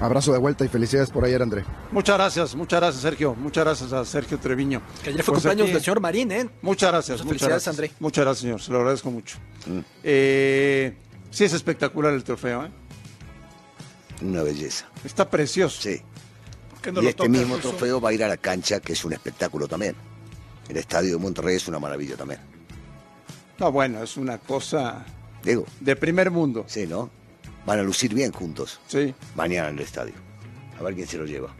Abrazo 0.00 0.32
de 0.32 0.38
vuelta 0.38 0.64
y 0.64 0.68
felicidades 0.68 1.10
por 1.10 1.24
ayer, 1.24 1.42
André. 1.42 1.64
Muchas 1.90 2.16
gracias, 2.16 2.54
muchas 2.54 2.78
gracias, 2.80 3.02
Sergio. 3.02 3.34
Muchas 3.34 3.64
gracias 3.64 3.92
a 3.92 4.04
Sergio 4.04 4.38
Treviño. 4.38 4.80
Que 5.02 5.10
ayer 5.10 5.24
fue 5.24 5.32
Pues 5.34 5.42
cumpleaños 5.42 5.64
aquí- 5.64 5.72
del 5.72 5.82
señor 5.82 6.00
Marín, 6.00 6.30
¿eh? 6.30 6.48
Muchas 6.62 6.92
gracias, 6.92 7.18
Muchas 7.18 7.26
muchas 7.26 7.26
felicidades, 7.26 7.64
gracias. 7.64 7.68
André. 7.74 7.90
Muchas 7.98 8.24
gracias, 8.24 8.42
señor. 8.42 8.60
Se 8.62 8.70
lo 8.70 8.78
agradezco 8.78 9.10
mucho. 9.10 9.38
Eh, 10.04 10.94
sí, 11.30 11.44
es 11.44 11.52
espectacular 11.52 12.12
el 12.14 12.22
trofeo, 12.22 12.66
¿eh? 12.66 12.70
Una 14.22 14.42
belleza. 14.42 14.86
Está 15.04 15.28
precioso. 15.28 15.80
Sí. 15.82 16.02
no 16.92 17.02
y 17.02 17.06
este 17.08 17.28
mismo 17.28 17.58
trofeo 17.58 18.00
va 18.00 18.10
a 18.10 18.12
ir 18.12 18.24
a 18.24 18.28
la 18.28 18.36
cancha, 18.36 18.80
que 18.80 18.92
es 18.92 19.04
un 19.04 19.12
espectáculo 19.12 19.68
también. 19.68 19.94
El 20.68 20.76
estadio 20.76 21.12
de 21.12 21.18
Monterrey 21.18 21.56
es 21.56 21.68
una 21.68 21.78
maravilla 21.78 22.16
también. 22.16 22.40
No, 23.58 23.72
bueno, 23.72 24.02
es 24.02 24.16
una 24.16 24.38
cosa 24.38 25.04
Digo. 25.42 25.66
de 25.80 25.96
primer 25.96 26.30
mundo. 26.30 26.64
Sí, 26.68 26.86
¿no? 26.86 27.10
Van 27.66 27.78
a 27.78 27.82
lucir 27.82 28.14
bien 28.14 28.32
juntos. 28.32 28.80
Sí. 28.86 29.14
Mañana 29.34 29.68
en 29.68 29.76
el 29.76 29.84
estadio. 29.84 30.14
A 30.78 30.82
ver 30.82 30.94
quién 30.94 31.06
se 31.06 31.18
lo 31.18 31.24
lleva. 31.24 31.54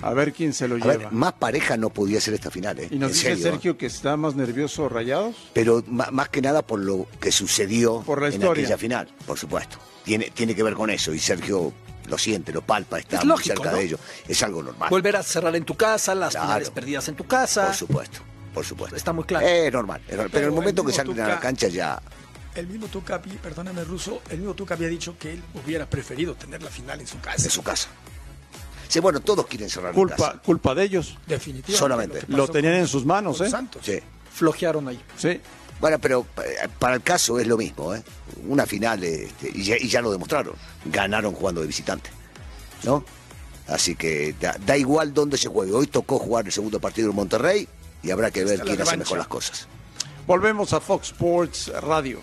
A 0.00 0.12
ver 0.14 0.32
quién 0.32 0.52
se 0.52 0.68
lo 0.68 0.76
A 0.76 0.78
lleva. 0.78 0.96
ver, 0.96 1.12
más 1.12 1.32
pareja 1.34 1.76
no 1.76 1.90
podía 1.90 2.20
ser 2.20 2.34
esta 2.34 2.50
final, 2.50 2.78
¿eh? 2.78 2.88
y 2.90 2.98
nos 2.98 3.10
En 3.10 3.14
dice 3.14 3.28
serio, 3.30 3.46
¿eh? 3.46 3.50
Sergio 3.50 3.78
que 3.78 3.86
está 3.86 4.16
más 4.16 4.34
nervioso 4.36 4.88
Rayados. 4.88 5.34
Pero 5.52 5.82
más 5.88 6.28
que 6.28 6.40
nada 6.40 6.62
por 6.62 6.78
lo 6.80 7.06
que 7.20 7.32
sucedió 7.32 8.02
Por 8.02 8.22
la 8.22 8.28
en 8.28 8.42
aquella 8.44 8.78
final, 8.78 9.08
por 9.26 9.38
supuesto. 9.38 9.78
Tiene, 10.04 10.30
tiene 10.30 10.54
que 10.54 10.62
ver 10.62 10.74
con 10.74 10.88
eso. 10.90 11.12
Y 11.12 11.18
Sergio 11.18 11.72
lo 12.06 12.16
siente, 12.16 12.52
lo 12.52 12.62
palpa, 12.62 12.98
está 13.00 13.16
Es 13.18 13.24
muy 13.24 13.30
lógico, 13.30 13.56
cerca 13.56 13.70
¿no? 13.72 13.76
de 13.76 13.84
ello. 13.84 13.98
Es 14.28 14.42
algo 14.42 14.62
normal. 14.62 14.88
Volver 14.88 15.16
a 15.16 15.22
cerrar 15.22 15.54
en 15.56 15.64
tu 15.64 15.74
casa, 15.76 16.14
las 16.14 16.30
Claro. 16.30 16.46
finales 16.46 16.70
perdidas 16.70 17.08
en 17.08 17.16
tu 17.16 17.26
casa. 17.26 17.66
Por 17.66 17.74
supuesto, 17.74 18.20
por 18.54 18.64
supuesto. 18.64 18.96
Está 18.96 19.12
muy 19.12 19.24
claro. 19.24 19.46
Es 19.46 19.72
normal. 19.72 20.00
es 20.06 20.12
normal. 20.12 20.30
Pero, 20.30 20.30
Pero 20.32 20.46
el 20.46 20.52
momento 20.52 20.82
el 20.82 20.86
que 20.86 20.92
mismo 20.92 21.04
salen 21.12 21.20
a 21.24 21.28
la 21.28 21.34
Tuca- 21.34 21.40
cancha 21.42 21.68
ya. 21.68 22.00
El 22.54 22.66
mismo 22.68 22.86
Tuca, 22.86 23.20
perdóname 23.20 23.84
Russo, 23.84 24.22
el 24.30 24.38
mismo 24.38 24.54
Tuca 24.54 24.74
había 24.74 24.88
dicho 24.88 25.16
que 25.18 25.32
él 25.34 25.42
hubiera 25.64 25.86
preferido 25.90 26.34
tener 26.34 26.62
la 26.62 26.70
final 26.70 27.00
en 27.00 27.06
su 27.06 27.20
casa. 27.20 27.44
En 27.44 27.50
su 27.50 27.62
casa. 27.62 27.88
Sí, 28.88 29.00
bueno, 29.00 29.20
todos 29.20 29.46
quieren 29.46 29.68
cerrar 29.68 29.92
Culpa, 29.94 30.16
casa. 30.16 30.38
culpa 30.44 30.74
de 30.74 30.84
ellos. 30.84 31.16
Definitivamente. 31.26 31.78
Solamente. 31.78 32.22
Lo 32.28 32.48
tenían 32.48 32.74
en 32.74 32.88
sus 32.88 33.04
manos, 33.04 33.40
¿eh? 33.42 33.50
Santos. 33.50 33.82
Sí. 33.84 33.98
Flojearon 34.32 34.88
ahí. 34.88 35.00
Sí. 35.16 35.40
Bueno, 35.80 35.98
pero 35.98 36.26
eh, 36.44 36.68
para 36.78 36.96
el 36.96 37.02
caso 37.02 37.38
es 37.38 37.46
lo 37.46 37.56
mismo, 37.56 37.94
¿eh? 37.94 38.02
Una 38.48 38.66
final, 38.66 39.04
este, 39.04 39.50
y, 39.54 39.62
ya, 39.62 39.76
y 39.78 39.88
ya 39.88 40.00
lo 40.00 40.10
demostraron. 40.10 40.54
Ganaron 40.86 41.34
jugando 41.34 41.60
de 41.60 41.66
visitante, 41.66 42.10
¿no? 42.82 43.04
Así 43.68 43.94
que 43.94 44.34
da, 44.40 44.56
da 44.64 44.76
igual 44.76 45.12
dónde 45.12 45.36
se 45.36 45.48
juegue. 45.48 45.72
Hoy 45.72 45.86
tocó 45.86 46.18
jugar 46.18 46.46
el 46.46 46.52
segundo 46.52 46.80
partido 46.80 47.10
en 47.10 47.16
Monterrey 47.16 47.68
y 48.02 48.10
habrá 48.10 48.30
que 48.30 48.42
ver 48.44 48.54
Está 48.54 48.64
quién 48.64 48.80
hace 48.80 48.96
mejor 48.96 49.18
las 49.18 49.28
cosas. 49.28 49.68
Volvemos 50.26 50.72
a 50.72 50.80
Fox 50.80 51.08
Sports 51.08 51.70
Radio. 51.82 52.20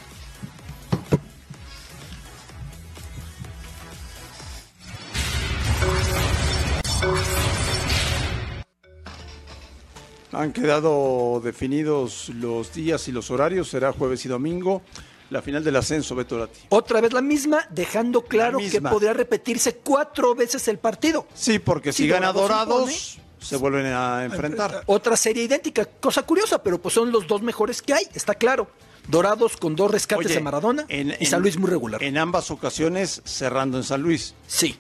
Han 10.42 10.52
quedado 10.54 11.42
definidos 11.44 12.30
los 12.30 12.74
días 12.74 13.08
y 13.08 13.12
los 13.12 13.32
horarios. 13.32 13.70
Será 13.70 13.92
jueves 13.94 14.26
y 14.26 14.30
domingo. 14.30 14.82
La 15.30 15.42
final 15.42 15.64
del 15.64 15.76
ascenso, 15.76 16.14
Beto 16.16 16.38
Lati. 16.38 16.60
Otra 16.70 17.02
vez 17.02 17.12
la 17.12 17.22
misma, 17.22 17.66
dejando 17.72 18.22
claro 18.24 18.60
que 18.60 18.80
podría 18.82 19.14
repetirse 19.14 19.76
cuatro 19.78 20.36
veces 20.36 20.68
el 20.68 20.78
partido. 20.78 21.26
Sí, 21.34 21.58
porque 21.58 21.92
si 21.92 22.04
Sí, 22.04 22.10
gana 22.10 22.32
Dorados 22.32 22.68
Dorados, 22.68 23.18
se 23.40 23.56
vuelven 23.58 23.88
a 23.88 24.24
enfrentar. 24.26 24.84
Otra 24.86 25.18
serie 25.18 25.44
idéntica, 25.44 25.86
cosa 25.86 26.22
curiosa, 26.24 26.62
pero 26.62 26.80
pues 26.80 26.94
son 26.94 27.12
los 27.12 27.26
dos 27.26 27.42
mejores 27.42 27.82
que 27.82 27.94
hay, 27.94 28.06
está 28.14 28.36
claro. 28.36 28.68
Dorados 29.08 29.58
con 29.58 29.76
dos 29.76 29.90
rescates 29.90 30.26
Oye, 30.28 30.36
de 30.36 30.42
Maradona 30.42 30.86
en- 30.90 31.10
y 31.10 31.16
en- 31.20 31.26
San 31.28 31.42
Luis 31.42 31.58
muy 31.58 31.70
regular. 31.72 32.04
En 32.04 32.18
ambas 32.20 32.52
ocasiones 32.52 33.22
cerrando 33.26 33.78
en 33.78 33.84
San 33.84 34.02
Luis. 34.02 34.36
Sí. 34.48 34.76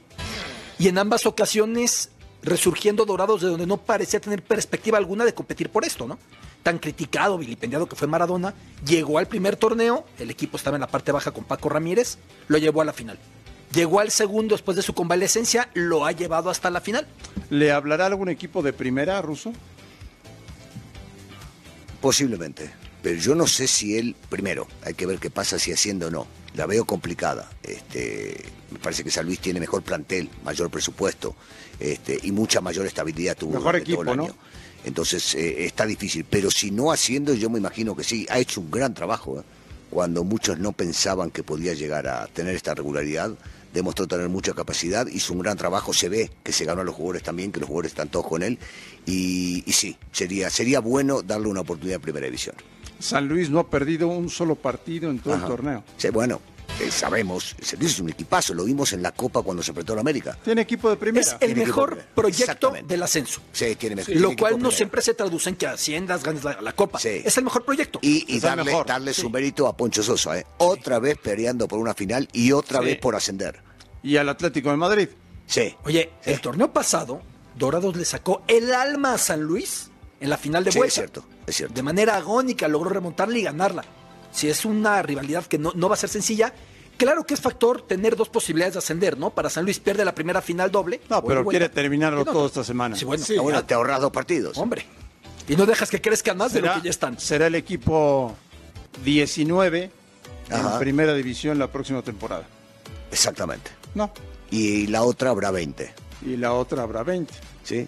Y 0.77 0.89
en 0.89 0.97
ambas 0.99 1.25
ocasiones 1.25 2.09
resurgiendo 2.45 3.05
Dorados 3.05 3.41
de 3.41 3.47
donde 3.47 3.65
no 3.65 3.77
parecía 3.77 4.19
tener 4.19 4.43
perspectiva 4.43 4.97
alguna 4.97 5.25
de 5.25 5.33
competir 5.33 5.69
por 5.69 5.83
esto, 5.83 6.07
¿no? 6.07 6.19
Tan 6.63 6.77
criticado, 6.77 7.37
vilipendiado 7.37 7.87
que 7.87 7.95
fue 7.95 8.07
Maradona, 8.07 8.53
llegó 8.85 9.17
al 9.17 9.27
primer 9.27 9.55
torneo, 9.55 10.05
el 10.19 10.29
equipo 10.29 10.57
estaba 10.57 10.77
en 10.77 10.81
la 10.81 10.87
parte 10.87 11.11
baja 11.11 11.31
con 11.31 11.43
Paco 11.43 11.69
Ramírez, 11.69 12.17
lo 12.47 12.57
llevó 12.57 12.81
a 12.81 12.85
la 12.85 12.93
final. 12.93 13.17
Llegó 13.73 13.99
al 13.99 14.11
segundo 14.11 14.53
después 14.55 14.77
de 14.77 14.83
su 14.83 14.93
convalecencia, 14.93 15.69
lo 15.73 16.05
ha 16.05 16.11
llevado 16.11 16.49
hasta 16.49 16.69
la 16.69 16.81
final. 16.81 17.07
¿Le 17.49 17.71
hablará 17.71 18.05
algún 18.05 18.29
equipo 18.29 18.61
de 18.61 18.73
primera, 18.73 19.21
Ruso? 19.21 19.51
Posiblemente. 21.99 22.71
Pero 23.01 23.19
yo 23.19 23.35
no 23.35 23.47
sé 23.47 23.67
si 23.67 23.97
él, 23.97 24.15
primero, 24.29 24.67
hay 24.83 24.93
que 24.93 25.05
ver 25.05 25.19
qué 25.19 25.29
pasa 25.29 25.59
si 25.59 25.71
haciendo 25.71 26.07
o 26.07 26.11
no. 26.11 26.27
La 26.55 26.65
veo 26.67 26.85
complicada. 26.85 27.49
Este, 27.63 28.43
me 28.71 28.79
parece 28.79 29.03
que 29.03 29.11
San 29.11 29.25
Luis 29.25 29.39
tiene 29.39 29.59
mejor 29.59 29.83
plantel, 29.83 30.29
mayor 30.43 30.69
presupuesto 30.69 31.35
este, 31.79 32.19
y 32.23 32.31
mucha 32.31 32.61
mayor 32.61 32.85
estabilidad 32.85 33.37
tuvo 33.37 33.53
Mejor 33.53 33.81
todo 33.81 34.01
el 34.01 34.09
año. 34.19 34.35
Entonces 34.85 35.35
eh, 35.35 35.65
está 35.65 35.85
difícil. 35.85 36.25
Pero 36.29 36.51
si 36.51 36.71
no 36.71 36.91
haciendo, 36.91 37.33
yo 37.33 37.49
me 37.49 37.59
imagino 37.59 37.95
que 37.95 38.03
sí. 38.03 38.25
Ha 38.29 38.39
hecho 38.39 38.61
un 38.61 38.69
gran 38.69 38.93
trabajo. 38.93 39.39
¿eh? 39.39 39.43
Cuando 39.89 40.23
muchos 40.23 40.59
no 40.59 40.71
pensaban 40.71 41.31
que 41.31 41.43
podía 41.43 41.73
llegar 41.73 42.07
a 42.07 42.27
tener 42.27 42.55
esta 42.55 42.75
regularidad, 42.75 43.31
demostró 43.73 44.07
tener 44.07 44.29
mucha 44.29 44.53
capacidad, 44.53 45.07
hizo 45.07 45.33
un 45.33 45.39
gran 45.39 45.57
trabajo, 45.57 45.93
se 45.93 46.07
ve 46.07 46.31
que 46.43 46.51
se 46.51 46.65
ganó 46.65 46.81
a 46.81 46.83
los 46.83 46.95
jugadores 46.95 47.23
también, 47.23 47.51
que 47.51 47.59
los 47.59 47.67
jugadores 47.67 47.91
están 47.91 48.09
todos 48.09 48.27
con 48.27 48.43
él. 48.43 48.57
Y, 49.05 49.63
y 49.65 49.71
sí, 49.73 49.97
sería, 50.11 50.49
sería 50.49 50.79
bueno 50.79 51.21
darle 51.21 51.47
una 51.47 51.61
oportunidad 51.61 51.95
en 51.95 52.01
primera 52.01 52.25
división. 52.25 52.55
San 52.99 53.27
Luis 53.27 53.49
no 53.49 53.59
ha 53.59 53.69
perdido 53.69 54.07
un 54.07 54.29
solo 54.29 54.55
partido 54.55 55.09
en 55.09 55.19
todo 55.19 55.33
Ajá. 55.33 55.43
el 55.43 55.49
torneo. 55.49 55.83
Sí, 55.97 56.09
bueno, 56.09 56.41
eh, 56.79 56.91
sabemos, 56.91 57.55
es 57.59 57.99
un 57.99 58.09
equipazo, 58.09 58.53
lo 58.53 58.65
vimos 58.65 58.91
en 58.93 59.01
la 59.01 59.11
Copa 59.11 59.41
cuando 59.41 59.63
se 59.63 59.71
apretó 59.71 59.93
a 59.93 59.95
la 59.95 60.01
América. 60.01 60.37
Tiene 60.43 60.61
equipo 60.61 60.89
de 60.89 60.97
primera. 60.97 61.25
Es 61.25 61.33
el 61.33 61.39
Tiene 61.39 61.65
mejor 61.65 61.95
de 61.97 62.03
proyecto 62.13 62.73
del 62.85 63.03
ascenso. 63.03 63.41
Sí, 63.51 63.75
tiene 63.75 63.95
mejor. 63.95 64.15
Lo 64.15 64.27
tiene 64.29 64.35
cual 64.41 64.59
no 64.59 64.71
siempre 64.71 65.01
se 65.01 65.13
traduce 65.13 65.49
en 65.49 65.55
que 65.55 65.67
asciendas, 65.67 66.23
ganes 66.23 66.43
la, 66.43 66.61
la 66.61 66.73
copa. 66.73 66.99
Sí. 66.99 67.21
Es 67.23 67.37
el 67.37 67.43
mejor 67.45 67.63
proyecto. 67.65 67.99
Y, 68.01 68.39
darle, 68.39 68.63
mejor. 68.65 68.85
darle 68.85 69.13
Sí. 69.13 69.21
su 69.21 69.29
mérito 69.29 69.67
a 69.67 69.75
Poncho 69.77 70.03
Sosa, 70.03 70.37
¿eh? 70.39 70.45
Otra 70.57 70.99
vez 70.99 71.17
peleando 71.17 71.67
por 71.67 71.79
una 71.79 71.93
final 71.93 72.27
y 72.33 72.51
otra 72.51 72.79
Sí. 72.79 72.85
vez 72.85 72.97
por 72.99 73.15
ascender. 73.15 73.61
Y 74.03 74.17
al 74.17 74.29
Atlético 74.29 74.69
de 74.71 74.77
Madrid. 74.77 75.09
Sí. 75.47 75.75
Oye, 75.85 76.11
el 76.23 76.41
torneo 76.41 76.71
pasado, 76.73 77.21
Dorados 77.55 77.95
le 77.95 78.03
sacó 78.05 78.43
el 78.47 78.73
alma 78.73 79.13
a 79.13 79.17
San 79.17 79.41
Luis 79.41 79.89
en 80.19 80.29
la 80.29 80.37
final 80.37 80.63
de 80.63 80.71
Sí, 80.71 80.77
vuelta. 80.77 80.89
es 80.91 80.95
cierto, 80.95 81.25
es 81.47 81.55
cierto. 81.55 81.73
De 81.73 81.83
manera 81.83 82.15
agónica 82.17 82.67
logró 82.67 82.89
remontarla 82.89 83.37
y 83.37 83.43
ganarla. 83.43 83.85
Si 84.35 84.49
es 84.49 84.65
una 84.65 85.01
rivalidad 85.01 85.45
que 85.45 85.57
no, 85.57 85.71
no 85.75 85.87
va 85.87 85.93
a 85.95 85.97
ser 85.97 86.09
sencilla, 86.09 86.53
claro 86.97 87.25
que 87.25 87.33
es 87.33 87.41
factor 87.41 87.81
tener 87.81 88.15
dos 88.15 88.27
posibilidades 88.29 88.73
de 88.73 88.79
ascender, 88.79 89.17
¿no? 89.17 89.29
Para 89.29 89.49
San 89.49 89.63
Luis 89.63 89.79
pierde 89.79 90.03
la 90.03 90.13
primera 90.13 90.41
final 90.41 90.69
doble. 90.71 90.99
No, 91.09 91.23
pero 91.23 91.45
quiere 91.45 91.69
terminarlo 91.69 92.19
Sí, 92.21 92.25
no, 92.27 92.31
todo 92.33 92.45
esta 92.47 92.63
semana. 92.63 92.95
Sí, 92.95 93.05
bueno, 93.05 93.23
Ah, 93.27 93.41
bueno, 93.41 93.65
te 93.65 93.73
ahorras 93.73 94.01
dos 94.01 94.11
partidos. 94.11 94.57
hombre. 94.57 94.85
Y 95.47 95.55
no 95.55 95.65
dejas 95.65 95.89
que 95.89 96.01
crezcan 96.01 96.37
más 96.37 96.51
de 96.53 96.61
lo 96.61 96.67
Será, 96.67 96.79
que 96.81 96.85
ya 96.85 96.89
están. 96.89 97.19
será 97.19 97.47
el 97.47 97.55
equipo 97.55 98.35
19 99.03 99.91
Ajá. 100.49 100.73
en 100.73 100.79
primera 100.79 101.13
división 101.13 101.59
la 101.59 101.71
próxima 101.71 102.01
temporada. 102.01 102.45
Exactamente. 103.11 103.71
No, 103.93 104.11
Y 104.51 104.87
la 104.87 105.03
otra 105.03 105.29
habrá 105.29 105.51
20. 105.51 105.93
Y 106.25 106.37
la 106.37 106.53
otra 106.53 106.83
habrá 106.83 107.03
20. 107.03 107.33
¿Sí? 107.63 107.87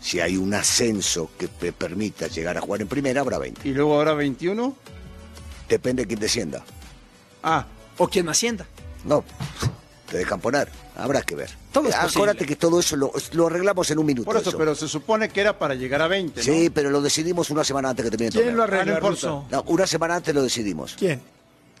Si 0.00 0.20
hay 0.20 0.36
un 0.36 0.52
ascenso 0.54 1.30
que 1.38 1.48
te 1.48 1.72
permita 1.72 2.26
llegar 2.26 2.56
a 2.56 2.60
jugar 2.60 2.80
en 2.82 2.88
primera, 2.88 3.20
habrá 3.20 3.38
20. 3.38 3.68
¿Y 3.68 3.72
luego 3.74 3.98
habrá 3.98 4.14
21? 4.14 4.74
Depende 5.72 6.02
de 6.02 6.06
quién 6.06 6.20
descienda. 6.20 6.62
Ah. 7.42 7.64
O 7.96 8.06
quién 8.06 8.28
ascienda. 8.28 8.66
No, 9.06 9.24
te 10.10 10.18
dejan 10.18 10.38
poner. 10.38 10.68
Habrá 10.94 11.22
que 11.22 11.34
ver. 11.34 11.48
Todo 11.72 11.88
es 11.88 11.94
Acuérdate 11.94 12.40
posible. 12.40 12.46
que 12.46 12.56
todo 12.56 12.78
eso 12.80 12.94
lo, 12.94 13.10
lo 13.32 13.46
arreglamos 13.46 13.90
en 13.90 13.98
un 13.98 14.04
minuto. 14.04 14.26
Por 14.26 14.36
eso, 14.36 14.54
pero 14.58 14.74
se 14.74 14.86
supone 14.86 15.30
que 15.30 15.40
era 15.40 15.58
para 15.58 15.74
llegar 15.74 16.02
a 16.02 16.08
20, 16.08 16.40
¿no? 16.40 16.44
Sí, 16.44 16.68
pero 16.68 16.90
lo 16.90 17.00
decidimos 17.00 17.48
una 17.48 17.64
semana 17.64 17.88
antes 17.88 18.04
que 18.04 18.10
termine 18.10 18.26
el 18.28 18.32
¿Quién 18.34 18.44
torneo. 18.44 18.56
lo 18.58 18.62
arregla, 18.64 19.00
Ah, 19.02 19.44
no 19.50 19.62
una 19.68 19.86
semana 19.86 20.16
antes 20.16 20.34
lo 20.34 20.42
decidimos. 20.42 20.94
¿Quién? 20.98 21.22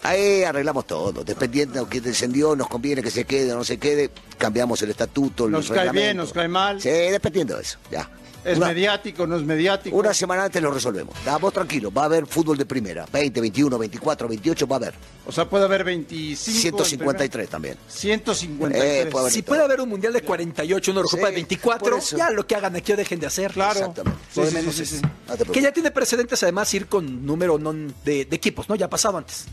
Ahí 0.04 0.42
arreglamos 0.42 0.86
todo. 0.86 1.22
Dependiendo 1.22 1.84
de 1.84 1.90
quién 1.90 2.02
descendió, 2.02 2.56
nos 2.56 2.68
conviene 2.68 3.02
que 3.02 3.10
se 3.10 3.24
quede 3.26 3.52
o 3.52 3.56
no 3.56 3.64
se 3.64 3.76
quede. 3.76 4.10
Cambiamos 4.38 4.80
el 4.80 4.88
estatuto, 4.90 5.50
Nos 5.50 5.70
cae 5.70 5.90
bien, 5.90 6.16
nos 6.16 6.32
cae 6.32 6.48
mal. 6.48 6.80
Sí, 6.80 6.88
dependiendo 6.88 7.56
de 7.56 7.62
eso. 7.62 7.78
Ya. 7.90 8.08
¿Es 8.44 8.56
Una- 8.58 8.68
mediático, 8.68 9.24
no 9.24 9.36
es 9.36 9.42
mediático? 9.44 9.96
Una 9.96 10.12
semana 10.12 10.44
antes 10.44 10.60
lo 10.60 10.72
resolvemos. 10.72 11.14
Vamos 11.24 11.52
tranquilos, 11.52 11.92
va 11.96 12.02
a 12.02 12.04
haber 12.06 12.26
fútbol 12.26 12.58
de 12.58 12.66
primera. 12.66 13.06
20, 13.12 13.40
21, 13.40 13.78
24, 13.78 14.26
28, 14.28 14.66
va 14.66 14.76
a 14.76 14.78
haber. 14.78 14.94
O 15.26 15.30
sea, 15.30 15.48
puede 15.48 15.64
haber 15.64 15.84
25. 15.84 16.60
153 16.84 17.48
también. 17.48 17.76
153. 17.86 19.06
Eh, 19.06 19.08
puede 19.12 19.30
Si 19.30 19.36
de 19.36 19.42
puede 19.44 19.62
haber 19.62 19.80
un 19.80 19.88
mundial 19.90 20.12
de 20.12 20.22
48, 20.22 20.90
una 20.90 21.00
Eurocopa 21.00 21.22
Sí, 21.22 21.26
de 21.28 21.34
24, 21.36 21.90
por 21.90 21.98
eso. 22.00 22.16
ya 22.16 22.30
lo 22.30 22.44
que 22.44 22.56
hagan 22.56 22.74
aquí 22.74 22.92
o 22.92 22.96
dejen 22.96 23.20
de 23.20 23.26
hacer. 23.26 23.52
Claro. 23.52 23.78
Exactamente. 23.78 24.18
Lo 24.34 24.42
de 24.42 24.48
Sí, 24.50 24.56
sí, 24.56 24.60
menos 24.60 24.74
sí, 24.74 24.82
es- 24.82 24.88
sí, 24.88 24.96
sí. 24.96 25.02
No 25.28 25.36
te 25.36 25.44
Que 25.44 25.62
ya 25.62 25.72
tiene 25.72 25.90
precedentes 25.92 26.42
además 26.42 26.74
ir 26.74 26.86
con 26.88 27.24
número 27.24 27.58
non 27.58 27.94
de, 28.04 28.24
de 28.24 28.36
equipos, 28.36 28.68
¿no? 28.68 28.74
Ya 28.74 28.86
ha 28.86 28.90
pasado 28.90 29.18
antes. 29.18 29.44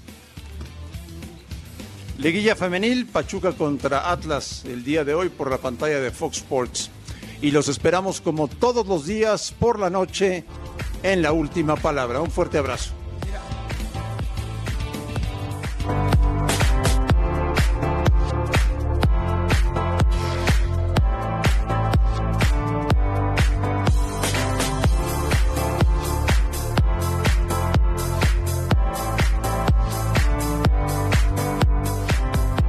Liguilla 2.18 2.56
femenil, 2.56 3.06
Pachuca 3.06 3.54
contra 3.54 4.12
Atlas 4.12 4.64
el 4.66 4.84
día 4.84 5.06
de 5.06 5.14
hoy 5.14 5.30
por 5.30 5.50
la 5.50 5.58
pantalla 5.58 6.00
de 6.02 6.12
Fox 6.12 6.38
Sports. 6.38 6.90
Y 7.42 7.52
los 7.52 7.70
esperamos 7.70 8.22
como 8.22 8.48
todos 8.48 8.86
los 8.86 9.06
días 9.06 9.54
por 9.58 9.80
la 9.80 9.90
noche 9.90 10.44
en 11.04 11.22
la 11.22 11.32
última 11.32 11.76
palabra. 11.76 12.22
Un 12.22 12.32
fuerte 12.32 12.58
abrazo. 12.58 12.99